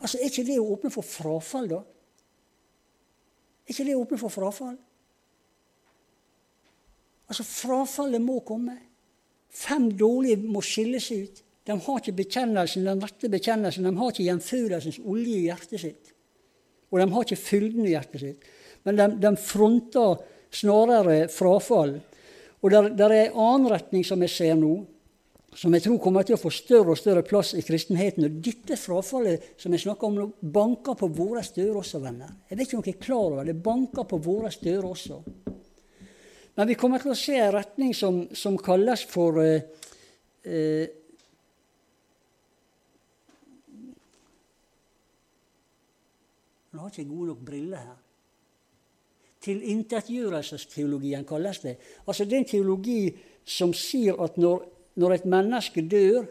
Altså, 0.01 0.19
Er 0.19 0.31
ikke 0.31 0.47
det 0.49 0.59
å 0.61 0.73
åpne 0.73 0.91
for 0.91 1.05
frafall, 1.05 1.69
da? 1.69 1.83
Er 3.67 3.75
ikke 3.75 3.85
det 3.85 3.97
å 3.97 4.03
åpne 4.07 4.19
for 4.19 4.33
frafall? 4.33 4.77
Altså, 7.29 7.45
Frafallet 7.45 8.23
må 8.23 8.41
komme. 8.41 8.79
Fem 9.51 9.91
dårlige 9.93 10.41
må 10.49 10.65
skille 10.65 11.01
seg 11.01 11.29
ut. 11.29 11.45
De 11.67 11.77
har 11.77 12.01
ikke 12.01 12.17
bekjennelsen, 12.25 12.89
den 12.89 13.03
rette 13.03 13.29
bekjennelsen. 13.29 13.85
De 13.85 13.97
har 13.99 14.13
ikke 14.13 14.31
gjenfødelsens 14.31 15.03
olje 15.05 15.43
i 15.43 15.49
hjertet 15.51 15.83
sitt. 15.83 16.16
Og 16.97 17.03
de 17.03 17.11
har 17.13 17.27
ikke 17.27 17.45
fylden 17.45 17.85
i 17.85 17.93
hjertet 17.93 18.23
sitt 18.23 18.53
men 18.87 18.97
de, 18.97 19.07
de 19.19 19.33
fronter 19.37 20.21
snarere 20.55 21.25
frafall. 21.33 21.97
Og 22.63 22.71
det 22.71 23.03
er 23.03 23.15
en 23.17 23.41
annen 23.43 23.73
retning 23.73 24.05
som 24.07 24.23
jeg 24.23 24.31
ser 24.31 24.55
nå, 24.59 24.77
som 25.57 25.75
jeg 25.75 25.87
tror 25.87 25.99
kommer 26.05 26.27
til 26.27 26.37
å 26.37 26.39
få 26.41 26.53
større 26.55 26.95
og 26.95 27.01
større 27.01 27.25
plass 27.27 27.55
i 27.59 27.65
kristenheten. 27.67 28.29
Og 28.29 28.39
dette 28.45 28.79
frafallet 28.79 29.57
som 29.59 29.75
jeg 29.75 29.83
snakker 29.83 30.07
om 30.07 30.21
nå, 30.21 30.27
banker 30.39 30.99
på 31.01 31.09
våre 31.17 31.43
dører 31.57 31.81
også, 31.81 32.03
venner. 32.05 32.31
Jeg 32.47 32.61
vet 32.61 32.69
ikke 32.69 32.79
om 32.79 32.85
dere 32.87 32.95
er 32.95 33.07
klar 33.09 33.25
over 33.25 33.49
det. 33.49 33.57
Banker 33.67 34.07
på 34.07 34.21
våre 34.23 34.53
dører 34.55 34.87
også. 34.93 35.19
Men 36.57 36.71
vi 36.71 36.79
kommer 36.79 37.03
til 37.03 37.13
å 37.13 37.19
se 37.19 37.41
en 37.41 37.55
retning 37.57 37.91
som, 37.97 38.23
som 38.39 38.55
kalles 38.61 39.03
for 39.11 39.43
eh, 39.43 39.67
eh, 40.47 40.95
Nå 46.77 46.85
har 46.85 46.93
ikke 46.93 47.09
gode 47.09 47.31
nok 47.33 47.45
briller 47.47 47.81
her. 47.81 48.01
Tilintetgjørelsesteologien 49.47 51.24
kalles 51.24 51.62
det. 51.62 51.77
Altså 52.05 52.24
det 52.24 52.37
er 52.37 52.43
en 52.43 52.51
teologi 52.51 53.01
som 53.47 53.72
sier 53.77 54.18
at 54.20 54.37
når, 54.37 54.66
når 55.01 55.14
et 55.14 55.29
menneske 55.33 55.85
dør, 55.89 56.27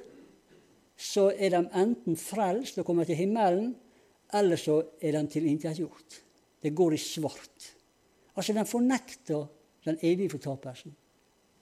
så 0.98 1.32
er 1.34 1.56
de 1.56 1.64
enten 1.82 2.18
frelst 2.20 2.78
og 2.78 2.86
kommer 2.86 3.08
til 3.08 3.18
himmelen, 3.18 3.74
eller 4.34 4.60
så 4.60 4.78
er 5.02 5.18
de 5.18 5.26
tilintetgjort. 5.32 6.22
Det 6.62 6.76
går 6.76 6.94
i 6.94 7.02
svart. 7.02 7.72
Altså, 8.36 8.54
de 8.54 8.66
fornekter 8.66 9.46
den 9.86 9.98
evige 10.02 10.30
fortapelsen. 10.30 10.96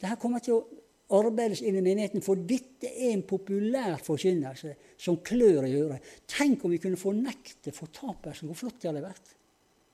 Dette 0.01 0.19
kommer 0.19 0.43
til 0.43 0.57
å 0.57 0.82
arbeides 1.13 1.61
inn 1.63 1.77
i 1.79 1.83
menigheten, 1.83 2.23
for 2.25 2.39
dette 2.49 2.89
er 2.89 3.13
en 3.13 3.25
populær 3.27 3.97
forkynnelse 4.03 4.73
som 4.99 5.19
klør 5.25 5.67
i 5.67 5.75
øret. 5.79 6.13
Tenk 6.29 6.63
om 6.65 6.73
vi 6.73 6.81
kunne 6.81 6.99
fornekte 6.99 7.73
fortapelsen. 7.75 8.49
Hvor 8.49 8.63
flott 8.63 8.79
det 8.81 8.89
hadde 8.91 9.03
vært. 9.05 9.35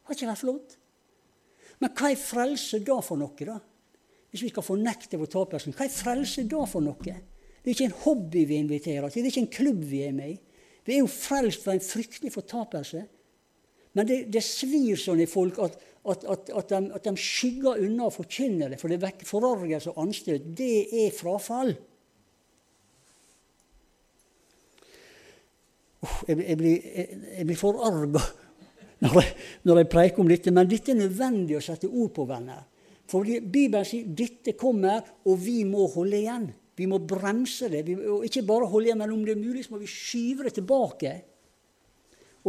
Har 0.08 0.18
ikke 0.18 0.30
vært 0.32 0.44
flott? 0.44 0.78
Men 1.80 1.94
hva 1.96 2.12
er 2.12 2.20
frelse 2.20 2.82
da 2.86 3.00
for 3.06 3.20
noe, 3.20 3.48
da? 3.48 3.58
Hvis 4.30 4.46
vi 4.46 4.52
skal 4.52 4.66
fornekte 4.66 5.20
fortapelsen, 5.22 5.74
hva 5.78 5.88
er 5.88 5.94
frelse 5.94 6.46
da 6.50 6.64
for 6.70 6.86
noe? 6.86 7.16
Det 7.60 7.68
er 7.68 7.76
ikke 7.76 7.90
en 7.90 8.02
hobby 8.04 8.44
vi 8.50 8.60
inviterer 8.62 9.10
til, 9.10 9.24
det 9.24 9.30
er 9.30 9.34
ikke 9.34 9.46
en 9.48 9.56
klubb 9.60 9.86
vi 9.90 10.04
er 10.06 10.14
med 10.16 10.36
i. 10.36 10.38
Vi 10.86 10.96
er 10.96 11.04
jo 11.04 11.12
frelst 11.12 11.66
fra 11.66 11.76
en 11.76 11.84
fryktelig 11.84 12.32
fortapelse. 12.34 13.04
Men 13.98 14.08
det, 14.10 14.20
det 14.34 14.44
svir 14.46 15.00
sånn 15.00 15.22
i 15.24 15.30
folk 15.30 15.60
at, 15.62 15.76
at, 16.06 16.24
at, 16.24 16.50
at, 16.56 16.70
de, 16.72 16.92
at 16.96 17.08
de 17.10 17.14
skygger 17.20 17.82
unna 17.84 18.08
å 18.08 18.14
forkynne 18.14 18.70
det, 18.72 18.80
for 18.80 18.92
det 18.92 19.02
vekker 19.04 19.28
forargelse 19.28 19.92
og 19.92 20.04
anstøt. 20.06 20.46
Det 20.58 20.88
er 21.04 21.16
frafall. 21.16 21.74
Uh, 26.00 26.20
jeg, 26.30 26.38
jeg, 26.40 26.58
blir, 26.60 26.86
jeg, 26.96 27.24
jeg 27.36 27.50
blir 27.50 27.60
forarga 27.60 28.24
når 29.04 29.26
når 29.68 29.82
jeg 29.82 29.90
preiker 29.92 30.24
om 30.24 30.30
dette. 30.32 30.52
Men 30.56 30.70
dette 30.70 30.94
er 30.94 31.02
nødvendig 31.02 31.58
å 31.60 31.64
sette 31.64 31.90
ord 31.90 32.12
på, 32.16 32.26
venner. 32.30 32.64
For 33.10 33.26
Bibelen 33.26 33.88
sier 33.88 34.08
dette 34.08 34.56
kommer, 34.60 35.04
og 35.26 35.40
vi 35.42 35.64
må 35.68 35.88
holde 35.94 36.20
igjen. 36.20 36.50
Vi 36.80 36.88
må 36.88 37.02
bremse 37.04 37.68
det. 37.72 37.84
Vi, 37.88 37.96
og 37.96 38.26
ikke 38.28 38.46
bare 38.48 38.70
holde 38.70 38.90
igjen, 38.92 39.02
men 39.02 39.16
om 39.16 39.24
det 39.26 39.36
er 39.36 39.42
mulig, 39.42 39.66
så 39.66 39.76
må 39.76 39.82
vi 39.82 39.90
skyve 39.92 40.48
det 40.48 40.56
tilbake. 40.60 41.14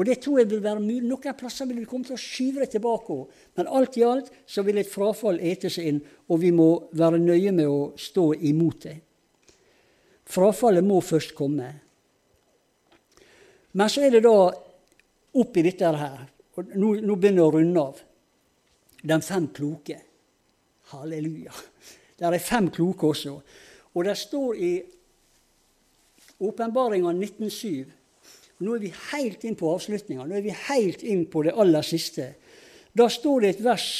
Og 0.01 0.07
det 0.09 0.23
tror 0.25 0.39
jeg 0.41 0.49
vil 0.49 0.63
være 0.65 0.81
mulig. 0.81 1.03
Noen 1.05 1.37
plasser 1.37 1.69
vil 1.69 1.83
vi 1.83 1.89
komme 1.89 2.09
til 2.09 2.17
å 2.17 2.21
skyve 2.21 2.63
det 2.63 2.71
tilbake. 2.73 3.19
Men 3.59 3.69
alt 3.69 3.99
i 4.01 4.05
alt 4.09 4.31
så 4.49 4.65
vil 4.65 4.81
et 4.81 4.89
frafall 4.89 5.37
ete 5.45 5.69
seg 5.69 5.91
inn, 5.91 5.99
og 6.33 6.41
vi 6.41 6.55
må 6.57 6.71
være 6.97 7.21
nøye 7.21 7.53
med 7.53 7.69
å 7.69 7.91
stå 8.01 8.31
imot 8.49 8.87
det. 8.87 8.97
Frafallet 10.31 10.87
må 10.87 11.03
først 11.05 11.35
komme. 11.37 11.69
Men 13.77 13.93
så 13.93 14.07
er 14.07 14.17
det 14.17 14.25
da 14.25 14.35
oppi 15.37 15.67
dette 15.69 15.93
her 16.01 16.25
og 16.57 16.73
nå, 16.75 16.95
nå 17.05 17.15
begynner 17.21 17.43
jeg 17.43 17.51
å 17.51 17.55
runde 17.59 17.85
av. 17.93 18.01
De 19.05 19.21
fem 19.23 19.47
kloke. 19.53 20.01
Halleluja. 20.95 21.53
Der 22.19 22.35
er 22.35 22.43
fem 22.43 22.73
kloke 22.73 23.13
også. 23.13 23.37
Og 23.93 24.05
det 24.09 24.17
står 24.19 24.57
i 24.57 24.73
Åpenbaringa 26.41 27.13
1907 27.13 28.00
Nå 28.61 28.77
er 28.77 28.83
vi 28.83 28.93
helt 29.13 29.45
inn 29.49 29.57
på 29.57 29.71
avslutninga. 29.73 30.27
Nå 30.29 30.37
er 30.37 30.45
vi 30.45 30.55
helt 30.69 31.03
inn 31.07 31.25
på 31.33 31.45
det 31.47 31.57
aller 31.57 31.85
siste. 31.87 32.35
Da 32.93 33.07
står 33.09 33.45
det 33.45 33.55
et 33.55 33.65
vers 33.65 33.91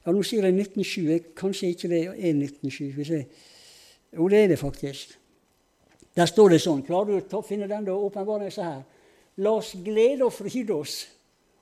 ja, 0.00 0.12
Nå 0.16 0.22
sier 0.24 0.46
jeg 0.48 0.56
1907. 0.56 1.32
Kanskje 1.36 1.74
ikke 1.74 1.90
det 1.92 2.00
er 2.08 2.32
1907. 2.32 3.20
Jo, 4.16 4.28
det 4.32 4.44
er 4.44 4.48
det 4.50 4.58
faktisk. 4.58 5.12
Der 6.16 6.26
står 6.26 6.54
det 6.54 6.62
sånn. 6.64 6.82
Klarer 6.86 7.20
du 7.20 7.36
å 7.36 7.44
finne 7.46 7.68
den? 7.70 7.86
da? 7.86 7.94
Åpenbaringen 7.94 8.50
er 8.50 8.64
her. 8.64 8.82
La 9.44 9.54
oss 9.60 9.74
glede 9.84 10.26
og 10.26 10.34
fryde 10.34 10.74
oss 10.74 11.04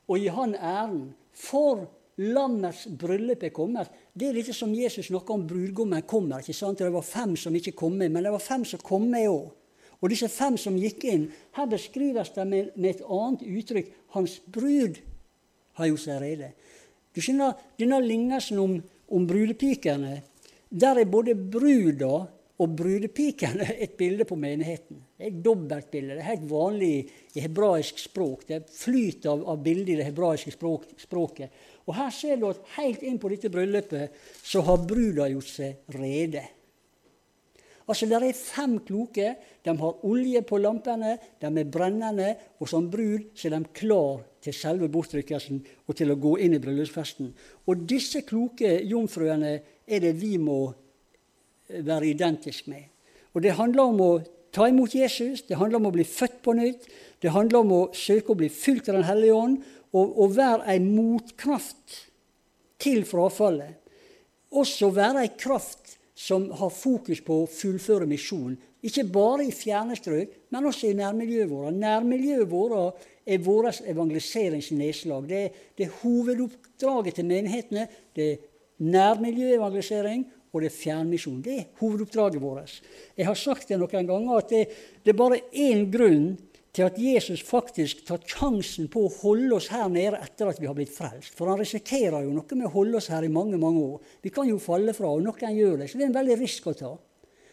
og 0.08 0.16
gi 0.16 0.30
Han 0.32 0.54
æren, 0.56 1.02
for 1.36 1.84
lammets 2.18 2.86
bryllup 2.98 3.42
er 3.44 3.52
kommet. 3.54 3.90
Det 4.14 4.30
er 4.30 4.38
litt 4.38 4.48
som 4.56 4.72
Jesus 4.74 5.10
snakka 5.10 5.34
om 5.34 5.44
brudgommen 5.46 6.06
kommer. 6.08 6.40
ikke 6.40 6.56
sant? 6.56 6.80
Det 6.80 6.88
var 6.92 7.04
fem 7.04 7.36
som 7.36 7.54
ikke 7.54 7.76
kom 7.76 7.98
med, 7.98 8.10
men 8.10 8.24
det 8.24 8.32
var 8.32 8.42
fem 8.42 8.64
som 8.64 8.80
kom 8.80 9.04
med 9.10 9.28
òg. 9.28 9.50
Og 9.98 10.12
disse 10.12 10.28
fem 10.30 10.56
som 10.60 10.78
gikk 10.78 11.04
inn, 11.10 11.26
her 11.58 11.68
beskrives 11.70 12.30
det 12.36 12.46
med, 12.46 12.72
med 12.76 12.96
et 12.96 13.04
annet 13.04 13.42
uttrykk. 13.42 13.92
Hans 14.14 14.38
brud 14.46 15.00
har 15.78 15.90
gjort 15.90 16.04
seg 16.04 16.22
rede. 16.22 16.52
Du 17.14 17.22
skjønner, 17.24 17.58
Denne 17.80 17.98
lignelsen 18.04 18.60
om, 18.62 18.78
om 19.10 19.26
brudepikene, 19.26 20.20
der 20.68 21.00
er 21.00 21.08
både 21.08 21.34
bruda 21.34 22.26
og 22.58 22.74
brudepikene 22.78 23.66
et 23.84 23.96
bilde 23.98 24.26
på 24.28 24.38
menigheten. 24.38 25.00
Det 25.18 25.26
er 25.26 25.32
et 25.32 25.40
dobbeltbilde. 25.44 26.14
Det 26.14 26.22
er 26.22 26.30
helt 26.32 26.46
vanlig 26.50 26.92
i 27.34 27.42
hebraisk 27.42 28.02
språk. 28.02 28.44
Det 28.48 28.58
er 28.58 28.70
flyt 28.70 29.26
av, 29.30 29.42
av 29.50 29.62
bilder 29.64 29.94
i 29.94 29.98
det 30.00 30.08
hebraiske 30.10 30.54
språk, 30.54 30.86
språket. 31.00 31.64
Og 31.88 31.96
Her 31.96 32.12
ser 32.14 32.38
du 32.38 32.48
at 32.50 32.62
helt 32.76 33.02
inn 33.06 33.18
på 33.18 33.30
dette 33.32 33.50
bryllupet 33.50 34.14
så 34.44 34.62
har 34.66 34.86
bruda 34.86 35.30
gjort 35.32 35.50
seg 35.50 35.98
rede. 35.98 36.44
Altså, 37.88 38.06
Det 38.06 38.16
er 38.16 38.32
fem 38.32 38.78
kloke. 38.80 39.36
De 39.64 39.76
har 39.78 40.04
olje 40.04 40.42
på 40.42 40.58
lampene, 40.58 41.18
de 41.40 41.46
er 41.46 41.64
brennende, 41.64 42.36
og 42.60 42.68
som 42.68 42.90
brud 42.90 43.32
så 43.34 43.48
er 43.48 43.58
de 43.58 43.64
klar 43.72 44.20
til 44.40 44.54
selve 44.54 44.88
bortrykkelsen 44.88 45.62
og 45.86 45.96
til 45.96 46.12
å 46.12 46.20
gå 46.20 46.36
inn 46.38 46.54
i 46.54 46.60
bryllupsfesten. 46.62 47.32
Og 47.66 47.86
disse 47.88 48.22
kloke 48.22 48.78
jomfruene 48.84 49.60
er 49.86 50.00
det 50.00 50.14
vi 50.20 50.36
må 50.38 50.72
være 51.68 52.12
identisk 52.12 52.68
med. 52.68 52.84
Og 53.34 53.42
Det 53.42 53.56
handler 53.56 53.82
om 53.82 54.00
å 54.00 54.12
ta 54.52 54.68
imot 54.68 54.94
Jesus, 54.94 55.42
det 55.42 55.58
handler 55.58 55.78
om 55.78 55.90
å 55.90 55.94
bli 55.94 56.04
født 56.04 56.40
på 56.42 56.54
nytt, 56.56 56.88
det 57.20 57.30
handler 57.34 57.60
om 57.60 57.72
å 57.72 57.82
søke 57.92 58.32
å 58.32 58.38
bli 58.38 58.48
fylt 58.48 58.88
av 58.88 58.94
Den 58.94 59.08
hellige 59.08 59.34
ånd, 59.34 59.58
og, 59.92 60.18
og 60.20 60.36
være 60.36 60.68
ei 60.68 60.78
motkraft 60.80 62.02
til 62.78 63.04
frafallet. 63.08 63.76
Også 64.52 64.90
være 64.94 65.24
ei 65.24 65.32
kraft 65.36 65.97
som 66.18 66.48
har 66.50 66.70
fokus 66.74 67.20
på 67.22 67.42
å 67.44 67.50
fullføre 67.50 68.08
misjonen. 68.10 68.56
Ikke 68.82 69.04
bare 69.10 69.44
i 69.46 69.54
fjerne 69.54 69.94
strøk, 69.98 70.32
men 70.54 70.66
også 70.66 70.90
i 70.90 70.96
nærmiljøet 70.98 71.50
vårt. 71.50 71.76
Nærmiljøet 71.78 72.50
vårt 72.50 73.04
er 73.26 73.42
vårt 73.42 73.82
evangeliseringsnedslag. 73.86 75.28
Det, 75.30 75.42
det 75.78 75.86
er 75.86 75.96
hovedoppdraget 76.00 77.18
til 77.18 77.28
menighetene. 77.28 77.86
Det 78.14 78.26
er 78.32 78.42
nærmiljøevangelisering, 78.78 80.26
og 80.50 80.62
det 80.62 80.70
er 80.70 80.76
fjernmisjon. 80.78 81.40
Det 81.44 81.54
er 81.54 81.70
hovedoppdraget 81.78 82.42
vårt. 82.42 82.76
Jeg 83.18 83.28
har 83.28 83.38
sagt 83.38 83.70
det 83.70 83.78
noen 83.78 84.10
ganger 84.10 84.42
at 84.42 84.54
det, 84.54 84.64
det 85.04 85.14
er 85.14 85.22
bare 85.22 85.42
én 85.54 85.86
grunn 85.92 86.32
til 86.76 86.84
at 86.84 86.98
Jesus 87.00 87.42
faktisk 87.46 88.04
tar 88.06 88.22
sjansen 88.28 88.90
på 88.92 89.06
å 89.06 89.12
holde 89.22 89.56
oss 89.56 89.70
her 89.72 89.88
nede 89.90 90.20
etter 90.20 90.50
at 90.50 90.60
vi 90.60 90.68
har 90.68 90.76
blitt 90.76 90.92
frelst. 90.92 91.32
For 91.36 91.50
han 91.50 91.58
risikerer 91.60 92.26
jo 92.26 92.34
noe 92.34 92.58
med 92.58 92.68
å 92.68 92.74
holde 92.74 93.00
oss 93.00 93.08
her 93.12 93.24
i 93.24 93.32
mange 93.32 93.58
mange 93.60 93.82
år. 93.82 94.02
Vi 94.22 94.32
kan 94.34 94.48
jo 94.50 94.60
falle 94.62 94.94
fra, 94.96 95.10
og 95.10 95.24
noen 95.24 95.56
gjør 95.56 95.80
det. 95.80 95.88
Så 95.88 95.98
det 95.98 96.06
er 96.06 96.12
en 96.12 96.18
veldig 96.18 96.36
risk 96.42 96.68
å 96.68 96.76
ta. 96.76 96.92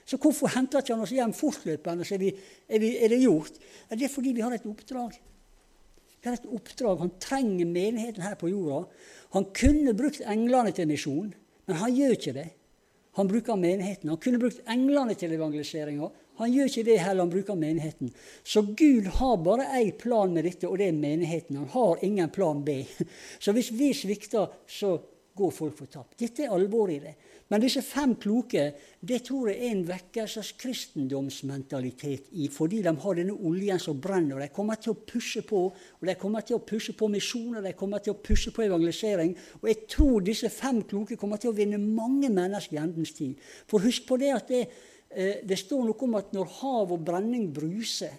Så 0.05 0.19
hvorfor 0.21 0.51
henter 0.53 0.83
ikke 0.83 0.93
han 0.93 1.05
oss 1.05 1.13
hjem 1.15 1.33
fortløpende, 1.33 2.05
så 2.05 2.17
er, 2.17 2.21
vi, 2.21 2.33
er, 2.69 2.81
vi, 2.83 2.91
er 3.01 3.09
det 3.09 3.23
gjort? 3.23 3.55
Er 3.89 3.97
Det 3.97 4.05
er 4.05 4.13
fordi 4.13 4.35
vi 4.37 4.43
har 4.45 4.53
et 4.53 4.67
oppdrag. 4.69 5.15
Vi 6.21 6.29
har 6.29 6.37
et 6.37 6.51
oppdrag. 6.59 6.99
Han 7.01 7.15
trenger 7.21 7.65
menigheten 7.65 8.25
her 8.25 8.37
på 8.37 8.51
jorda. 8.51 8.83
Han 9.33 9.49
kunne 9.55 9.95
brukt 9.97 10.21
englene 10.21 10.75
til 10.75 10.91
misjon, 10.91 11.33
men 11.65 11.81
han 11.81 11.97
gjør 11.97 12.13
ikke 12.19 12.35
det. 12.37 12.49
Han 13.15 13.31
bruker 13.31 13.57
menigheten. 13.57 14.11
Han 14.11 14.21
kunne 14.21 14.41
brukt 14.43 14.61
englene 14.69 15.15
til 15.17 15.33
evangeliseringa. 15.33 16.11
Han 16.39 16.51
gjør 16.51 16.71
ikke 16.71 16.85
det 16.87 16.99
heller, 16.99 17.23
han 17.23 17.33
bruker 17.33 17.59
menigheten. 17.59 18.11
Så 18.43 18.65
Gud 18.75 19.09
har 19.19 19.37
bare 19.43 19.67
én 19.79 19.91
plan 19.97 20.33
med 20.33 20.43
dette, 20.47 20.67
og 20.67 20.77
det 20.79 20.89
er 20.89 20.97
menigheten. 20.97 21.61
Han 21.61 21.71
har 21.73 22.03
ingen 22.03 22.29
plan 22.29 22.63
B. 22.65 22.81
Så 23.43 23.55
hvis 23.55 23.71
vi 23.71 23.93
svikter, 23.93 24.51
så 24.67 24.97
går 25.35 25.51
folk 25.51 25.77
fortapt. 25.77 26.19
Dette 26.19 26.45
er 26.45 26.53
alvoret 26.55 26.95
i 26.95 27.03
det. 27.03 27.15
Men 27.51 27.61
disse 27.61 27.83
fem 27.85 28.15
kloke 28.17 28.61
det 29.05 29.19
tror 29.27 29.51
jeg 29.51 29.59
er 29.59 29.73
en 29.75 29.83
vekkelsens 29.85 30.53
kristendomsmentalitet 30.57 32.31
i, 32.41 32.47
fordi 32.49 32.79
de 32.85 32.93
har 33.03 33.19
denne 33.19 33.35
oljen 33.35 33.81
som 33.81 33.99
brenner. 34.01 34.39
og 34.39 34.41
De 34.41 34.55
kommer 34.55 34.79
til 34.81 34.95
å 34.95 35.01
pushe 35.05 35.43
på 35.45 35.61
og 35.67 36.07
de 36.09 36.15
kommer 36.17 36.41
til 36.47 36.57
å 36.57 36.63
pushe 36.65 36.95
på 36.97 37.09
misjon 37.11 37.59
og 37.59 37.67
de 37.67 37.75
kommer 37.77 38.01
til 38.01 38.15
å 38.15 38.21
pushe 38.23 38.53
på 38.55 38.65
evangelisering. 38.65 39.35
Og 39.61 39.69
jeg 39.69 39.85
tror 39.91 40.25
disse 40.25 40.49
fem 40.49 40.81
kloke 40.89 41.19
kommer 41.21 41.41
til 41.41 41.53
å 41.53 41.57
vinne 41.57 41.77
mange 41.77 42.31
mennesker 42.33 42.79
i 42.79 42.81
endens 42.81 43.13
tid. 43.13 43.37
For 43.69 43.83
husk 43.85 44.07
på 44.09 44.17
det 44.23 44.33
at 44.33 44.49
det, 44.49 44.65
eh, 44.65 44.94
det 45.11 45.57
står 45.59 45.85
noe 45.85 46.07
om 46.07 46.17
at 46.19 46.33
når 46.35 46.49
hav 46.59 46.91
og 46.91 47.03
brenning 47.07 47.47
bruser, 47.53 48.15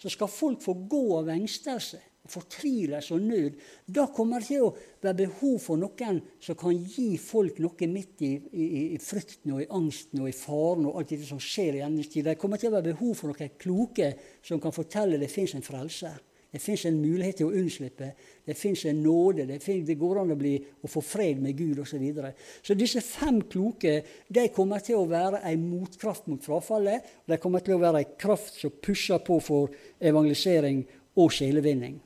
så 0.00 0.10
skal 0.10 0.30
folk 0.30 0.64
få 0.64 0.74
gå 0.90 1.04
av 1.20 1.30
engstelse 1.34 2.00
fortvilelse 2.30 3.14
og 3.14 3.20
nød, 3.20 3.56
da 3.86 4.06
kommer 4.14 4.40
det 4.40 4.48
til 4.48 4.64
å 4.64 4.72
være 5.04 5.18
behov 5.24 5.58
for 5.62 5.80
noen 5.80 6.20
som 6.42 6.56
kan 6.58 6.72
gi 6.72 7.14
folk 7.20 7.60
noe 7.62 7.88
midt 7.90 8.24
i, 8.24 8.32
i, 8.52 8.66
i 8.96 9.00
frykten 9.02 9.52
og 9.56 9.64
i 9.64 9.68
angsten 9.76 10.22
og 10.24 10.30
i 10.30 10.36
faren 10.36 10.88
og 10.88 11.00
alt 11.00 11.12
det 11.12 11.28
som 11.28 11.42
skjer 11.42 11.78
i 11.78 11.82
endens 11.84 12.12
tid. 12.12 12.24
Det 12.28 12.38
kommer 12.40 12.60
til 12.60 12.72
å 12.72 12.76
være 12.78 12.94
behov 12.94 13.12
for 13.18 13.32
noen 13.32 13.58
kloke 13.60 14.14
som 14.44 14.62
kan 14.62 14.74
fortelle 14.74 15.20
det 15.20 15.32
fins 15.32 15.56
en 15.56 15.66
frelser. 15.66 16.16
Det 16.54 16.60
fins 16.62 16.84
en 16.86 17.00
mulighet 17.02 17.40
til 17.40 17.48
å 17.48 17.56
unnslippe. 17.58 18.12
Det 18.46 18.54
fins 18.54 18.84
en 18.86 19.00
nåde. 19.02 19.42
Det, 19.48 19.56
finnes, 19.58 19.88
det, 19.88 19.96
går 19.98 20.20
an 20.20 20.30
å, 20.30 20.36
bli, 20.38 20.52
å 20.86 20.90
få 20.90 21.00
fred 21.02 21.40
med 21.42 21.56
Gud 21.58 21.80
osv. 21.82 21.96
Så, 21.96 21.98
videre. 21.98 22.30
så 22.62 22.76
disse 22.78 23.02
fem 23.02 23.40
kloke 23.50 23.96
de 24.30 24.44
kommer 24.54 24.84
til 24.86 25.00
å 25.00 25.08
være 25.10 25.40
en 25.50 25.64
motkraft 25.66 26.28
mot 26.30 26.46
frafallet. 26.46 27.08
De 27.26 27.40
kommer 27.42 27.64
til 27.66 27.74
å 27.74 27.80
være 27.82 28.04
en 28.04 28.14
kraft 28.22 28.60
som 28.60 28.76
pusher 28.78 29.18
på 29.26 29.40
for 29.42 29.74
evangelisering 29.98 30.84
og 31.18 31.34
sjelevinning. 31.34 31.98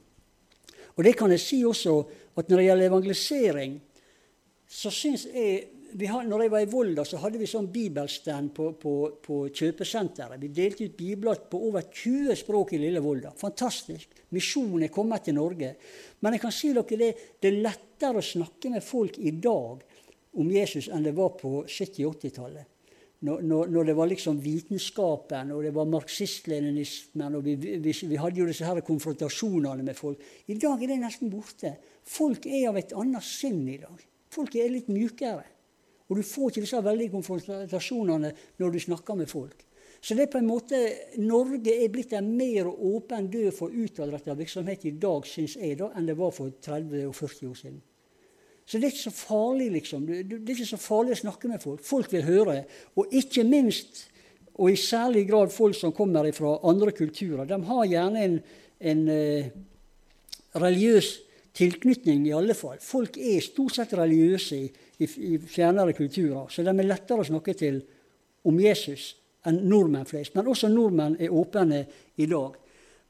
Og 0.97 1.05
det 1.05 1.13
kan 1.21 1.37
jeg 1.37 1.45
si 1.45 1.61
også 1.69 1.99
at 2.41 2.49
når 2.49 2.63
det 2.63 2.67
gjelder 2.71 2.89
evangelisering, 2.89 3.77
så 4.65 4.93
syns 4.93 5.27
jeg 5.29 5.61
har, 6.11 6.25
når 6.29 6.45
jeg 6.45 6.53
var 6.53 6.65
i 6.65 6.71
Volda, 6.71 7.05
så 7.07 7.21
hadde 7.23 7.41
vi 7.41 7.49
sånn 7.49 7.71
bibelstand 7.73 8.53
på, 8.57 8.71
på, 8.81 8.95
på 9.25 9.41
kjøpesenteret. 9.49 10.41
Vi 10.43 10.53
delte 10.55 10.89
ut 10.89 10.97
bibler 10.99 11.43
på 11.51 11.61
over 11.69 11.89
20 11.89 12.37
språk 12.39 12.75
i 12.77 12.83
lille 12.83 13.03
Volda. 13.05 13.33
Fantastisk. 13.39 14.17
Misjonen 14.37 14.87
er 14.87 14.95
kommet 14.95 15.27
til 15.27 15.39
Norge. 15.39 15.75
Men 16.21 16.37
jeg 16.37 16.45
kan 16.45 16.55
si 16.55 16.73
dere 16.77 17.01
det, 17.03 17.13
det 17.41 17.53
er 17.53 17.63
lettere 17.67 18.23
å 18.23 18.31
snakke 18.35 18.73
med 18.75 18.85
folk 18.85 19.19
i 19.19 19.35
dag 19.37 19.85
om 20.39 20.51
Jesus 20.53 20.91
enn 20.93 21.07
det 21.07 21.17
var 21.17 21.37
på 21.41 21.63
70-80-tallet 21.65 22.75
når, 23.27 23.67
når, 23.67 23.85
det 23.89 23.95
var 23.99 24.07
liksom 24.07 24.39
vitenskapen 24.43 25.51
og 25.51 25.65
det 25.67 25.73
var 25.75 25.89
marxist-leninismen 25.91 27.35
og 27.35 27.45
vi, 27.47 27.57
vi, 27.59 27.91
vi, 27.91 28.19
hadde 28.21 28.39
jo 28.39 28.47
disse 28.47 28.67
her 28.67 28.79
konfrontasjonene 28.87 29.83
med 29.83 29.99
folk. 29.99 30.23
I 30.47 30.55
dag 30.55 30.83
er 30.83 30.93
det 30.93 31.01
nesten 31.03 31.33
borte. 31.33 31.75
Folk 32.07 32.47
er 32.47 32.69
av 32.71 32.79
et 32.79 32.95
annet 32.95 33.27
sinn 33.27 33.65
i 33.67 33.81
dag. 33.83 34.05
Folk 34.31 34.55
er 34.55 34.71
litt 34.71 34.91
mykere. 34.93 35.43
Og 36.09 36.17
du 36.17 36.25
får 36.25 36.53
ikke 36.53 36.65
disse 36.65 36.85
veldige 36.85 37.13
konfrontasjonene 37.13 38.31
når 38.61 38.73
du 38.73 38.81
snakker 38.81 39.19
med 39.19 39.29
folk. 39.31 39.65
Så 40.01 40.15
det 40.15 40.29
er 40.29 40.33
på 40.33 40.39
en 40.39 40.47
måte, 40.47 40.79
Norge 41.19 41.75
er 41.75 41.91
blitt 41.91 42.15
en 42.15 42.31
mer 42.39 42.69
åpen 42.71 43.27
dør 43.33 43.51
for 43.55 43.75
utadrettet 43.75 44.39
virksomhet 44.39 44.87
i 44.87 44.95
dag, 45.01 45.27
syns 45.27 45.57
jeg, 45.59 45.79
da, 45.81 45.91
enn 45.99 46.07
det 46.07 46.15
var 46.19 46.31
for 46.35 46.55
30 46.63 47.09
og 47.09 47.17
40 47.19 47.49
år 47.51 47.59
siden. 47.59 47.81
Så 48.69 48.79
det 48.79 48.85
er 48.85 48.93
ikke 48.93 49.09
så 49.09 49.15
farlig, 49.17 49.71
liksom. 49.73 50.05
Det 50.07 50.37
er 50.37 50.55
ikke 50.55 50.69
så 50.69 50.79
farlig 50.81 51.17
å 51.17 51.23
snakke 51.23 51.49
med 51.51 51.63
folk. 51.63 51.81
Folk 51.85 52.13
vil 52.13 52.27
høre. 52.27 52.59
Og 53.01 53.15
ikke 53.17 53.47
minst, 53.49 54.05
og 54.61 54.71
i 54.71 54.77
særlig 54.79 55.25
grad 55.31 55.55
folk 55.55 55.77
som 55.79 55.95
kommer 55.97 56.29
fra 56.37 56.59
andre 56.69 56.93
kulturer, 56.93 57.49
de 57.49 57.59
har 57.65 57.89
gjerne 57.89 58.25
en, 58.27 58.37
en 58.93 59.03
eh, 59.15 59.49
religiøs 60.61 61.11
tilknytning, 61.59 62.27
i 62.29 62.35
alle 62.37 62.55
fall. 62.55 62.79
Folk 62.83 63.19
er 63.19 63.43
stort 63.45 63.77
sett 63.79 63.97
religiøse 63.99 64.59
i, 64.59 64.67
i, 65.03 65.09
i 65.33 65.39
fjernere 65.43 65.95
kulturer, 65.97 66.47
så 66.51 66.65
de 66.65 66.75
er 66.75 66.87
lettere 66.87 67.25
å 67.25 67.29
snakke 67.29 67.55
til 67.59 67.81
om 68.49 68.61
Jesus 68.63 69.13
enn 69.49 69.61
nordmenn 69.69 70.09
flest. 70.09 70.35
Men 70.37 70.51
også 70.51 70.71
nordmenn 70.71 71.19
er 71.21 71.35
åpne 71.35 71.85
i 72.19 72.27
dag. 72.31 72.57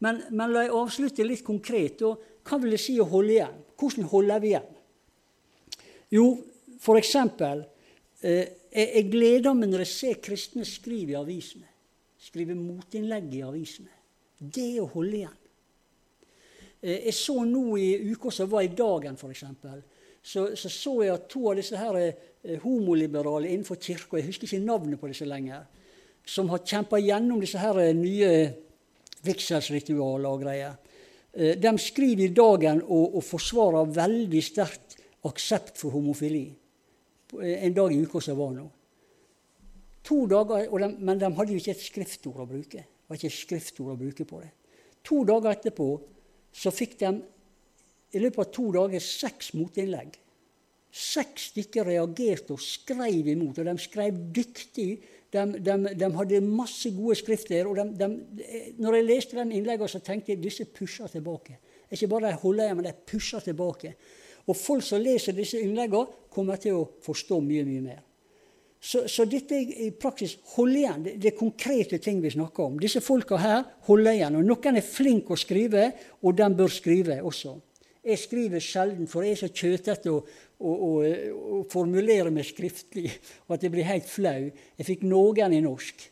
Men, 0.04 0.20
men 0.30 0.52
la 0.54 0.64
jeg 0.66 0.76
avslutte 0.78 1.26
litt 1.26 1.44
konkret. 1.46 2.04
Og 2.06 2.44
hva 2.46 2.60
vil 2.62 2.74
det 2.74 2.82
si 2.82 2.98
å 3.00 3.08
holde 3.08 3.34
igjen? 3.34 3.56
Hvordan 3.78 4.10
holder 4.12 4.42
vi 4.42 4.52
igjen? 4.52 4.70
Jo, 6.14 6.28
f.eks. 6.78 7.14
Eh, 8.18 8.46
jeg 8.72 9.08
gleder 9.10 9.56
meg 9.56 9.72
når 9.72 9.84
jeg 9.84 9.94
ser 9.94 10.22
kristne 10.22 10.66
skrive 10.68 11.14
i 11.14 11.18
avisene. 11.18 11.68
Skrive 12.18 12.56
motinnlegg 12.58 13.34
i 13.38 13.44
avisene. 13.46 13.92
Det 14.38 14.64
er 14.76 14.82
å 14.84 14.90
holde 14.92 15.22
igjen. 15.22 15.36
Eh, 16.82 17.08
jeg 17.08 17.14
så 17.14 17.42
nå 17.44 17.64
i 17.80 17.88
uka 18.12 18.32
som 18.34 18.50
var 18.50 18.66
i 18.66 18.74
Dagen, 18.74 19.18
f.eks., 19.18 19.44
så, 20.28 20.44
så 20.58 20.68
så 20.68 20.92
jeg 21.04 21.14
at 21.14 21.28
to 21.30 21.44
av 21.48 21.56
disse 21.56 21.78
her 21.78 21.96
eh, 22.02 22.58
homoliberale 22.62 23.48
innenfor 23.48 23.78
kirka, 23.80 24.18
jeg 24.18 24.28
husker 24.28 24.48
ikke 24.48 24.66
navnet 24.66 25.00
på 25.00 25.10
disse 25.10 25.26
lenger, 25.28 25.64
som 26.28 26.50
har 26.52 26.64
kjempa 26.66 26.98
gjennom 27.00 27.40
disse 27.40 27.60
her 27.62 27.78
eh, 27.82 27.94
nye 27.96 28.32
vigselsritualer 29.24 30.30
og 30.30 30.44
greier, 30.44 30.76
de 31.38 31.70
skriver 31.78 32.24
i 32.24 32.34
Dagen 32.34 32.80
og, 32.82 33.18
og 33.18 33.22
forsvarer 33.22 33.90
veldig 33.94 34.40
sterkt 34.42 34.96
aksept 35.28 35.76
for 35.78 35.94
homofili 35.94 36.46
en 37.36 37.74
dag 37.76 37.92
i 37.92 37.98
uka 38.00 38.20
som 38.24 38.38
var 38.38 38.54
nå. 38.56 38.64
To 40.08 40.22
dager, 40.26 40.78
de, 40.78 40.88
Men 40.98 41.18
de 41.20 41.28
hadde 41.36 41.52
jo 41.52 41.60
ikke 41.60 41.74
et 41.74 41.84
skriftord 41.84 42.40
å 42.40 42.46
bruke. 42.48 42.80
Det 42.80 43.10
var 43.10 43.18
ikke 43.18 43.28
et 43.28 43.36
skriftord 43.36 43.92
å 43.92 43.98
bruke 44.00 44.24
på 44.24 44.40
det. 44.40 44.50
To 45.08 45.20
dager 45.28 45.52
etterpå 45.52 45.88
så 46.52 46.72
fikk 46.74 46.98
de 47.00 47.12
i 48.16 48.22
løpet 48.22 48.40
av 48.40 48.50
to 48.54 48.70
dager 48.74 49.04
seks 49.04 49.52
motinnlegg. 49.56 50.16
Seks 50.88 51.50
stykker 51.52 51.86
reagerte 51.90 52.54
og 52.56 52.62
skrev 52.64 53.28
imot, 53.28 53.60
og 53.60 53.68
de 53.68 53.76
skrev 53.82 54.16
dyktig. 54.34 54.88
De, 55.28 55.42
de, 55.60 55.74
de 56.00 56.08
hadde 56.16 56.40
masse 56.40 56.88
gode 56.96 57.18
skrifter. 57.20 57.68
og 57.68 57.76
de, 57.76 58.08
Når 58.80 58.96
jeg 58.96 59.08
leste 59.08 59.36
den 59.36 59.52
innleggene, 59.52 59.90
så 59.92 60.00
tenkte 60.00 60.32
jeg 60.32 60.42
disse 60.42 60.64
pusher 60.72 61.10
tilbake. 61.12 61.58
Ikke 61.92 62.08
bare 62.08 62.32
de 62.32 62.40
holder 62.40 62.64
igjen, 62.64 62.80
men 62.80 62.88
de 62.88 62.96
pusher 63.12 63.44
tilbake. 63.44 63.92
Og 64.48 64.56
folk 64.56 64.84
som 64.84 65.02
leser 65.04 65.36
disse 65.36 65.60
innleggene, 65.60 66.08
kommer 66.32 66.60
til 66.60 66.80
å 66.80 66.88
forstå 67.04 67.42
mye, 67.44 67.66
mye 67.68 67.84
mer. 67.84 68.04
Så, 68.80 69.08
så 69.10 69.24
dette 69.26 69.56
er 69.56 69.70
i 69.86 69.88
praksis 69.90 70.36
holde 70.54 70.78
igjen. 70.78 71.04
Det, 71.04 71.14
det, 71.18 71.32
er 71.32 71.38
konkrete 71.38 71.98
ting 72.02 72.20
vi 72.22 72.30
snakker 72.30 72.68
om. 72.68 72.76
Disse 72.78 73.02
folka 73.02 73.38
her 73.42 73.64
holder 73.88 74.14
igjen. 74.14 74.38
Og 74.38 74.46
noen 74.46 74.78
er 74.78 74.86
flinke 74.86 75.34
å 75.34 75.40
skrive, 75.40 75.88
og 76.22 76.36
de 76.38 76.50
bør 76.60 76.70
skrive 76.72 77.18
også. 77.26 77.56
Jeg 78.08 78.22
skriver 78.22 78.62
sjelden, 78.62 79.08
for 79.10 79.26
jeg 79.26 79.34
er 79.34 79.40
så 79.42 79.50
kjøtete 79.50 80.12
å, 80.14 80.20
å, 80.62 80.70
å, 80.72 80.92
å, 81.58 81.58
formulere 81.68 82.30
meg 82.32 82.46
skriftlig 82.46 83.10
og 83.48 83.56
at 83.56 83.66
jeg 83.66 83.74
blir 83.74 83.88
helt 83.88 84.06
flau. 84.08 84.46
Jeg 84.78 84.86
fikk 84.86 85.02
noen 85.10 85.56
i 85.56 85.64
norsk. 85.64 86.06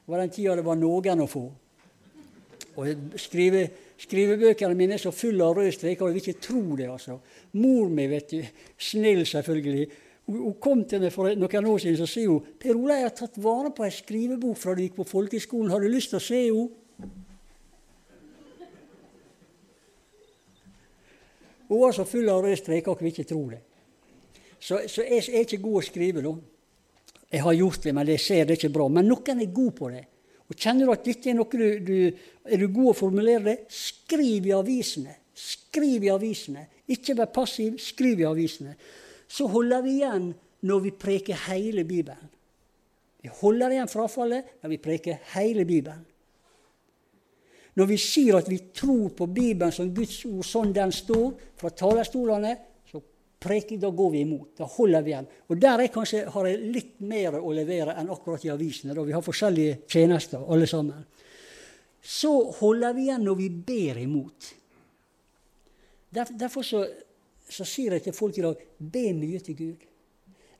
Det 0.00 0.10
var 0.10 0.24
den 0.24 0.32
tida 0.34 0.56
det 0.58 0.66
var 0.66 0.80
noen 0.80 1.22
å 1.22 1.28
få. 1.30 1.44
Og 2.80 3.20
skrive, 3.20 3.68
Skrivebøkene 4.00 4.76
mine 4.76 4.96
er 4.96 5.02
så 5.02 5.10
fulle 5.12 5.44
av 5.44 5.58
rød 5.58 5.74
streker, 5.76 6.06
og 6.06 6.08
jeg 6.10 6.16
vil 6.16 6.28
ikke 6.30 6.44
tro 6.46 6.76
det. 6.78 6.86
altså. 6.88 7.18
Mor 7.60 7.90
mi, 7.92 8.06
vet 8.08 8.32
du, 8.32 8.38
snill 8.80 9.26
selvfølgelig, 9.28 9.82
hun, 10.36 10.58
kom 10.62 10.84
til 10.88 11.02
meg 11.02 11.12
for 11.14 11.30
noen 11.34 11.66
år 11.72 11.80
siden 11.82 11.98
så 11.98 12.06
sier 12.08 12.30
hun, 12.30 12.44
'Per 12.58 12.76
Ola, 12.76 12.98
jeg 13.00 13.08
har 13.08 13.16
tatt 13.16 13.40
vare 13.42 13.72
på 13.74 13.84
ei 13.84 13.94
skrivebok 13.94 14.58
fra 14.58 14.74
du 14.74 14.82
gikk 14.82 14.96
på 15.00 15.08
folkehøgskolen. 15.08 15.70
Har 15.70 15.80
du 15.80 15.88
lyst 15.88 16.14
til 16.14 16.20
å 16.20 16.26
se 16.26 16.44
henne?' 16.46 16.68
Hun 21.70 21.80
var 21.80 21.92
så 21.94 22.04
full 22.04 22.28
av 22.28 22.42
røde 22.42 22.56
streker 22.58 22.90
at 22.90 22.98
hun 22.98 23.08
ikke 23.12 23.28
tro 23.30 23.44
det. 23.46 23.60
Så, 24.58 24.80
så 24.90 25.04
jeg, 25.06 25.22
jeg 25.28 25.36
er 25.38 25.44
ikke 25.46 25.62
god 25.62 25.76
å 25.78 25.84
skrive, 25.86 26.22
da. 26.24 26.32
Jeg 27.30 27.44
har 27.46 27.54
gjort 27.54 27.84
det, 27.84 27.92
men 27.94 28.08
jeg 28.10 28.22
ser 28.24 28.48
det 28.48 28.56
ikke 28.58 28.72
bra. 28.74 28.88
Men 28.90 29.06
noen 29.06 29.38
er 29.44 29.52
god 29.54 29.70
på 29.78 29.90
det. 29.92 30.02
Og 30.50 30.58
Kjenner 30.58 30.88
du 30.88 30.92
at 30.96 31.04
dette 31.06 31.30
er 31.30 31.36
noe 31.38 31.46
du, 31.46 31.68
du 31.78 31.96
Er 32.50 32.58
du 32.58 32.66
god 32.74 32.90
å 32.90 32.96
formulere 32.98 33.44
det? 33.44 33.56
Skriv 33.70 34.48
i 34.48 34.54
avisene. 34.56 35.14
Skriv 35.30 36.02
i 36.02 36.10
avisene. 36.10 36.66
Ikke 36.90 37.14
vær 37.14 37.30
passiv, 37.30 37.78
skriv 37.78 38.24
i 38.24 38.26
avisene. 38.26 38.74
Så 39.30 39.46
holder 39.46 39.82
vi 39.86 40.00
igjen 40.00 40.32
når 40.66 40.80
vi 40.84 40.92
preker 40.98 41.38
hele 41.46 41.84
Bibelen. 41.86 42.30
Vi 43.20 43.30
holder 43.40 43.74
igjen 43.74 43.90
frafallet 43.90 44.56
når 44.62 44.72
vi 44.72 44.78
preker 44.82 45.20
hele 45.34 45.64
Bibelen. 45.68 46.06
Når 47.78 47.86
vi 47.86 47.98
sier 48.02 48.40
at 48.40 48.48
vi 48.50 48.58
tror 48.74 49.12
på 49.16 49.28
Bibelen 49.30 49.72
som 49.72 49.92
Guds 49.94 50.18
ord 50.26 50.44
sånn 50.44 50.72
den 50.74 50.90
står 50.92 51.30
fra 51.60 51.70
talerstolene, 51.70 52.56
så 52.90 52.98
preker, 53.40 53.78
da 53.80 53.92
går 53.94 54.10
vi 54.16 54.24
imot. 54.24 54.48
Da 54.58 54.66
holder 54.68 55.04
vi 55.06 55.12
igjen. 55.12 55.28
Og 55.48 55.60
Der 55.60 55.84
er 55.84 55.92
kanskje, 55.94 56.24
har 56.28 56.48
jeg 56.48 56.72
litt 56.74 56.96
mer 57.00 57.38
å 57.38 57.52
levere 57.54 57.94
enn 58.00 58.10
akkurat 58.10 58.44
i 58.44 58.50
avisene. 58.52 58.94
da 58.94 59.04
Vi 59.06 59.14
har 59.14 59.22
forskjellige 59.22 59.78
tjenester, 59.86 60.42
alle 60.48 60.66
sammen. 60.66 61.06
Så 62.02 62.32
holder 62.58 62.96
vi 62.96 63.06
igjen 63.06 63.24
når 63.24 63.38
vi 63.38 63.48
ber 63.50 64.02
imot. 64.02 64.50
Derfor 66.10 66.66
så, 66.66 66.82
så 67.50 67.66
sier 67.66 67.96
jeg 67.96 68.06
til 68.06 68.16
folk 68.16 68.38
i 68.38 68.44
dag 68.44 68.64
be 68.78 69.10
mye 69.16 69.40
til 69.44 69.58
Gud. 69.58 69.86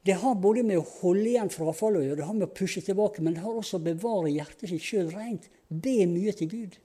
Det 0.06 0.16
har 0.16 0.38
både 0.40 0.62
med 0.64 0.80
å 0.80 0.86
holde 1.02 1.28
igjen 1.28 1.50
frafallet 1.52 2.00
å 2.00 2.06
gjøre, 2.06 2.20
det 2.22 2.28
har 2.28 2.36
med 2.36 2.48
å 2.48 2.54
pushe 2.56 2.80
tilbake, 2.84 3.22
men 3.22 3.36
det 3.36 3.42
har 3.44 3.56
også 3.56 3.76
å 3.76 3.84
bevare 3.84 4.32
hjertet 4.32 4.70
sitt 4.70 4.84
sjøl 4.84 5.10
rent. 5.12 5.50
Be 5.68 6.06
mye 6.08 6.32
til 6.36 6.48
Gud. 6.50 6.78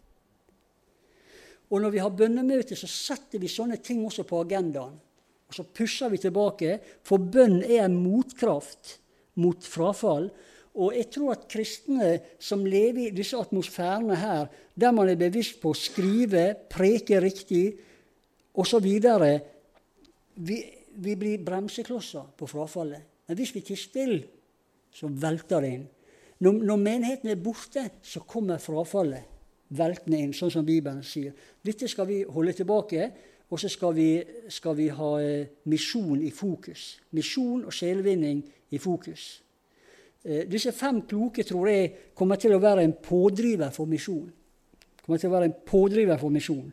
Og 1.71 1.81
når 1.81 1.95
vi 1.95 2.01
har 2.03 2.13
bønnemøte, 2.13 2.75
så 2.77 2.89
setter 2.91 3.41
vi 3.41 3.49
sånne 3.49 3.79
ting 3.83 4.03
også 4.05 4.27
på 4.27 4.43
agendaen. 4.43 4.99
Og 5.45 5.55
så 5.55 5.63
pusher 5.65 6.11
vi 6.11 6.19
tilbake, 6.21 6.79
for 7.05 7.21
bønn 7.21 7.61
er 7.63 7.85
en 7.85 7.97
motkraft 7.97 8.97
mot 9.41 9.63
frafall. 9.63 10.29
Og 10.75 10.95
jeg 10.97 11.07
tror 11.15 11.33
at 11.37 11.47
kristne 11.49 12.17
som 12.41 12.65
lever 12.67 13.07
i 13.07 13.15
disse 13.15 13.39
atmosfærene 13.39 14.17
her, 14.19 14.49
der 14.75 14.95
man 14.95 15.09
er 15.09 15.19
bevisst 15.19 15.61
på 15.61 15.71
å 15.71 15.77
skrive, 15.77 16.49
preke 16.67 17.21
riktig 17.23 17.65
osv. 18.59 18.89
Vi, 20.35 20.57
vi 21.01 21.15
blir 21.15 21.43
bremseklosser 21.45 22.33
på 22.37 22.47
frafallet. 22.49 23.03
Men 23.27 23.37
hvis 23.39 23.53
vi 23.55 23.63
tier 23.65 23.79
stille, 23.79 24.23
så 24.95 25.07
velter 25.09 25.63
det 25.63 25.71
inn. 25.75 25.85
Når, 26.43 26.59
når 26.67 26.81
menigheten 26.81 27.31
er 27.31 27.39
borte, 27.39 27.85
så 28.03 28.21
kommer 28.27 28.61
frafallet 28.61 29.31
veltende 29.75 30.19
inn, 30.21 30.33
sånn 30.35 30.51
som 30.53 30.65
Bibelen 30.65 31.01
sier. 31.05 31.33
Dette 31.65 31.87
skal 31.89 32.07
vi 32.09 32.19
holde 32.29 32.53
tilbake, 32.53 33.07
og 33.49 33.61
så 33.61 33.69
skal 33.69 33.95
vi, 33.97 34.09
skal 34.51 34.75
vi 34.77 34.89
ha 34.93 35.09
eh, 35.21 35.47
misjon 35.71 36.21
i 36.25 36.31
fokus. 36.33 36.95
Misjon 37.17 37.65
og 37.65 37.73
sjelvinning 37.73 38.41
i 38.73 38.81
fokus. 38.81 39.25
Eh, 40.25 40.45
disse 40.49 40.73
fem 40.75 41.03
kloke 41.09 41.45
tror 41.45 41.69
jeg 41.69 42.13
kommer 42.17 42.41
til 42.41 42.55
å 42.55 42.61
være 42.61 42.85
en 42.85 42.95
pådriver 43.01 43.73
for 43.73 43.89
misjon. 43.89 44.27
Kommer 45.05 45.21
til 45.21 45.29
å 45.29 45.35
være 45.35 45.49
en 45.51 45.59
pådriver 45.65 46.21
for 46.21 46.33
misjon. 46.33 46.71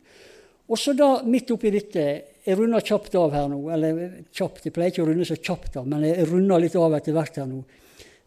Og 0.72 0.80
så 0.80 0.94
da, 0.96 1.18
midt 1.28 1.52
oppi 1.52 1.72
dette 1.74 2.06
Jeg 2.42 2.58
runder 2.58 2.82
kjapt 2.82 3.14
av 3.18 3.34
her 3.36 3.48
nå. 3.50 3.60
Eller 3.74 4.02
kjapt, 4.34 4.66
jeg 4.66 4.74
pleier 4.74 4.94
ikke 4.94 5.04
å 5.04 5.08
runde 5.10 5.26
så 5.28 5.38
kjapt 5.38 5.78
av, 5.78 5.88
men 5.88 6.04
jeg 6.08 6.26
runder 6.30 6.62
litt 6.62 6.76
av 6.78 6.98
etter 6.98 7.14
hvert 7.16 7.38
her 7.38 7.48
nå. 7.50 7.62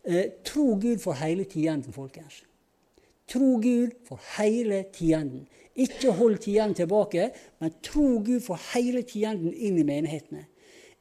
Eh, 0.05 0.26
tro 0.45 0.76
Gud 0.80 1.01
for 1.03 1.18
hele 1.20 1.47
tienden, 1.49 1.95
folkens. 1.95 2.43
Tro 3.28 3.55
Gud 3.59 3.95
for 4.07 4.22
hele 4.38 4.84
tienden. 4.93 5.47
Ikke 5.76 6.13
hold 6.16 6.38
tienden 6.45 6.78
tilbake, 6.78 7.32
men 7.59 7.74
tro 7.84 8.20
Gud 8.24 8.43
for 8.45 8.61
hele 8.72 9.01
tienden 9.07 9.51
inn 9.51 9.80
i 9.82 9.88
menighetene. 9.88 10.45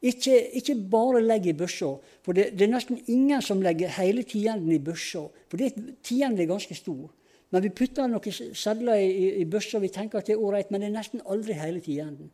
Ikke, 0.05 0.35
ikke 0.59 0.75
bare 0.91 1.21
legg 1.23 1.47
i 1.49 1.55
børsa, 1.57 1.95
for 2.25 2.35
det, 2.35 2.51
det, 2.57 2.65
er 2.67 2.73
nesten 2.73 2.99
ingen 3.09 3.41
som 3.41 3.61
legger 3.63 3.93
hele 3.95 4.25
tienden 4.27 4.73
i 4.75 4.81
børsa. 4.83 5.23
For 5.49 5.61
det, 5.61 5.71
tienden 6.05 6.43
er 6.43 6.49
ganske 6.51 6.75
stor. 6.77 7.07
Men 7.53 7.63
vi 7.63 7.71
putter 7.73 8.09
noen 8.11 8.35
sedler 8.57 8.99
i, 8.99 9.07
i, 9.07 9.29
i 9.41 9.47
børsa, 9.49 9.79
vi 9.79 9.93
tenker 9.93 10.19
at 10.19 10.27
det 10.27 10.35
er 10.35 10.43
ålreit, 10.43 10.73
men 10.73 10.83
det 10.83 10.89
er 10.89 10.97
nesten 10.97 11.23
aldri 11.23 11.55
hele 11.57 11.81
tienden. 11.81 12.33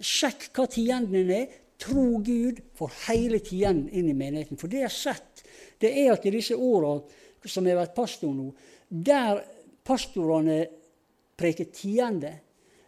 Sjekk 0.00 0.50
hva 0.56 0.68
tienden 0.70 1.32
er. 1.32 1.58
Tro 1.82 2.20
Gud 2.22 2.60
for 2.78 2.92
hele 3.08 3.40
tienden 3.42 3.88
inn 3.90 4.10
i 4.12 4.14
menigheten. 4.14 4.60
For 4.60 4.70
det 4.70 4.84
jeg 4.84 4.90
har 4.90 4.94
sett, 4.94 5.42
det 5.82 5.90
er 6.04 6.12
at 6.12 6.26
i 6.28 6.34
disse 6.34 6.54
åra 6.54 6.94
som 7.42 7.66
jeg 7.66 7.74
har 7.74 7.82
vært 7.82 7.96
pastor 7.96 8.30
nå, 8.36 8.52
der 8.86 9.40
pastorene 9.82 10.60
preker 11.38 11.72
tiende, 11.74 12.36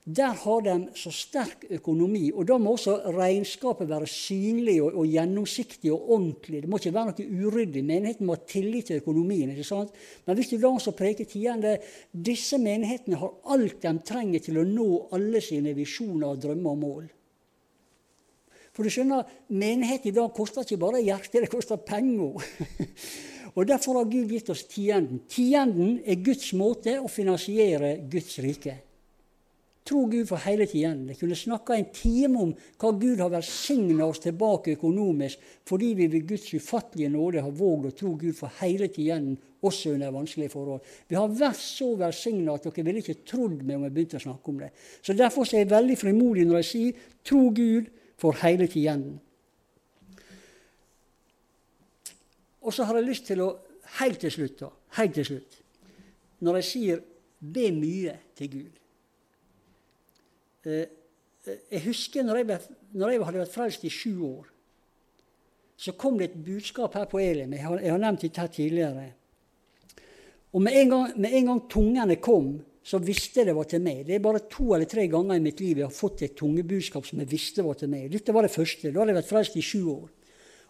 der 0.04 0.34
har 0.36 0.60
de 0.60 0.72
så 1.00 1.08
sterk 1.08 1.64
økonomi. 1.72 2.26
Og 2.34 2.44
da 2.48 2.58
må 2.60 2.74
også 2.74 2.98
regnskapet 3.16 3.88
være 3.88 4.08
synlig 4.10 4.76
og, 4.84 4.98
og 5.00 5.08
gjennomsiktig 5.08 5.92
og 5.94 6.10
ordentlig. 6.18 6.60
Det 6.60 6.68
må 6.68 6.80
ikke 6.80 6.92
være 6.92 7.14
noe 7.14 7.46
uryddig. 7.48 7.84
Menigheten 7.88 8.28
må 8.28 8.36
ha 8.36 8.44
tillit 8.44 8.90
til 8.90 9.00
økonomien. 9.00 9.54
ikke 9.54 9.64
sant? 9.64 9.96
Men 10.26 10.36
hvis 10.36 10.52
du 10.52 10.58
da 10.58 10.68
også 10.68 10.92
preker 10.92 11.24
tiende 11.24 11.78
Disse 12.12 12.60
menighetene 12.60 13.16
har 13.16 13.32
alt 13.56 13.80
de 13.80 13.96
trenger 14.04 14.44
til 14.44 14.60
å 14.60 14.68
nå 14.68 14.88
alle 15.16 15.40
sine 15.40 15.72
visjoner, 15.72 16.36
drømmer 16.36 16.76
og 16.76 16.82
mål. 16.84 17.10
For 18.74 18.84
du 18.84 18.92
skjønner, 18.92 19.24
menighet 19.54 20.10
i 20.10 20.12
dag 20.12 20.32
koster 20.36 20.66
ikke 20.66 20.82
bare 20.82 21.00
hjertet, 21.00 21.46
det 21.46 21.52
koster 21.52 21.80
penger. 21.80 22.42
Og 23.54 23.68
Derfor 23.70 24.00
har 24.00 24.08
Gud 24.10 24.32
gitt 24.34 24.50
oss 24.50 24.64
tienden. 24.66 25.22
Tienden 25.30 26.00
er 26.04 26.18
Guds 26.26 26.50
måte 26.58 26.98
å 26.98 27.08
finansiere 27.08 28.00
Guds 28.10 28.40
rike. 28.42 28.82
Tro 29.84 30.06
Gud 30.08 30.24
for 30.24 30.40
hele 30.40 30.64
tienden. 30.64 31.10
Jeg 31.12 31.18
kunne 31.20 31.36
snakka 31.36 31.74
en 31.76 31.90
time 31.92 32.40
om 32.40 32.52
hva 32.80 32.90
Gud 32.96 33.18
har 33.20 33.28
velsigna 33.34 34.06
oss 34.08 34.22
tilbake 34.24 34.78
økonomisk 34.78 35.42
fordi 35.68 35.90
vi 35.98 36.06
ved 36.08 36.28
Guds 36.28 36.46
ufattelige 36.56 37.10
nåde 37.12 37.42
har 37.44 37.52
våget 37.52 37.90
å 37.90 37.98
tro 37.98 38.12
Gud 38.16 38.32
for 38.38 38.52
hele 38.62 38.88
tienden, 38.88 39.36
også 39.60 39.92
under 39.92 40.14
vanskelige 40.14 40.54
forhold. 40.54 40.80
Vi 41.08 41.18
har 41.18 41.28
vært 41.28 41.60
så 41.60 41.90
velsigna 42.00 42.54
at 42.56 42.64
dere 42.64 42.84
ville 42.86 43.02
ikke 43.04 43.26
trodd 43.28 43.60
meg 43.60 43.76
om 43.76 43.84
jeg 43.84 43.94
begynte 43.98 44.20
å 44.20 44.24
snakke 44.24 44.52
om 44.52 44.62
det. 44.62 44.70
Så 45.04 45.16
Derfor 45.18 45.44
er 45.44 45.62
jeg 45.62 45.72
veldig 45.74 45.96
frimodig 46.00 46.46
når 46.48 46.62
jeg 46.62 46.70
sier 46.70 47.04
tro 47.24 47.42
Gud 47.52 47.90
for 48.20 48.40
hele 48.40 48.68
tienden. 48.72 49.18
Og 52.64 52.72
så 52.72 52.88
har 52.88 52.96
jeg 52.96 53.10
lyst 53.10 53.28
til 53.28 53.44
å 53.44 53.52
Helt 53.94 54.18
til 54.18 54.32
slutt, 54.32 54.56
da. 54.58 54.70
Helt 54.96 55.12
til 55.14 55.26
slutt. 55.28 55.58
Når 56.40 56.56
jeg 56.56 56.64
sier 56.64 57.02
'be 57.38 57.70
mye 57.70 58.16
til 58.34 58.48
Gud' 58.50 58.83
Jeg 60.64 61.82
husker 61.84 62.24
når 62.24 62.40
jeg, 62.40 62.48
ble, 62.48 62.58
når 62.96 63.12
jeg, 63.12 63.24
hadde 63.28 63.42
vært 63.42 63.54
frelst 63.54 63.84
i 63.84 63.92
sju 63.92 64.12
år, 64.24 64.46
så 65.76 65.92
kom 65.98 66.16
det 66.20 66.30
et 66.30 66.38
budskap 66.46 66.94
her 66.96 67.08
på 67.10 67.20
Elim. 67.20 67.52
Jeg 67.56 67.66
har, 67.66 67.80
jeg 67.82 67.92
har 67.92 68.00
nevnt 68.00 68.22
det 68.24 68.38
her 68.38 68.52
tidligere. 68.52 69.08
Og 70.54 70.62
med 70.62 70.76
en, 70.78 70.92
gang, 70.92 71.18
med 71.18 71.34
en 71.34 71.50
gang 71.50 71.60
tungene 71.70 72.16
kom, 72.22 72.54
så 72.84 73.00
visste 73.00 73.40
jeg 73.40 73.48
det 73.48 73.56
var 73.56 73.66
til 73.68 73.82
meg. 73.82 74.04
Det 74.06 74.16
er 74.16 74.22
bare 74.22 74.44
to 74.50 74.74
eller 74.76 74.88
tre 74.88 75.06
ganger 75.10 75.38
i 75.38 75.42
mitt 75.42 75.60
liv 75.64 75.80
jeg 75.80 75.88
har 75.88 75.94
fått 75.94 76.22
et 76.26 76.36
tungebudskap 76.36 77.06
som 77.08 77.22
jeg 77.22 77.30
visste 77.30 77.64
var 77.64 77.78
til 77.80 77.90
meg. 77.90 78.10
Dette 78.12 78.32
var 78.36 78.44
det 78.44 78.52
første. 78.52 78.90
Da 78.90 79.00
hadde 79.00 79.14
jeg 79.14 79.20
vært 79.22 79.30
frelst 79.30 79.56
i 79.56 79.64
sju 79.64 79.80
år. 79.94 80.10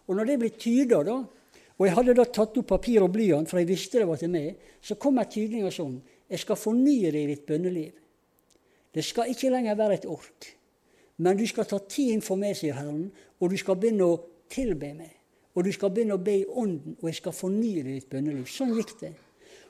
Og 0.07 0.17
når 0.17 0.29
det 0.29 0.37
ble 0.41 0.51
tyda, 0.55 1.01
da, 1.05 1.17
og 1.75 1.83
jeg 1.83 1.95
hadde 1.97 2.15
da 2.15 2.25
tatt 2.37 2.55
opp 2.61 2.69
papir 2.71 3.03
og 3.03 3.11
blyant, 3.11 3.49
for 3.51 3.59
jeg 3.59 3.67
visste 3.67 3.99
det 3.99 4.07
var 4.07 4.19
til 4.21 4.31
meg. 4.31 4.55
Så 4.79 4.95
kom 5.01 5.19
jeg 5.19 5.31
tydninga 5.33 5.71
sånn. 5.75 5.99
jeg 6.29 6.41
skal 6.41 6.57
fornye 6.57 7.11
det 7.11 7.21
i 7.21 7.29
ditt 7.33 7.45
bønneliv. 7.45 7.91
Det 8.95 9.03
skal 9.03 9.31
ikke 9.31 9.51
lenger 9.51 9.75
være 9.75 9.99
et 9.99 10.07
ork, 10.07 10.47
men 11.17 11.37
du 11.37 11.43
skal 11.47 11.67
ta 11.67 11.81
tid 11.89 12.23
for 12.23 12.39
meg, 12.39 12.55
sier 12.55 12.77
Herren, 12.79 13.09
og 13.39 13.51
du 13.51 13.57
skal 13.59 13.77
begynne 13.79 14.07
å 14.07 14.17
tilbe 14.51 14.93
meg. 14.95 15.11
Og 15.55 15.63
du 15.63 15.71
skal 15.71 15.91
begynne 15.95 16.17
å 16.17 16.23
be 16.23 16.41
i 16.41 16.47
Ånden, 16.47 16.97
og 16.99 17.07
jeg 17.07 17.19
skal 17.21 17.35
fornye 17.35 17.83
ditt 17.85 18.09
bønneliv. 18.11 18.47
Sånn 18.51 18.73
gikk 18.75 18.97
det. 18.99 19.13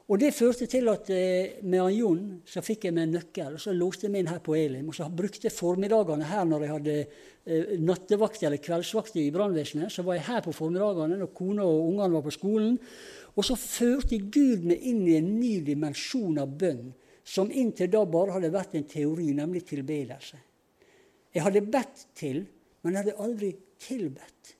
Og 0.05 0.19
det 0.21 0.35
førte 0.37 0.67
til 0.69 0.85
at 0.91 1.07
eh, 1.13 1.61
med 1.65 1.81
han 1.81 1.93
Jon 1.95 2.25
så 2.45 2.61
fikk 2.61 2.85
jeg 2.85 2.93
meg 2.93 3.07
en 3.07 3.15
nøkkel, 3.17 3.55
og 3.57 3.61
så 3.61 3.73
låste 3.73 4.05
jeg 4.05 4.13
meg 4.13 4.21
inn 4.21 4.29
her 4.29 4.41
på 4.45 4.53
Elim. 4.57 4.91
Og 4.91 4.97
så 4.97 5.07
brukte 5.09 5.47
jeg 5.47 5.55
formiddagene 5.55 6.27
her 6.29 6.43
når 6.45 6.65
jeg 6.65 6.73
hadde 6.75 6.97
eh, 6.99 7.71
nattevakt 7.81 8.43
eller 8.45 8.61
kveldsvakt 8.61 9.17
i 9.17 9.31
brannvesenet. 9.33 9.93
Så 9.93 10.05
var 10.05 10.19
jeg 10.19 10.27
her 10.27 10.43
på 10.45 10.53
formiddagene 10.53 11.17
når 11.23 11.31
kona 11.37 11.65
og 11.65 11.87
ungene 11.87 12.19
var 12.19 12.25
på 12.27 12.35
skolen. 12.37 12.77
Og 13.33 13.47
så 13.49 13.57
førte 13.57 14.21
Gud 14.21 14.69
meg 14.69 14.85
inn 14.85 15.01
i 15.09 15.17
en 15.17 15.33
ny 15.39 15.55
dimensjon 15.65 16.37
av 16.41 16.53
bønn, 16.53 16.93
som 17.25 17.49
inntil 17.51 17.89
da 17.91 18.03
bare 18.05 18.35
hadde 18.35 18.53
vært 18.53 18.75
en 18.77 18.85
teori, 18.87 19.31
nemlig 19.33 19.63
tilbedelse. 19.65 20.37
Jeg 21.33 21.43
hadde 21.43 21.65
bedt 21.67 22.05
til, 22.15 22.43
men 22.83 22.93
jeg 22.93 23.03
hadde 23.03 23.23
aldri 23.25 23.49
tilbedt. 23.81 24.53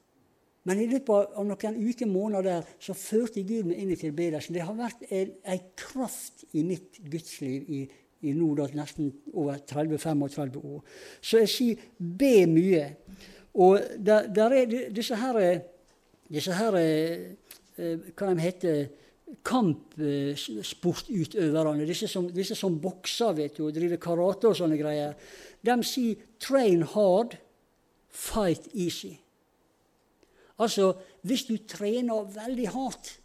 Men 0.66 0.82
i 0.82 0.88
løpet 0.90 1.36
av 1.38 1.46
noen 1.46 1.78
uker, 1.78 2.10
måneder 2.10 2.48
der, 2.48 2.72
så 2.82 2.96
førte 2.98 3.44
Gud 3.46 3.70
meg 3.70 3.84
inn 3.84 3.92
i 3.94 4.00
tilbedelsen. 4.00 4.56
Det 4.58 4.66
har 4.66 4.74
vært 4.78 5.06
en 5.14 5.62
kraft 5.78 6.42
i 6.58 6.64
mitt 6.66 6.98
gudsliv 7.06 7.70
i, 7.70 7.84
i 8.26 8.34
nå 8.34 8.50
nesten 8.74 9.12
over 9.36 9.62
30-35 9.62 10.58
år. 10.58 10.82
Så 11.22 11.44
jeg 11.44 11.54
sier 11.54 11.86
be 12.00 12.34
mye. 12.50 12.88
Og 13.62 13.78
der, 14.02 14.26
der 14.34 14.58
er 14.58 14.76
disse 14.90 15.16
her, 15.22 15.40
disse 16.34 16.58
her 16.58 16.82
eh, 16.82 17.36
Hva 17.76 18.32
de 18.32 18.40
heter 18.40 18.86
Kampsportutøverne. 19.46 21.88
Disse 21.88 22.08
som, 22.08 22.30
disse 22.30 22.56
som 22.56 22.82
bokser 22.82 23.34
vet 23.38 23.58
du, 23.58 23.68
og 23.68 23.76
driver 23.76 23.98
karate 24.02 24.48
og 24.52 24.58
sånne 24.58 24.78
greier. 24.78 25.14
De 25.66 25.84
sier 25.84 26.16
'train 26.40 26.84
hard, 26.94 27.38
fight 28.10 28.68
easy'. 28.74 29.18
Altså, 30.60 30.94
hvis 31.22 31.44
du 31.44 31.58
trener 31.68 32.32
veldig 32.32 32.70
hardt, 32.70 33.20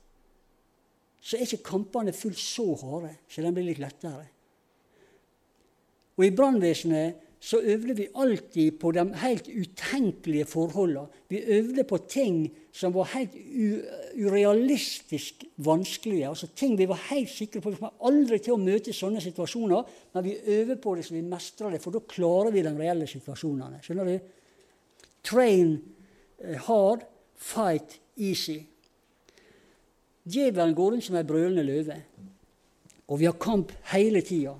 så 1.20 1.36
er 1.36 1.40
ikke 1.40 1.62
kampene 1.62 2.12
fullt 2.12 2.38
så 2.38 2.74
harde, 2.80 3.16
så 3.28 3.42
de 3.42 3.52
blir 3.52 3.68
litt 3.68 3.78
lettere. 3.78 4.26
Og 6.16 6.26
i 6.26 6.36
brannvesenet 6.36 7.14
så 7.40 7.56
øvde 7.64 7.96
vi 7.96 8.08
alltid 8.14 8.74
på 8.80 8.90
de 8.92 9.06
helt 9.16 9.46
utenkelige 9.48 10.44
forholdene. 10.44 11.06
Vi 11.28 11.38
øvde 11.56 11.84
på 11.88 11.98
ting 11.98 12.50
som 12.72 12.92
var 12.94 13.08
helt 13.14 13.32
urealistisk 14.20 15.44
vanskelige. 15.56 16.28
altså 16.28 16.46
Ting 16.56 16.78
vi 16.78 16.88
var 16.88 17.00
helt 17.10 17.30
sikre 17.30 17.60
på. 17.60 17.70
Vi 17.70 17.76
kommer 17.76 18.04
aldri 18.04 18.38
til 18.38 18.52
å 18.52 18.60
møte 18.60 18.92
sånne 18.92 19.22
situasjoner, 19.24 19.88
men 20.12 20.24
vi 20.24 20.36
øver 20.36 20.76
på 20.76 20.94
det 20.94 21.06
så 21.06 21.14
vi 21.14 21.22
mestrer 21.24 21.72
det, 21.72 21.80
for 21.80 21.96
da 21.96 22.02
klarer 22.04 22.52
vi 22.52 22.62
de 22.66 22.74
reelle 22.76 23.08
situasjonene. 23.08 23.80
Skjønner 23.82 24.10
du? 24.10 24.18
Train 25.24 25.72
hard 26.66 27.06
fight 27.36 27.96
easy. 28.16 28.60
Djevelen 30.28 30.76
går 30.76 30.92
rundt 30.92 31.08
som 31.08 31.16
ei 31.16 31.24
brølende 31.24 31.64
løve, 31.64 31.96
og 33.08 33.18
vi 33.18 33.26
har 33.26 33.40
kamp 33.40 33.72
hele 33.94 34.20
tida. 34.20 34.52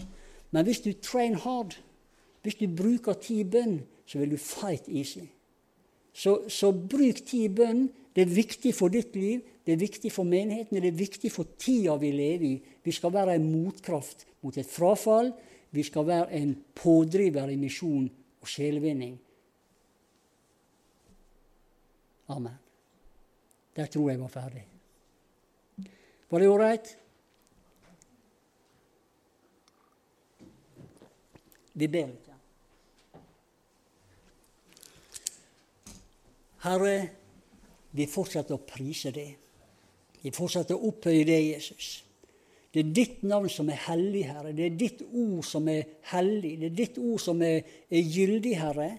Men 0.51 0.65
hvis 0.65 0.81
du 0.81 0.95
train 0.97 1.37
hard, 1.45 1.77
hvis 2.43 2.57
du 2.57 2.67
bruker 2.73 3.19
tid 3.21 3.45
i 3.45 3.51
bønn, 3.53 3.77
så 4.09 4.21
vil 4.21 4.33
du 4.33 4.41
fight 4.41 4.89
easy. 4.89 5.27
Så, 6.13 6.49
så 6.49 6.73
bruk 6.73 7.21
tid 7.27 7.47
i 7.47 7.55
bønn. 7.61 7.89
Det 8.17 8.25
er 8.25 8.33
viktig 8.33 8.73
for 8.75 8.91
ditt 8.91 9.15
liv, 9.15 9.45
det 9.63 9.77
er 9.77 9.83
viktig 9.85 10.11
for 10.11 10.27
menigheten, 10.27 10.81
det 10.83 10.89
er 10.91 10.97
viktig 10.99 11.31
for 11.31 11.47
tida 11.61 11.95
vi 12.01 12.11
lever 12.11 12.47
i. 12.49 12.55
Vi 12.83 12.93
skal 12.93 13.13
være 13.15 13.37
en 13.39 13.47
motkraft 13.53 14.27
mot 14.43 14.57
et 14.59 14.67
frafall. 14.67 15.31
Vi 15.71 15.85
skal 15.87 16.09
være 16.09 16.41
en 16.41 16.57
pådriver 16.75 17.53
i 17.53 17.59
misjon 17.61 18.09
og 18.41 18.49
sjelevinning. 18.51 19.15
Amen. 22.35 22.57
Der 23.77 23.87
tror 23.87 24.11
jeg 24.11 24.21
var 24.21 24.33
ferdig. 24.33 24.65
Var 26.31 26.43
det 26.43 26.49
ålreit? 26.51 26.91
Vi 31.75 31.87
ber 31.87 32.11
litt. 32.11 32.30
Herre, 36.65 36.95
vi 37.97 38.07
fortsetter 38.11 38.57
å 38.57 38.65
prise 38.67 39.13
deg. 39.15 39.37
Vi 40.21 40.33
fortsetter 40.35 40.77
å 40.77 40.91
opphøye 40.91 41.25
deg, 41.25 41.53
Jesus. 41.55 41.93
Det 42.71 42.85
er 42.85 42.91
ditt 42.95 43.23
navn 43.27 43.51
som 43.51 43.71
er 43.73 43.81
hellig, 43.89 44.27
Herre. 44.29 44.53
Det 44.55 44.67
er 44.69 44.75
ditt 44.79 45.01
ord 45.09 45.43
som 45.47 45.69
er 45.73 45.89
hellig. 46.13 46.53
Det 46.61 46.69
er 46.69 46.77
ditt 46.83 46.99
ord 47.03 47.23
som 47.23 47.41
er, 47.43 47.65
er 47.91 48.05
gyldig, 48.05 48.53
Herre. 48.61 48.91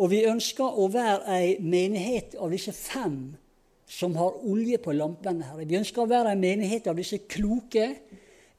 Og 0.00 0.12
vi 0.12 0.22
ønsker 0.28 0.78
å 0.78 0.86
være 0.92 1.36
ei 1.36 1.56
menighet 1.60 2.36
av 2.40 2.52
disse 2.52 2.72
fem 2.76 3.34
som 3.86 4.16
har 4.18 4.38
olje 4.46 4.78
på 4.82 4.94
lampene. 4.96 5.50
Herre. 5.50 5.66
Vi 5.68 5.78
ønsker 5.78 6.04
å 6.04 6.10
være 6.10 6.32
en 6.32 6.42
menighet 6.42 6.88
av 6.90 6.96
disse 7.00 7.20
kloke. 7.28 7.90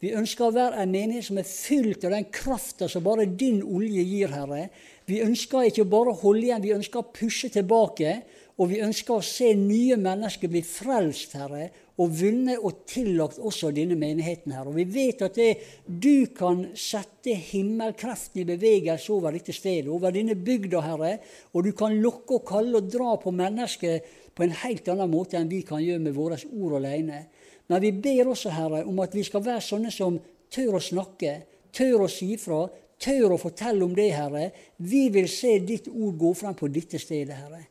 Vi 0.04 0.14
ønsker 0.14 0.46
å 0.46 0.54
være 0.54 0.84
en 0.84 0.94
menighet 0.94 1.26
som 1.26 1.40
er 1.42 1.50
fylt 1.50 2.06
av 2.06 2.14
den 2.14 2.30
krafta 2.34 2.90
som 2.92 3.06
bare 3.06 3.26
din 3.26 3.64
olje 3.66 4.04
gir, 4.06 4.34
Herre. 4.36 4.68
Vi 5.08 5.22
ønsker 5.24 5.70
ikke 5.70 5.88
bare 5.88 6.12
å 6.12 6.20
holde 6.20 6.50
igjen, 6.50 6.64
vi 6.64 6.76
ønsker 6.76 7.00
å 7.00 7.10
pushe 7.16 7.50
tilbake. 7.54 8.20
Og 8.58 8.72
vi 8.72 8.80
ønsker 8.82 9.20
å 9.20 9.26
se 9.26 9.52
nye 9.54 9.96
mennesker 10.02 10.50
bli 10.50 10.64
frelst, 10.66 11.36
Herre, 11.38 11.68
og 12.02 12.14
vunnet 12.18 12.58
og 12.66 12.80
tillagt 12.90 13.38
også 13.38 13.70
denne 13.74 13.94
menigheten. 13.98 14.52
her. 14.52 14.66
Og 14.66 14.76
Vi 14.76 14.84
vet 14.84 15.22
at 15.22 15.36
det, 15.36 15.58
du 15.86 16.26
kan 16.34 16.66
sette 16.74 17.36
himmelkreften 17.38 18.42
i 18.42 18.46
bevegelse 18.50 19.14
over 19.14 19.32
dette 19.32 19.54
stedet, 19.54 19.88
over 19.88 20.12
denne 20.12 20.34
bygda, 20.36 20.82
Herre. 20.82 21.20
Og 21.54 21.64
du 21.64 21.72
kan 21.72 21.94
lokke 22.02 22.40
og 22.40 22.48
kalle 22.50 22.78
og 22.78 22.90
dra 22.90 23.16
på 23.22 23.32
mennesker 23.32 24.02
på 24.34 24.44
en 24.44 24.58
helt 24.64 24.90
annen 24.90 25.10
måte 25.10 25.38
enn 25.38 25.50
vi 25.50 25.62
kan 25.62 25.82
gjøre 25.82 26.02
med 26.02 26.18
våre 26.18 26.42
ord 26.58 26.80
alene. 26.82 27.28
Men 27.70 27.82
vi 27.82 27.92
ber 27.92 28.34
også, 28.34 28.50
Herre, 28.50 28.86
om 28.86 29.00
at 29.06 29.14
vi 29.14 29.24
skal 29.24 29.46
være 29.46 29.62
sånne 29.62 29.94
som 29.94 30.18
tør 30.50 30.80
å 30.80 30.82
snakke, 30.82 31.44
tør 31.72 32.08
å 32.08 32.10
si 32.10 32.34
fra, 32.42 32.66
tør 33.02 33.36
å 33.36 33.42
fortelle 33.42 33.86
om 33.86 33.96
det, 33.96 34.10
Herre. 34.16 34.52
Vi 34.78 35.08
vil 35.14 35.30
se 35.32 35.58
ditt 35.64 35.90
ord 35.92 36.18
gå 36.20 36.34
frem 36.38 36.56
på 36.58 36.70
dette 36.72 37.00
stedet, 37.02 37.38
Herre. 37.38 37.64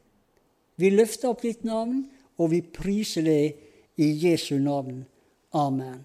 Vi 0.76 0.90
løfter 0.92 1.32
opp 1.32 1.42
ditt 1.44 1.64
navn, 1.64 2.04
og 2.36 2.52
vi 2.52 2.60
priser 2.60 3.24
det 3.24 3.40
i 3.96 4.10
Jesu 4.26 4.58
navn. 4.60 5.04
Amen. 5.56 6.04